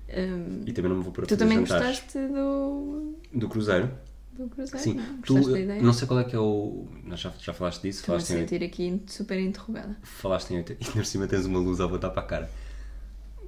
Hum, 0.09 0.63
e 0.65 0.73
também 0.73 0.89
não 0.89 0.99
me 0.99 1.03
vou 1.03 1.13
pôr 1.13 1.25
a 1.25 1.27
tu 1.27 1.37
também 1.37 1.59
jantares. 1.67 1.99
gostaste 1.99 2.19
do, 2.29 3.17
do 3.35 3.49
cruzeiro. 3.49 3.91
do 4.39 4.49
cruzeiro? 4.49 4.79
Sim, 4.79 4.95
não? 4.95 5.05
tu, 5.21 5.35
Gostaste 5.35 5.53
da 5.53 5.61
ideia? 5.61 5.83
não 5.83 5.93
sei 5.93 6.07
qual 6.07 6.21
é 6.21 6.25
que 6.25 6.37
é 6.37 6.39
o. 6.39 6.87
Nós 7.05 7.19
já, 7.19 7.33
já 7.41 7.53
falaste 7.53 7.83
disso, 7.83 8.01
Estou-me 8.03 8.23
a 8.23 8.25
falaste 8.25 8.31
em, 8.45 8.49
sentir 8.49 8.65
aqui 8.65 9.03
super 9.09 9.37
interrogada. 9.41 9.97
falaste 10.05 10.53
em 10.53 10.59
80 10.59 10.79
e 10.89 10.93
por 10.93 11.05
cima 11.05 11.27
tens 11.27 11.45
uma 11.45 11.59
luz 11.59 11.81
a 11.81 11.89
botar 11.89 12.11
para 12.11 12.23
a 12.23 12.25
cara. 12.25 12.51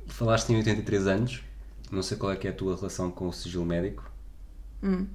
Falaste 0.09 0.51
em 0.53 0.57
83 0.57 1.07
anos, 1.07 1.42
não 1.90 2.03
sei 2.03 2.16
qual 2.16 2.33
é 2.33 2.37
que 2.37 2.46
é 2.46 2.51
a 2.51 2.55
tua 2.55 2.77
relação 2.77 3.11
com 3.11 3.29
o 3.29 3.33
sigilo 3.33 3.64
médico. 3.64 4.11
Hum. 4.83 5.07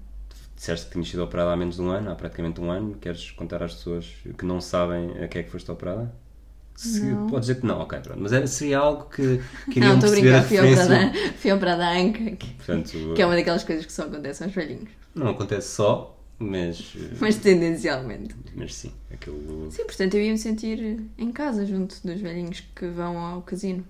Disseste 0.56 0.86
que 0.88 0.92
tinhas 0.94 1.10
sido 1.10 1.24
operada 1.24 1.52
há 1.52 1.58
menos 1.58 1.76
de 1.76 1.82
um 1.82 1.90
ano, 1.90 2.12
há 2.12 2.16
praticamente 2.16 2.62
um 2.62 2.72
ano. 2.72 2.96
Queres 3.00 3.32
contar 3.32 3.62
às 3.64 3.74
pessoas 3.74 4.06
que 4.38 4.46
não 4.46 4.62
sabem 4.62 5.12
a 5.24 5.28
que 5.28 5.40
é 5.40 5.44
que 5.44 5.50
foste 5.50 5.70
operada? 5.72 6.14
Se, 6.76 7.02
Não. 7.04 7.28
Podes 7.28 7.48
dizer 7.48 7.62
que 7.62 7.68
não, 7.68 7.80
ok, 7.82 8.00
pronto. 8.00 8.20
Mas 8.20 8.34
era- 8.34 8.48
seria 8.48 8.80
algo 8.80 9.06
que 9.10 9.22
Não, 9.68 9.74
queriam 9.74 9.94
estou 9.96 10.10
a 10.10 10.12
perceber 10.14 10.36
a 10.36 10.42
brincar, 10.42 10.44
fui 10.48 10.58
operada, 10.60 10.96
referência. 10.98 11.34
fui 11.38 11.52
operada 11.52 11.86
à 11.88 11.98
anca, 11.98 12.32
que, 12.36 12.48
Portanto, 12.56 13.14
que 13.16 13.22
é 13.22 13.26
uma 13.26 13.36
daquelas 13.36 13.64
coisas 13.64 13.86
que 13.86 13.94
só 13.94 14.04
acontecem 14.04 14.46
aos 14.46 14.56
velhinhos. 14.56 14.90
não 15.14 15.28
acontece 15.30 15.68
só, 15.70 16.18
mas, 16.40 16.96
Mas 17.20 17.36
tendencialmente. 17.38 18.36
mas 18.56 18.74
sim, 18.74 18.92
aquilo 19.12 19.70
Sim, 19.72 19.86
portanto 19.86 20.16
eu 20.16 20.22
ia 20.22 20.32
me 20.32 20.38
sentir 20.38 21.04
em 21.18 21.32
casa 21.32 21.66
junto 21.66 21.96
dos 22.06 22.20
velhinhos 22.20 22.62
que 22.76 22.88
vão 22.88 23.18
ao 23.18 23.42
casino. 23.44 23.86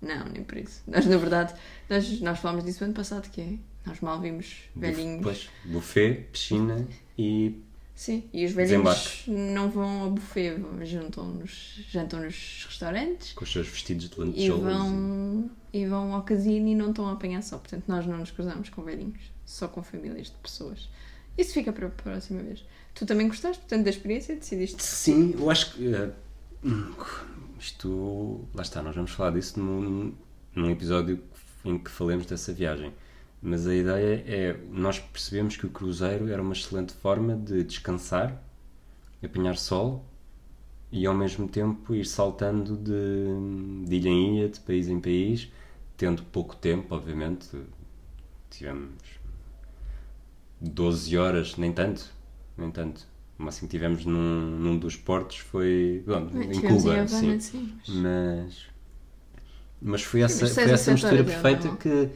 Não, 0.00 0.26
nem 0.26 0.44
por 0.44 0.58
isso. 0.58 0.82
Nós, 0.86 1.06
na 1.06 1.16
verdade, 1.16 1.54
nós, 1.88 2.20
nós 2.20 2.38
falámos 2.38 2.64
disso 2.64 2.84
ano 2.84 2.94
passado, 2.94 3.28
que 3.30 3.40
é. 3.40 3.54
Nós 3.86 4.00
mal 4.00 4.20
vimos 4.20 4.56
velhinhos. 4.76 5.22
Pois, 5.22 5.48
buffet, 5.64 6.26
piscina 6.32 6.86
e 7.16 7.54
Sim, 7.94 8.22
e 8.32 8.44
os 8.44 8.52
velhinhos 8.52 8.84
Desembarque. 9.26 9.30
não 9.30 9.70
vão 9.70 10.02
ao 10.02 10.10
buffet, 10.10 10.56
juntam-nos, 10.84 11.80
jantam 11.90 12.20
nos 12.20 12.64
restaurantes 12.68 13.32
com 13.32 13.42
os 13.42 13.50
seus 13.50 13.66
vestidos 13.66 14.08
de 14.08 14.14
e 14.16 14.20
lantejoulas. 14.20 14.72
vão, 14.72 15.50
e 15.72 15.86
vão 15.86 16.12
ao 16.14 16.22
casino 16.22 16.68
e 16.68 16.74
não 16.76 16.90
estão 16.90 17.08
a 17.08 17.12
apanhar 17.14 17.42
só. 17.42 17.58
Portanto, 17.58 17.84
nós 17.88 18.06
não 18.06 18.18
nos 18.18 18.30
cruzamos 18.30 18.68
com 18.68 18.82
velhinhos, 18.82 19.18
só 19.44 19.66
com 19.66 19.82
famílias 19.82 20.28
de 20.28 20.36
pessoas. 20.36 20.88
Isso 21.36 21.52
fica 21.54 21.72
para 21.72 21.86
a 21.88 21.90
próxima 21.90 22.40
vez. 22.42 22.64
Tu 22.94 23.04
também 23.06 23.26
gostaste, 23.26 23.60
portanto, 23.60 23.84
da 23.84 23.90
experiência? 23.90 24.36
Decidiste. 24.36 24.82
Sim, 24.82 25.34
eu 25.36 25.50
acho 25.50 25.72
que. 25.74 25.92
eh, 25.92 26.10
hum, 26.64 26.92
isto. 27.60 28.48
Lá 28.54 28.62
está, 28.62 28.82
nós 28.82 28.94
vamos 28.94 29.10
falar 29.10 29.30
disso 29.30 29.60
num, 29.60 30.14
num 30.54 30.70
episódio 30.70 31.22
em 31.64 31.78
que 31.78 31.90
falemos 31.90 32.26
dessa 32.26 32.52
viagem. 32.52 32.92
Mas 33.40 33.66
a 33.66 33.74
ideia 33.74 34.24
é. 34.26 34.60
Nós 34.70 34.98
percebemos 34.98 35.56
que 35.56 35.66
o 35.66 35.70
cruzeiro 35.70 36.28
era 36.28 36.42
uma 36.42 36.52
excelente 36.52 36.92
forma 36.92 37.36
de 37.36 37.62
descansar, 37.64 38.42
apanhar 39.22 39.56
sol 39.56 40.04
e 40.90 41.06
ao 41.06 41.14
mesmo 41.14 41.48
tempo 41.48 41.94
ir 41.94 42.06
saltando 42.06 42.76
de, 42.76 43.86
de 43.86 43.96
ilha 43.96 44.08
em 44.08 44.38
ilha, 44.38 44.48
de 44.48 44.60
país 44.60 44.88
em 44.88 45.00
país, 45.00 45.52
tendo 45.96 46.22
pouco 46.24 46.56
tempo, 46.56 46.94
obviamente. 46.94 47.48
Tivemos 48.50 48.94
12 50.60 51.16
horas, 51.16 51.56
nem 51.56 51.72
tanto, 51.72 52.12
nem 52.56 52.70
tanto. 52.70 53.06
Máximo 53.38 53.68
que 53.68 53.76
tivemos 53.76 54.04
num, 54.04 54.58
num 54.58 54.76
dos 54.78 54.96
portos 54.96 55.38
foi 55.38 56.02
bom, 56.04 56.28
em 56.42 56.60
Cuba, 56.60 56.96
em 56.96 57.00
Havana, 57.00 57.06
sim. 57.08 57.40
sim, 57.40 57.72
mas- 57.86 57.88
Mas, 57.96 58.66
mas 59.80 60.02
foi 60.02 60.22
essa, 60.22 60.44
foi 60.46 60.64
essa 60.64 60.92
mistura 60.92 61.20
é 61.20 61.22
perfeita 61.22 61.68
normal. 61.68 61.76
que 61.78 62.08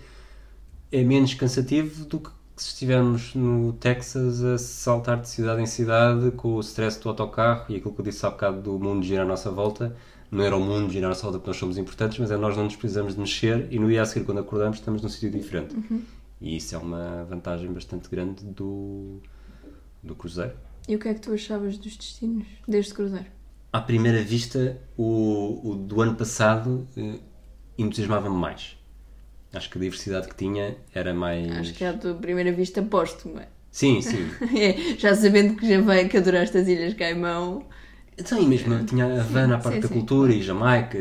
é 0.90 1.04
menos 1.04 1.32
cansativo 1.34 2.04
do 2.06 2.18
que 2.18 2.30
se 2.56 2.68
estivermos 2.70 3.34
no 3.36 3.72
Texas 3.74 4.42
a 4.42 4.58
saltar 4.58 5.20
de 5.20 5.28
cidade 5.28 5.62
em 5.62 5.66
cidade 5.66 6.32
com 6.32 6.54
o 6.56 6.60
stress 6.60 7.00
do 7.00 7.08
autocarro 7.08 7.66
e 7.68 7.76
aquilo 7.76 7.94
que 7.94 8.00
eu 8.00 8.04
disse 8.04 8.26
há 8.26 8.30
bocado 8.30 8.60
do 8.60 8.78
mundo 8.78 9.04
girar 9.04 9.24
à 9.24 9.28
nossa 9.28 9.50
volta. 9.50 9.96
Não 10.30 10.42
era 10.42 10.56
o 10.56 10.60
mundo 10.60 10.90
girar 10.90 11.06
à 11.06 11.08
nossa 11.10 11.22
volta 11.22 11.38
porque 11.38 11.50
nós 11.50 11.56
somos 11.56 11.78
importantes, 11.78 12.18
mas 12.18 12.30
é 12.32 12.36
nós 12.36 12.56
não 12.56 12.64
nos 12.64 12.74
precisamos 12.74 13.14
de 13.14 13.20
mexer 13.20 13.68
e 13.70 13.78
no 13.78 13.86
dia 13.88 14.02
a 14.02 14.06
seguir, 14.06 14.24
quando 14.26 14.38
acordamos, 14.38 14.78
estamos 14.78 15.00
num 15.02 15.08
sítio 15.08 15.30
diferente. 15.30 15.74
Uhum. 15.76 16.02
E 16.40 16.56
isso 16.56 16.74
é 16.74 16.78
uma 16.78 17.24
vantagem 17.30 17.72
bastante 17.72 18.08
grande 18.10 18.44
do, 18.44 19.20
do 20.02 20.14
cruzeiro. 20.16 20.54
E 20.88 20.96
o 20.96 20.98
que 20.98 21.08
é 21.08 21.14
que 21.14 21.20
tu 21.20 21.32
achavas 21.32 21.78
dos 21.78 21.96
destinos 21.96 22.46
deste 22.66 22.94
cruzeiro? 22.94 23.26
À 23.72 23.80
primeira 23.80 24.22
vista, 24.22 24.78
o, 24.96 25.70
o 25.70 25.74
do 25.76 26.00
ano 26.02 26.14
passado 26.14 26.86
eh, 26.96 27.18
entusiasmava-me 27.78 28.36
mais. 28.36 28.76
Acho 29.52 29.70
que 29.70 29.78
a 29.78 29.80
diversidade 29.80 30.28
que 30.28 30.34
tinha 30.34 30.76
era 30.94 31.14
mais. 31.14 31.50
Acho 31.52 31.74
que 31.74 31.84
é 31.84 31.88
a 31.88 31.96
tua 31.96 32.14
primeira 32.14 32.52
vista 32.52 32.82
póstuma. 32.82 33.42
Sim, 33.70 34.00
sim. 34.02 34.28
É, 34.56 34.96
já 34.98 35.14
sabendo 35.14 35.56
que 35.56 35.68
já 35.68 35.80
vai 35.80 36.08
que 36.08 36.16
adoraste 36.18 36.58
as 36.58 36.68
Ilhas 36.68 36.94
Caimão. 36.94 37.66
Então, 38.18 38.42
e 38.42 38.46
mesmo 38.46 38.84
tinha 38.84 39.06
a 39.06 39.20
Havana, 39.20 39.56
a 39.56 39.58
parte 39.58 39.76
sim, 39.76 39.80
da 39.80 39.88
sim. 39.88 39.94
cultura 39.94 40.32
e 40.34 40.42
Jamaica, 40.42 40.98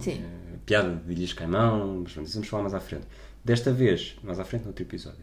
Sim. 0.00 0.22
eh, 0.22 0.56
piada 0.64 0.96
de 0.96 1.12
Ilhas 1.12 1.34
Caimão, 1.34 2.04
mas 2.04 2.32
vamos 2.32 2.48
falar 2.48 2.62
mais 2.62 2.74
à 2.74 2.80
frente. 2.80 3.06
Desta 3.44 3.70
vez, 3.70 4.16
mais 4.22 4.40
à 4.40 4.44
frente 4.44 4.62
no 4.62 4.68
outro 4.68 4.82
episódio, 4.82 5.22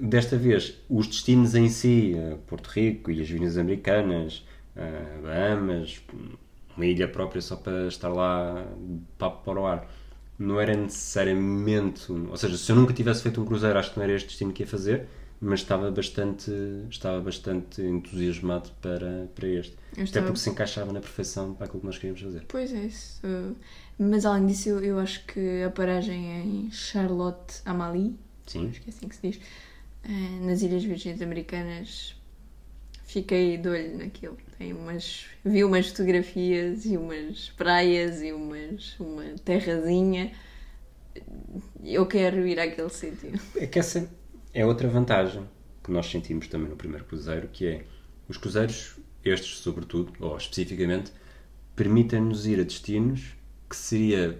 desta 0.00 0.36
vez, 0.36 0.74
os 0.88 1.06
destinos 1.06 1.54
em 1.54 1.68
si, 1.68 2.14
eh, 2.16 2.36
Porto 2.46 2.66
Rico 2.68 3.10
e 3.10 3.20
as 3.22 3.28
Ilhas 3.28 3.56
Americanas, 3.56 4.44
eh, 4.76 5.18
Bahamas, 5.22 6.00
uma 6.76 6.86
ilha 6.86 7.08
própria 7.08 7.40
só 7.40 7.56
para 7.56 7.86
estar 7.88 8.08
lá 8.08 8.64
de 8.76 9.00
papo 9.18 9.44
para 9.44 9.60
o 9.60 9.66
ar, 9.66 9.88
não 10.38 10.60
era 10.60 10.76
necessariamente. 10.76 12.10
Ou 12.10 12.36
seja, 12.36 12.56
se 12.56 12.70
eu 12.70 12.76
nunca 12.76 12.92
tivesse 12.92 13.22
feito 13.22 13.40
um 13.40 13.44
cruzeiro, 13.44 13.78
acho 13.78 13.90
que 13.92 13.96
não 13.98 14.04
era 14.04 14.12
este 14.14 14.28
destino 14.28 14.52
que 14.52 14.62
ia 14.62 14.66
fazer, 14.66 15.06
mas 15.40 15.60
estava 15.60 15.90
bastante, 15.90 16.50
estava 16.90 17.20
bastante 17.20 17.80
entusiasmado 17.82 18.70
para, 18.80 19.28
para 19.34 19.46
este. 19.48 19.72
Eu 19.72 19.92
Até 19.92 20.02
estava- 20.02 20.26
porque 20.26 20.40
se 20.40 20.50
encaixava 20.50 20.92
na 20.92 21.00
perfeição 21.00 21.54
para 21.54 21.66
aquilo 21.66 21.80
que 21.80 21.86
nós 21.86 21.96
queríamos 21.96 22.20
fazer. 22.20 22.44
Pois 22.48 22.72
é, 22.72 22.84
isso. 22.86 23.20
Mas 23.98 24.24
além 24.24 24.46
disso, 24.46 24.68
eu, 24.68 24.82
eu 24.82 24.98
acho 24.98 25.24
que 25.26 25.62
a 25.62 25.70
paragem 25.70 26.32
é 26.32 26.40
em 26.44 26.70
Charlotte 26.72 27.60
Amalie, 27.64 28.16
Sim. 28.46 28.68
acho 28.68 28.80
que 28.80 28.88
é 28.88 28.92
assim 28.92 29.08
que 29.08 29.14
se 29.16 29.22
diz, 29.30 29.40
eh, 29.40 29.67
nas 30.40 30.62
Ilhas 30.62 30.84
Virgens 30.84 31.20
Americanas, 31.20 32.14
fiquei 33.04 33.56
de 33.56 33.68
olho 33.68 33.98
naquilo. 33.98 34.36
Tem 34.58 34.72
umas, 34.72 35.26
vi 35.44 35.64
umas 35.64 35.88
fotografias 35.88 36.84
e 36.84 36.96
umas 36.96 37.50
praias 37.50 38.22
e 38.22 38.32
umas, 38.32 38.98
uma 38.98 39.24
terrazinha. 39.44 40.32
Eu 41.82 42.06
quero 42.06 42.46
ir 42.46 42.58
àquele 42.58 42.90
sítio. 42.90 43.32
É 43.56 43.66
que 43.66 43.78
essa 43.78 44.08
é 44.52 44.64
outra 44.64 44.88
vantagem 44.88 45.48
que 45.82 45.90
nós 45.90 46.06
sentimos 46.06 46.48
também 46.48 46.68
no 46.68 46.76
primeiro 46.76 47.04
cruzeiro, 47.04 47.48
que 47.48 47.66
é 47.66 47.84
os 48.28 48.36
cruzeiros, 48.36 48.96
estes 49.24 49.58
sobretudo, 49.58 50.12
ou 50.20 50.36
especificamente, 50.36 51.12
permitem-nos 51.74 52.46
ir 52.46 52.60
a 52.60 52.62
destinos 52.62 53.34
que 53.68 53.76
seria 53.76 54.38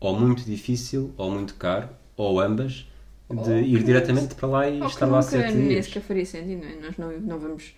ou 0.00 0.18
muito 0.18 0.44
difícil 0.44 1.12
ou 1.16 1.30
muito 1.30 1.54
caro, 1.54 1.88
ou 2.16 2.40
ambas, 2.40 2.86
de 3.28 3.36
Ou 3.50 3.58
ir 3.58 3.78
que- 3.78 3.84
diretamente 3.84 4.34
para 4.34 4.48
lá 4.48 4.68
e 4.70 4.80
Ou 4.80 4.86
estar 4.86 5.06
que 5.06 5.12
lá 5.12 5.22
sete 5.22 5.54
nem 5.54 5.68
dias. 5.68 5.86
sequer 5.86 6.02
faria 6.02 6.24
sentido, 6.26 6.62
não 6.64 6.68
é? 6.70 6.74
Nós 6.76 6.96
não, 6.96 7.20
não 7.20 7.38
vamos. 7.38 7.74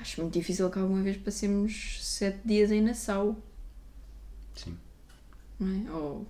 Acho 0.00 0.20
muito 0.20 0.34
difícil 0.34 0.68
que 0.70 0.78
alguma 0.78 1.00
vez 1.02 1.16
passemos 1.16 1.98
sete 2.02 2.38
dias 2.44 2.72
em 2.72 2.80
Nassau, 2.80 3.36
Sim. 4.54 4.76
não 5.60 5.68
é? 5.68 5.96
Ou. 5.96 6.26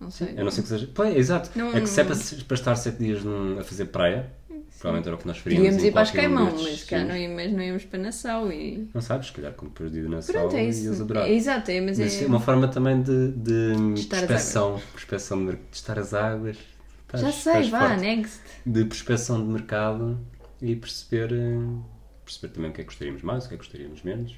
Não 0.00 0.10
sei. 0.10 0.36
A 0.36 0.44
não 0.44 0.50
ser 0.50 0.62
que 0.62 0.68
seja. 0.68 0.90
Pois, 0.92 1.16
exato. 1.16 1.50
Não- 1.56 1.72
é 1.74 1.80
que 1.80 1.86
se 1.86 2.00
é 2.00 2.04
para, 2.04 2.16
para 2.16 2.54
estar 2.54 2.76
sete 2.76 2.98
dias 2.98 3.22
num- 3.24 3.58
a 3.58 3.64
fazer 3.64 3.86
praia, 3.86 4.30
provavelmente 4.78 5.06
era 5.06 5.14
o 5.16 5.18
que 5.18 5.26
nós 5.26 5.38
faríamos. 5.38 5.64
Podíamos 5.68 5.84
em 5.84 5.88
ir 5.88 5.92
para 5.92 6.02
as 6.02 6.10
Caimão, 6.10 6.52
mas, 6.52 6.84
cá 6.84 6.98
não, 6.98 7.34
mas 7.34 7.52
não 7.52 7.62
íamos 7.62 7.84
para 7.84 7.98
Nassau 8.00 8.52
e. 8.52 8.88
Não 8.92 9.00
sabes, 9.00 9.28
se 9.28 9.32
calhar, 9.32 9.52
quando 9.54 9.70
depois 9.70 9.90
de 9.92 10.00
ir 10.00 10.08
na 10.08 10.18
Pronto, 10.20 10.54
é 10.56 10.64
ias 10.66 10.78
isso. 10.78 11.02
adorar. 11.02 11.28
É, 11.28 11.32
exato, 11.32 11.70
é, 11.70 11.80
mas, 11.80 11.98
Mas 11.98 12.20
é. 12.22 12.26
uma 12.26 12.40
forma 12.40 12.68
também 12.68 13.00
de, 13.00 13.30
de 13.32 14.06
prospeção, 14.08 14.82
prospeção 14.92 15.46
de, 15.46 15.56
testar 15.56 15.98
as 15.98 16.12
águas. 16.12 16.58
Estás- 17.06 17.22
Já 17.22 17.32
sei, 17.32 17.70
vá, 17.70 17.88
forte. 17.88 18.00
next. 18.00 18.40
De 18.64 18.84
prospeção 18.84 19.40
de 19.44 19.52
mercado 19.52 20.18
e 20.60 20.74
perceber, 20.74 21.32
eh, 21.32 21.80
perceber 22.24 22.52
também 22.52 22.70
o 22.70 22.74
que 22.74 22.80
é 22.80 22.84
que 22.84 22.88
gostaríamos 22.90 23.22
mais, 23.22 23.44
o 23.44 23.48
que 23.48 23.54
é 23.54 23.58
que 23.58 23.62
gostaríamos 23.64 24.02
menos, 24.02 24.34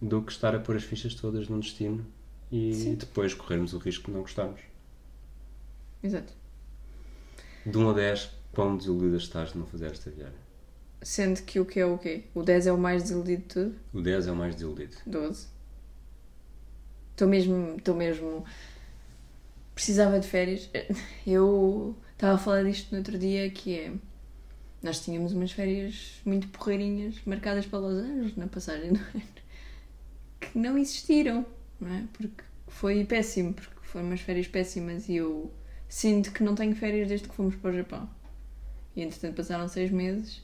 do 0.00 0.22
que 0.22 0.30
estar 0.32 0.54
a 0.54 0.58
pôr 0.60 0.76
as 0.76 0.82
fichas 0.84 1.14
todas 1.14 1.48
num 1.48 1.60
destino 1.60 2.04
e 2.50 2.74
Sim. 2.74 2.94
depois 2.96 3.32
corrermos 3.34 3.72
o 3.72 3.78
risco 3.78 4.06
de 4.06 4.12
não 4.12 4.20
gostarmos. 4.22 4.60
Exato. 6.02 6.32
De 7.64 7.78
1 7.78 7.90
a 7.90 7.92
10, 7.92 8.30
quão 8.52 8.76
desiludida 8.76 9.16
estás 9.16 9.52
de 9.52 9.58
não 9.58 9.66
fazer 9.66 9.86
esta 9.86 10.10
viagem? 10.10 10.34
Sendo 11.00 11.40
que 11.42 11.58
o 11.60 11.64
que 11.64 11.80
é 11.80 11.86
o 11.86 11.96
quê? 11.96 12.24
O 12.34 12.42
10 12.42 12.66
é 12.66 12.72
o 12.72 12.78
mais 12.78 13.02
desiludido 13.04 13.42
de 13.42 13.48
tudo? 13.48 13.74
O 13.92 14.00
10 14.02 14.26
é 14.26 14.32
o 14.32 14.36
mais 14.36 14.54
desiludido. 14.54 14.96
12. 15.06 15.46
Estou 17.12 17.26
mesmo. 17.28 17.76
Estou 17.76 17.94
mesmo. 17.94 18.44
Precisava 19.74 20.20
de 20.20 20.26
férias. 20.28 20.68
Eu 21.26 21.96
estava 22.22 22.34
a 22.36 22.38
falar 22.38 22.62
disto 22.62 22.92
no 22.92 22.98
outro 22.98 23.18
dia 23.18 23.50
que 23.50 23.76
é. 23.76 23.92
Nós 24.80 25.04
tínhamos 25.04 25.32
umas 25.32 25.50
férias 25.50 26.20
muito 26.24 26.46
porreirinhas 26.48 27.16
marcadas 27.26 27.66
para 27.66 27.80
Los 27.80 27.98
Angeles 27.98 28.36
na 28.36 28.46
passagem 28.46 28.92
do 28.92 29.00
ano 29.00 29.22
que 30.40 30.58
não 30.58 30.78
existiram, 30.78 31.44
não 31.80 31.92
é? 31.92 32.04
Porque 32.12 32.44
foi 32.68 33.04
péssimo, 33.04 33.52
porque 33.52 33.74
foram 33.82 34.06
umas 34.06 34.20
férias 34.20 34.46
péssimas 34.46 35.08
e 35.08 35.16
eu 35.16 35.52
sinto 35.88 36.32
que 36.32 36.44
não 36.44 36.54
tenho 36.54 36.76
férias 36.76 37.08
desde 37.08 37.28
que 37.28 37.34
fomos 37.34 37.56
para 37.56 37.70
o 37.72 37.74
Japão. 37.74 38.08
E 38.94 39.02
entretanto 39.02 39.34
passaram 39.34 39.66
seis 39.68 39.90
meses 39.90 40.42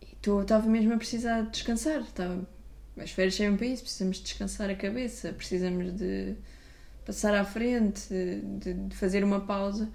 e 0.00 0.16
estava 0.42 0.68
mesmo 0.68 0.94
a 0.94 0.96
precisar 0.96 1.42
de 1.42 1.50
descansar. 1.50 2.02
Estava... 2.02 2.48
As 2.96 3.10
férias 3.10 3.34
servem 3.34 3.56
para 3.56 3.66
isso, 3.66 3.82
precisamos 3.82 4.16
de 4.18 4.22
descansar 4.22 4.70
a 4.70 4.76
cabeça, 4.76 5.32
precisamos 5.32 5.96
de 5.96 6.36
passar 7.04 7.34
à 7.34 7.44
frente, 7.44 8.08
de, 8.08 8.74
de 8.74 8.96
fazer 8.96 9.24
uma 9.24 9.40
pausa. 9.40 9.88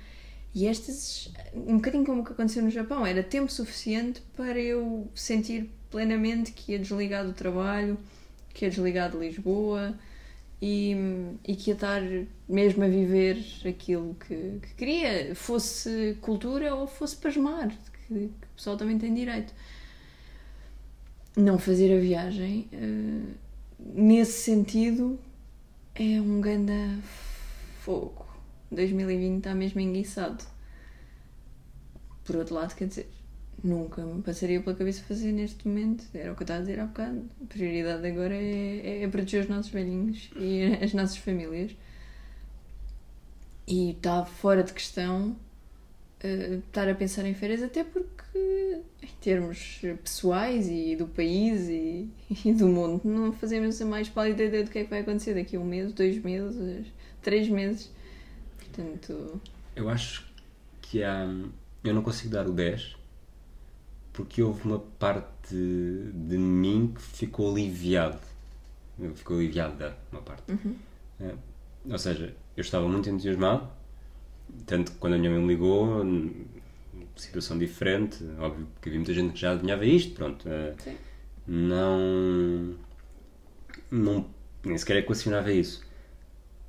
E 0.55 0.67
estas, 0.67 1.31
um 1.53 1.77
bocadinho 1.77 2.05
como 2.05 2.21
o 2.21 2.25
que 2.25 2.31
aconteceu 2.31 2.61
no 2.61 2.69
Japão, 2.69 3.05
era 3.05 3.23
tempo 3.23 3.51
suficiente 3.51 4.21
para 4.37 4.59
eu 4.59 5.07
sentir 5.15 5.69
plenamente 5.89 6.51
que 6.51 6.73
ia 6.73 6.79
desligar 6.79 7.25
do 7.25 7.33
trabalho, 7.33 7.97
que 8.53 8.65
ia 8.65 8.69
desligar 8.69 9.09
de 9.09 9.17
Lisboa 9.17 9.97
e, 10.61 10.95
e 11.47 11.55
que 11.55 11.71
ia 11.71 11.73
estar 11.73 12.01
mesmo 12.47 12.83
a 12.83 12.87
viver 12.87 13.43
aquilo 13.67 14.15
que, 14.15 14.59
que 14.61 14.73
queria, 14.75 15.35
fosse 15.35 16.17
cultura 16.21 16.75
ou 16.75 16.85
fosse 16.85 17.15
pasmar, 17.15 17.69
que, 18.07 18.13
que 18.13 18.25
o 18.25 18.55
pessoal 18.55 18.77
também 18.77 18.99
tem 18.99 19.13
direito. 19.13 19.53
Não 21.35 21.57
fazer 21.57 21.97
a 21.97 21.99
viagem, 21.99 22.69
uh, 22.73 23.33
nesse 23.79 24.43
sentido, 24.43 25.19
é 25.95 26.21
um 26.21 26.39
ganda 26.39 26.99
fogo. 27.79 28.22
2020 28.73 29.37
está 29.37 29.55
mesmo 29.55 29.79
enguiçado. 29.79 30.43
Por 32.23 32.37
outro 32.37 32.55
lado, 32.55 32.75
quer 32.75 32.87
dizer, 32.87 33.09
nunca 33.63 34.05
me 34.05 34.21
passaria 34.21 34.61
pela 34.61 34.75
cabeça 34.75 35.03
fazer 35.03 35.31
neste 35.31 35.67
momento. 35.67 36.05
Era 36.13 36.31
o 36.31 36.35
que 36.35 36.41
eu 36.41 36.45
estava 36.45 36.59
a 36.59 36.61
dizer 36.61 36.79
há 36.79 36.85
bocado. 36.85 37.29
A 37.41 37.45
prioridade 37.45 38.05
agora 38.05 38.35
é, 38.35 39.03
é 39.03 39.07
proteger 39.07 39.43
os 39.43 39.49
nossos 39.49 39.71
velhinhos 39.71 40.29
e 40.35 40.63
as 40.81 40.93
nossas 40.93 41.17
famílias. 41.17 41.71
E 43.67 43.91
está 43.91 44.25
fora 44.25 44.63
de 44.63 44.73
questão 44.73 45.35
uh, 46.23 46.53
estar 46.67 46.89
a 46.89 46.95
pensar 46.95 47.25
em 47.25 47.33
férias, 47.33 47.63
até 47.63 47.83
porque, 47.83 48.81
em 49.01 49.07
termos 49.21 49.81
pessoais 50.03 50.67
e 50.69 50.95
do 50.95 51.07
país 51.07 51.69
e, 51.69 52.09
e 52.45 52.53
do 52.53 52.67
mundo, 52.67 53.01
não 53.05 53.31
fazemos 53.31 53.81
a 53.81 53.85
mais 53.85 54.09
pálida 54.09 54.43
ideia 54.43 54.63
do 54.63 54.71
que 54.71 54.79
é 54.79 54.83
que 54.83 54.89
vai 54.89 54.99
acontecer 54.99 55.33
daqui 55.33 55.55
a 55.55 55.59
um 55.59 55.65
mês, 55.65 55.93
dois 55.93 56.21
meses, 56.21 56.87
três 57.21 57.47
meses. 57.47 57.89
Portanto. 58.73 59.41
Eu 59.75 59.89
acho 59.89 60.25
que 60.81 61.03
há. 61.03 61.27
Eu 61.83 61.93
não 61.93 62.01
consigo 62.01 62.33
dar 62.33 62.47
o 62.47 62.51
10 62.51 62.95
porque 64.13 64.43
houve 64.43 64.63
uma 64.65 64.79
parte 64.79 65.55
de 65.55 66.37
mim 66.37 66.93
que 66.95 67.01
ficou 67.01 67.51
aliviado. 67.51 68.19
Ficou 69.15 69.37
aliviada 69.37 69.97
uma 70.11 70.21
parte. 70.21 70.51
Uhum. 70.51 70.75
É, 71.19 71.33
ou 71.89 71.97
seja, 71.97 72.35
eu 72.55 72.61
estava 72.61 72.87
muito 72.87 73.09
entusiasmado, 73.09 73.67
tanto 74.67 74.91
que 74.91 74.97
quando 74.99 75.13
a 75.13 75.17
minha 75.17 75.31
mãe 75.31 75.41
me 75.41 75.47
ligou, 75.47 76.05
situação 77.15 77.57
diferente, 77.57 78.23
óbvio 78.39 78.67
que 78.81 78.89
havia 78.89 78.99
muita 78.99 79.13
gente 79.13 79.33
que 79.33 79.39
já 79.39 79.51
adivinhava 79.53 79.85
isto, 79.85 80.13
pronto. 80.13 80.47
É, 80.47 80.75
não, 81.47 82.75
não. 83.89 84.27
nem 84.63 84.77
sequer 84.77 84.97
equacionava 84.97 85.51
isso. 85.51 85.83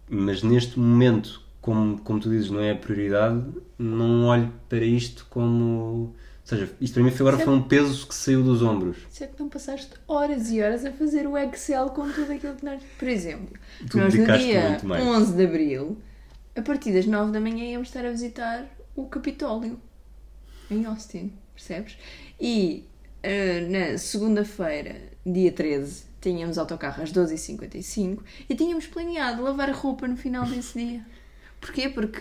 Mas 0.09 0.43
neste 0.43 0.79
momento, 0.79 1.43
como, 1.65 1.99
como 2.01 2.21
tu 2.21 2.29
dizes, 2.29 2.51
não 2.51 2.61
é 2.61 2.73
a 2.73 2.77
prioridade, 2.77 3.43
não 3.79 4.27
olho 4.27 4.53
para 4.69 4.85
isto 4.85 5.27
como 5.31 6.15
ou 6.15 6.15
seja, 6.45 6.71
isto 6.79 6.93
para 6.93 7.03
mim 7.03 7.13
agora 7.19 7.39
foi 7.39 7.55
um 7.55 7.63
peso 7.63 8.07
que 8.07 8.15
saiu 8.15 8.43
dos 8.43 8.61
ombros. 8.61 8.99
Sei 9.09 9.27
que 9.27 9.41
não 9.41 9.49
passaste 9.49 9.93
horas 10.07 10.51
e 10.51 10.61
horas 10.61 10.85
a 10.85 10.93
fazer 10.93 11.27
o 11.27 11.39
Excel 11.39 11.89
com 11.89 12.07
tudo 12.13 12.31
aquilo 12.31 12.55
que 12.55 12.67
nós. 12.67 12.83
Por 12.99 13.09
exemplo, 13.09 13.59
Tu 13.89 13.97
nós 13.97 14.15
no 14.15 14.27
dia 14.27 14.69
muito 14.69 14.87
mais. 14.87 15.03
11 15.03 15.33
de 15.33 15.43
abril, 15.43 15.97
a 16.55 16.61
partir 16.61 16.93
das 16.93 17.07
9 17.07 17.33
da 17.33 17.41
manhã, 17.41 17.65
íamos 17.65 17.89
estar 17.89 18.05
a 18.05 18.11
visitar 18.11 18.67
o 18.95 19.07
Capitólio 19.07 19.81
em 20.71 20.85
Austin, 20.85 21.33
percebes? 21.55 21.97
E 22.39 22.85
ah, 23.23 23.67
na 23.71 23.97
segunda-feira, 23.97 25.01
dia 25.25 25.51
13, 25.51 26.05
tínhamos 26.21 26.59
autocarro 26.59 27.03
às 27.03 27.11
12h55 27.11 28.19
e 28.51 28.55
tínhamos 28.55 28.87
planeado 28.87 29.43
lavar 29.43 29.71
roupa 29.71 30.07
no 30.07 30.19
final 30.19 30.45
desse 30.45 30.79
dia. 30.79 31.14
Porquê? 31.65 31.89
Porque 31.89 32.21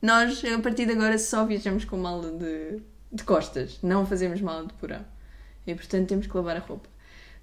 nós, 0.00 0.40
a 0.44 0.58
partir 0.60 0.86
de 0.86 0.92
agora, 0.92 1.18
só 1.18 1.44
viajamos 1.44 1.84
com 1.84 1.96
mala 1.96 2.30
de, 2.30 2.80
de 3.12 3.24
costas, 3.24 3.80
não 3.82 4.06
fazemos 4.06 4.40
mala 4.40 4.66
de 4.68 4.72
porão. 4.74 5.04
E 5.66 5.74
portanto 5.74 6.06
temos 6.06 6.28
que 6.28 6.36
lavar 6.36 6.56
a 6.56 6.60
roupa. 6.60 6.88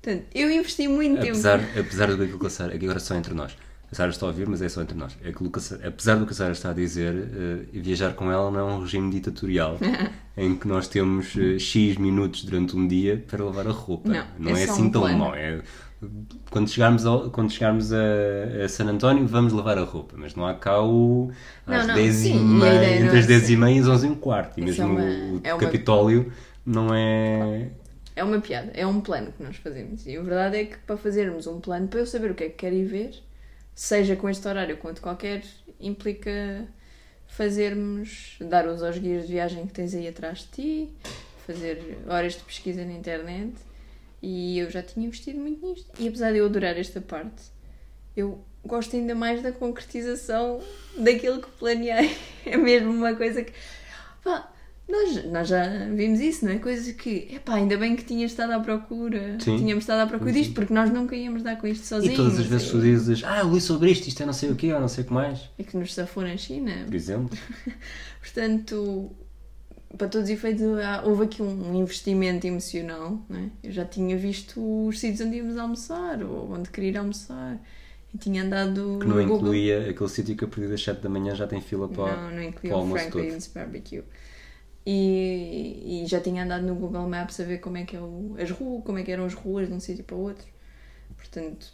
Portanto, 0.01 0.25
eu 0.33 0.49
investi 0.49 0.87
muito 0.87 1.19
Apesar, 1.19 1.59
tempo. 1.59 1.79
apesar 1.79 2.15
do 2.15 2.39
que 2.39 2.45
a 2.45 2.49
Sara, 2.49 2.73
aqui 2.73 2.85
agora 2.85 2.99
só 2.99 3.15
entre 3.15 3.33
nós. 3.33 3.57
A 3.91 3.95
Sara 3.95 4.09
está 4.09 4.25
a 4.25 4.29
ouvir, 4.29 4.47
mas 4.47 4.61
é 4.61 4.69
só 4.69 4.81
entre 4.81 4.97
nós. 4.97 5.15
É 5.23 5.31
que 5.31 5.43
o 5.43 5.51
apesar 5.85 6.15
do 6.15 6.25
que 6.25 6.31
a 6.31 6.35
Sara 6.35 6.53
está 6.53 6.69
a 6.69 6.73
dizer, 6.73 7.13
eh, 7.13 7.79
viajar 7.79 8.13
com 8.13 8.31
ela 8.31 8.49
não 8.49 8.59
é 8.59 8.63
um 8.63 8.81
regime 8.81 9.11
ditatorial 9.11 9.77
em 10.37 10.55
que 10.55 10.67
nós 10.67 10.87
temos 10.87 11.35
eh, 11.35 11.59
X 11.59 11.97
minutos 11.97 12.45
durante 12.45 12.75
um 12.75 12.87
dia 12.87 13.23
para 13.27 13.43
lavar 13.43 13.67
a 13.67 13.71
roupa. 13.71 14.09
Não, 14.39 14.55
é 14.55 14.63
é 14.63 14.65
só 14.65 14.73
assim 14.73 14.83
um 14.83 14.89
tão 14.89 15.17
mau. 15.17 15.35
É, 15.35 15.61
quando 16.51 16.69
chegarmos, 16.69 17.05
ao- 17.05 17.29
quando 17.31 17.51
chegarmos 17.51 17.91
a, 17.93 17.97
a 18.63 18.69
San 18.69 18.85
António, 18.85 19.25
vamos 19.27 19.53
lavar 19.53 19.77
a 19.77 19.83
roupa, 19.83 20.15
mas 20.17 20.35
não 20.35 20.45
há 20.45 20.53
cá 20.53 20.81
o. 20.83 21.31
Às 21.65 21.81
Não, 21.81 21.87
não, 21.87 21.95
10 21.95 22.15
e 22.15 22.23
sim, 22.23 22.35
e 22.35 22.43
meia, 22.43 22.73
não 22.99 23.05
entre 23.05 23.15
é 23.17 23.19
as 23.19 23.25
10 23.27 23.49
e 23.49 23.57
meia 23.57 23.75
e 23.77 23.79
as 23.79 23.87
11 23.87 24.07
e 24.07 24.09
um 24.09 24.15
quarto. 24.15 24.59
E 24.59 24.63
Isso 24.69 24.81
é 24.81 24.85
mesmo 24.85 24.99
uma- 24.99 25.37
o 25.37 25.41
é 25.43 25.53
uma- 25.53 25.59
Capitólio 25.63 26.31
não 26.65 26.93
é. 26.93 27.69
É 28.15 28.23
uma 28.23 28.39
piada, 28.39 28.71
é 28.73 28.85
um 28.87 29.01
plano 29.01 29.33
que 29.35 29.43
nós 29.43 29.57
fazemos. 29.57 30.05
E 30.07 30.15
a 30.15 30.21
verdade 30.21 30.57
é 30.57 30.65
que 30.65 30.77
para 30.77 30.95
fazermos 30.97 31.47
um 31.47 31.59
plano, 31.59 31.87
para 31.87 31.99
eu 31.99 32.05
saber 32.05 32.31
o 32.31 32.35
que 32.35 32.45
é 32.45 32.49
que 32.49 32.55
quero 32.55 32.75
ir 32.75 32.85
ver, 32.85 33.23
seja 33.73 34.15
com 34.15 34.29
este 34.29 34.47
horário 34.47 34.77
quanto 34.77 35.01
qualquer, 35.01 35.43
implica 35.81 36.65
fazermos, 37.27 38.37
dar 38.39 38.67
uso 38.67 38.85
aos 38.85 38.97
guias 38.97 39.27
de 39.27 39.33
viagem 39.33 39.65
que 39.67 39.73
tens 39.73 39.93
aí 39.93 40.07
atrás 40.07 40.39
de 40.39 40.45
ti, 40.47 40.89
fazer 41.45 41.97
horas 42.07 42.33
de 42.33 42.39
pesquisa 42.43 42.85
na 42.85 42.93
internet. 42.93 43.51
E 44.27 44.57
eu 44.57 44.71
já 44.71 44.81
tinha 44.81 45.05
investido 45.05 45.39
muito 45.39 45.63
nisto. 45.63 45.85
E 45.99 46.07
apesar 46.07 46.31
de 46.31 46.39
eu 46.39 46.45
adorar 46.47 46.75
esta 46.77 46.99
parte, 46.99 47.43
eu 48.17 48.39
gosto 48.65 48.95
ainda 48.95 49.13
mais 49.13 49.43
da 49.43 49.51
concretização 49.51 50.59
daquilo 50.97 51.41
que 51.41 51.49
planeei. 51.59 52.09
É 52.43 52.57
mesmo 52.57 52.89
uma 52.91 53.13
coisa 53.15 53.43
que. 53.43 53.51
Pá, 54.23 54.51
nós, 54.87 55.25
nós 55.25 55.47
já 55.47 55.63
vimos 55.95 56.19
isso, 56.19 56.45
não 56.45 56.51
é? 56.53 56.57
Coisas 56.59 56.91
que. 56.95 57.27
Epá, 57.35 57.55
ainda 57.55 57.75
bem 57.77 57.95
que 57.95 58.03
tinhas 58.03 58.31
estado 58.31 58.51
à 58.53 58.59
procura. 58.59 59.37
Sim. 59.39 59.57
Tínhamos 59.57 59.83
estado 59.83 60.01
à 60.01 60.07
procura 60.07 60.31
disto, 60.31 60.53
porque 60.55 60.73
nós 60.73 60.89
nunca 60.91 61.15
íamos 61.15 61.41
dar 61.43 61.55
com 61.59 61.67
isto 61.67 61.83
E 61.83 61.87
sozinhos. 61.87 62.15
todas 62.17 62.39
as 62.39 62.45
vezes 62.47 62.67
e- 62.67 62.71
tu 62.71 62.81
dizes, 62.81 63.23
ah, 63.23 63.39
eu 63.39 63.51
li 63.53 63.59
sobre 63.61 63.91
isto, 63.91 64.07
isto 64.07 64.21
é 64.23 64.25
não 64.27 64.33
sei 64.33 64.49
o 64.51 64.55
quê, 64.55 64.71
ou 64.73 64.79
não 64.79 64.87
sei 64.87 65.03
o 65.03 65.07
que 65.07 65.13
mais, 65.13 65.49
É 65.59 65.63
que 65.63 65.75
nos 65.77 65.93
safou 65.93 66.23
na 66.23 66.35
China. 66.37 66.71
por 66.85 66.95
exemplo. 66.95 67.37
Portanto, 68.21 69.11
para 69.97 70.07
todos 70.07 70.29
os 70.29 70.33
efeitos, 70.35 70.61
houve 71.03 71.25
aqui 71.25 71.41
um 71.41 71.75
investimento 71.75 72.45
emocional. 72.47 73.19
É? 73.31 73.67
Eu 73.67 73.71
já 73.71 73.85
tinha 73.85 74.17
visto 74.17 74.59
os 74.87 74.99
sítios 74.99 75.21
onde 75.27 75.37
íamos 75.37 75.57
almoçar 75.57 76.21
ou 76.23 76.51
onde 76.51 76.69
queria 76.69 76.89
ir 76.91 76.97
almoçar. 76.97 77.57
E 78.13 78.17
tinha 78.17 78.43
andado 78.43 78.97
Que 79.01 79.07
não 79.07 79.15
no 79.17 79.21
Google. 79.23 79.37
incluía 79.37 79.89
aquele 79.89 80.09
sítio 80.09 80.35
que 80.37 80.45
a 80.45 80.47
partir 80.47 80.67
das 80.69 80.81
7 80.83 81.01
da 81.01 81.09
manhã 81.09 81.35
já 81.35 81.45
tem 81.47 81.59
fila 81.61 81.87
para, 81.89 82.15
Não, 82.15 82.31
não 82.31 82.43
incluía 82.43 82.77
o 82.77 82.87
Franklin's 82.87 83.47
Barbecue. 83.47 84.03
E, 84.85 86.03
e 86.03 86.05
já 86.07 86.21
tinha 86.21 86.43
andado 86.43 86.65
no 86.65 86.75
Google 86.75 87.09
Maps 87.09 87.39
a 87.39 87.43
ver 87.43 87.57
como 87.59 87.77
é 87.77 87.83
que 87.85 87.95
é 87.95 87.99
o, 87.99 88.35
as 88.39 88.51
ruas, 88.51 88.83
como 88.83 88.97
é 88.99 89.03
que 89.03 89.11
eram 89.11 89.25
as 89.25 89.33
ruas 89.33 89.67
de 89.67 89.73
um 89.73 89.79
sítio 89.79 90.03
para 90.03 90.15
o 90.15 90.19
outro. 90.19 90.45
Portanto, 91.17 91.73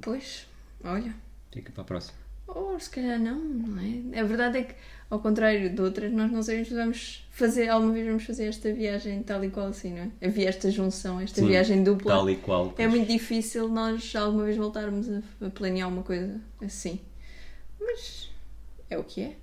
pois, 0.00 0.46
olha, 0.82 1.14
Fica 1.52 1.70
para 1.72 1.82
a 1.82 1.84
próxima. 1.84 2.18
ou 2.48 2.78
se 2.80 2.90
calhar 2.90 3.18
não, 3.18 3.38
não 3.38 4.12
é? 4.12 4.20
A 4.20 4.24
verdade 4.24 4.58
é 4.58 4.62
que, 4.64 4.74
ao 5.10 5.18
contrário 5.20 5.70
de 5.70 5.80
outras, 5.80 6.12
nós 6.12 6.30
não 6.30 6.42
sabemos 6.42 6.68
se 6.68 6.74
vamos 6.74 7.28
fazer, 7.30 7.68
alguma 7.68 7.92
vez 7.92 8.06
vamos 8.06 8.24
fazer 8.24 8.46
esta 8.46 8.72
viagem 8.72 9.22
tal 9.22 9.42
e 9.42 9.48
qual 9.48 9.68
assim, 9.68 9.94
não 9.94 10.02
é? 10.20 10.26
Havia 10.26 10.48
esta 10.48 10.70
junção, 10.70 11.20
esta 11.20 11.40
Sim, 11.40 11.48
viagem 11.48 11.82
dupla. 11.82 12.12
Tal 12.12 12.28
e 12.28 12.36
qual. 12.36 12.66
É 12.76 12.86
pois. 12.86 12.90
muito 12.90 13.08
difícil 13.08 13.68
nós 13.68 14.14
alguma 14.14 14.44
vez 14.44 14.56
voltarmos 14.56 15.08
a, 15.08 15.50
planear 15.50 15.88
uma 15.88 16.02
coisa 16.02 16.38
assim. 16.62 17.00
Mas 17.80 18.30
é 18.90 18.98
o 18.98 19.04
que 19.04 19.22
é. 19.22 19.36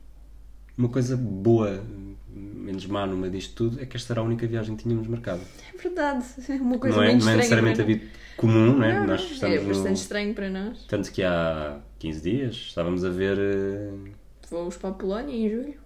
Uma 0.78 0.90
coisa 0.90 1.18
boa, 1.18 1.84
menos 2.30 2.86
má 2.86 3.08
numa 3.08 3.30
disto 3.30 3.56
tudo, 3.56 3.82
é 3.82 3.86
que 3.86 3.96
esta 3.96 4.14
era 4.14 4.20
a 4.20 4.24
única 4.24 4.46
viagem 4.46 4.76
que 4.76 4.84
tínhamos 4.84 5.08
marcado. 5.08 5.42
É 5.74 5.78
verdade. 5.82 6.26
É 6.48 6.54
uma 6.56 6.78
coisa 6.78 6.98
não 6.98 7.04
é, 7.04 7.12
muito 7.12 7.26
não 7.26 7.32
é 7.32 7.36
necessariamente 7.38 7.84
para 7.84 8.00
comum, 8.38 8.78
não 8.78 8.84
é? 8.84 8.94
Não, 9.00 9.08
Nós 9.08 9.22
não, 9.22 9.32
estamos 9.32 9.56
é 9.56 9.60
bastante 9.60 9.88
no... 9.88 9.94
estranho 9.94 10.34
para 10.36 10.50
nós. 10.50 10.86
Tanto 10.86 11.12
que 11.12 11.24
há 11.24 11.80
15 11.98 12.22
dias 12.22 12.56
estávamos 12.56 13.04
a 13.04 13.10
ver. 13.10 13.40
eh, 13.40 14.25
Voos 14.50 14.78
para 14.78 14.90
a 14.90 14.94
Polónia 14.94 15.36
em 15.36 15.50
julho. 15.50 15.80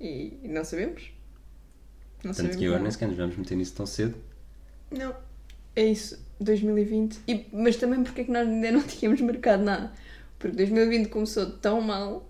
E 0.00 0.38
não 0.44 0.64
sabemos. 0.64 1.12
Não 2.22 2.32
Tanto 2.32 2.36
sabemos 2.36 2.56
que 2.56 2.66
agora 2.66 2.82
nem 2.82 2.90
sequer 2.90 3.08
nos 3.08 3.16
vamos 3.16 3.36
meter 3.36 3.56
nisso 3.56 3.74
tão 3.74 3.86
cedo. 3.86 4.16
Não. 4.90 5.14
É 5.76 5.84
isso. 5.84 6.22
2020. 6.40 7.20
E, 7.28 7.46
mas 7.52 7.76
também 7.76 8.02
porque 8.02 8.22
é 8.22 8.24
que 8.24 8.30
nós 8.30 8.46
ainda 8.46 8.72
não 8.72 8.82
tínhamos 8.86 9.20
marcado 9.20 9.62
nada? 9.62 9.92
Porque 10.38 10.56
2020 10.56 11.08
começou 11.08 11.50
tão 11.52 11.80
mal 11.80 12.28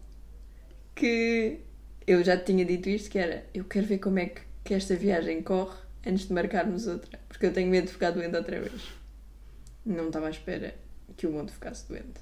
que 0.95 1.61
eu 2.07 2.23
já 2.23 2.37
tinha 2.37 2.65
dito 2.65 2.89
isto, 2.89 3.11
que 3.11 3.19
era 3.19 3.47
eu 3.53 3.65
quero 3.65 3.87
ver 3.87 3.99
como 3.99 4.19
é 4.19 4.27
que, 4.27 4.43
que 4.63 4.75
esta 4.75 4.95
viagem 4.95 5.43
corre 5.43 5.77
antes 6.07 6.27
de 6.27 6.33
marcarmos 6.33 6.87
outra. 6.87 7.19
Porque 7.29 7.47
eu 7.47 7.53
tenho 7.53 7.71
medo 7.71 7.87
de 7.87 7.93
ficar 7.93 8.11
doente 8.11 8.37
outra 8.37 8.61
vez. 8.61 8.93
Não 9.85 10.07
estava 10.09 10.27
à 10.27 10.31
espera 10.31 10.75
que 11.17 11.27
o 11.27 11.33
mundo 11.33 11.51
ficasse 11.51 11.89
doente. 11.89 12.21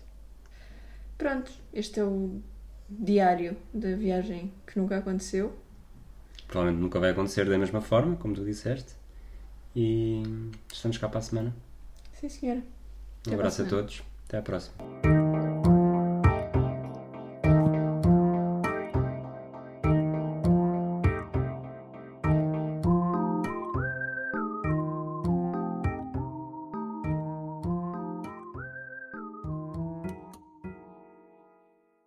Pronto, 1.18 1.52
este 1.72 2.00
é 2.00 2.04
o 2.04 2.40
diário 2.98 3.56
da 3.72 3.94
viagem 3.94 4.52
que 4.66 4.78
nunca 4.78 4.98
aconteceu. 4.98 5.56
Provavelmente 6.46 6.82
nunca 6.82 7.00
vai 7.00 7.10
acontecer 7.10 7.48
da 7.48 7.58
mesma 7.58 7.80
forma, 7.80 8.16
como 8.16 8.34
tu 8.34 8.44
disseste. 8.44 8.94
E 9.74 10.22
estamos 10.70 10.98
cá 10.98 11.08
para 11.08 11.18
a 11.18 11.22
semana. 11.22 11.54
Sim, 12.12 12.28
senhora. 12.28 12.60
Um 12.60 13.30
Até 13.30 13.34
abraço 13.34 13.62
a 13.62 13.64
todos. 13.64 14.02
Até 14.26 14.38
à 14.38 14.42
próxima. 14.42 15.21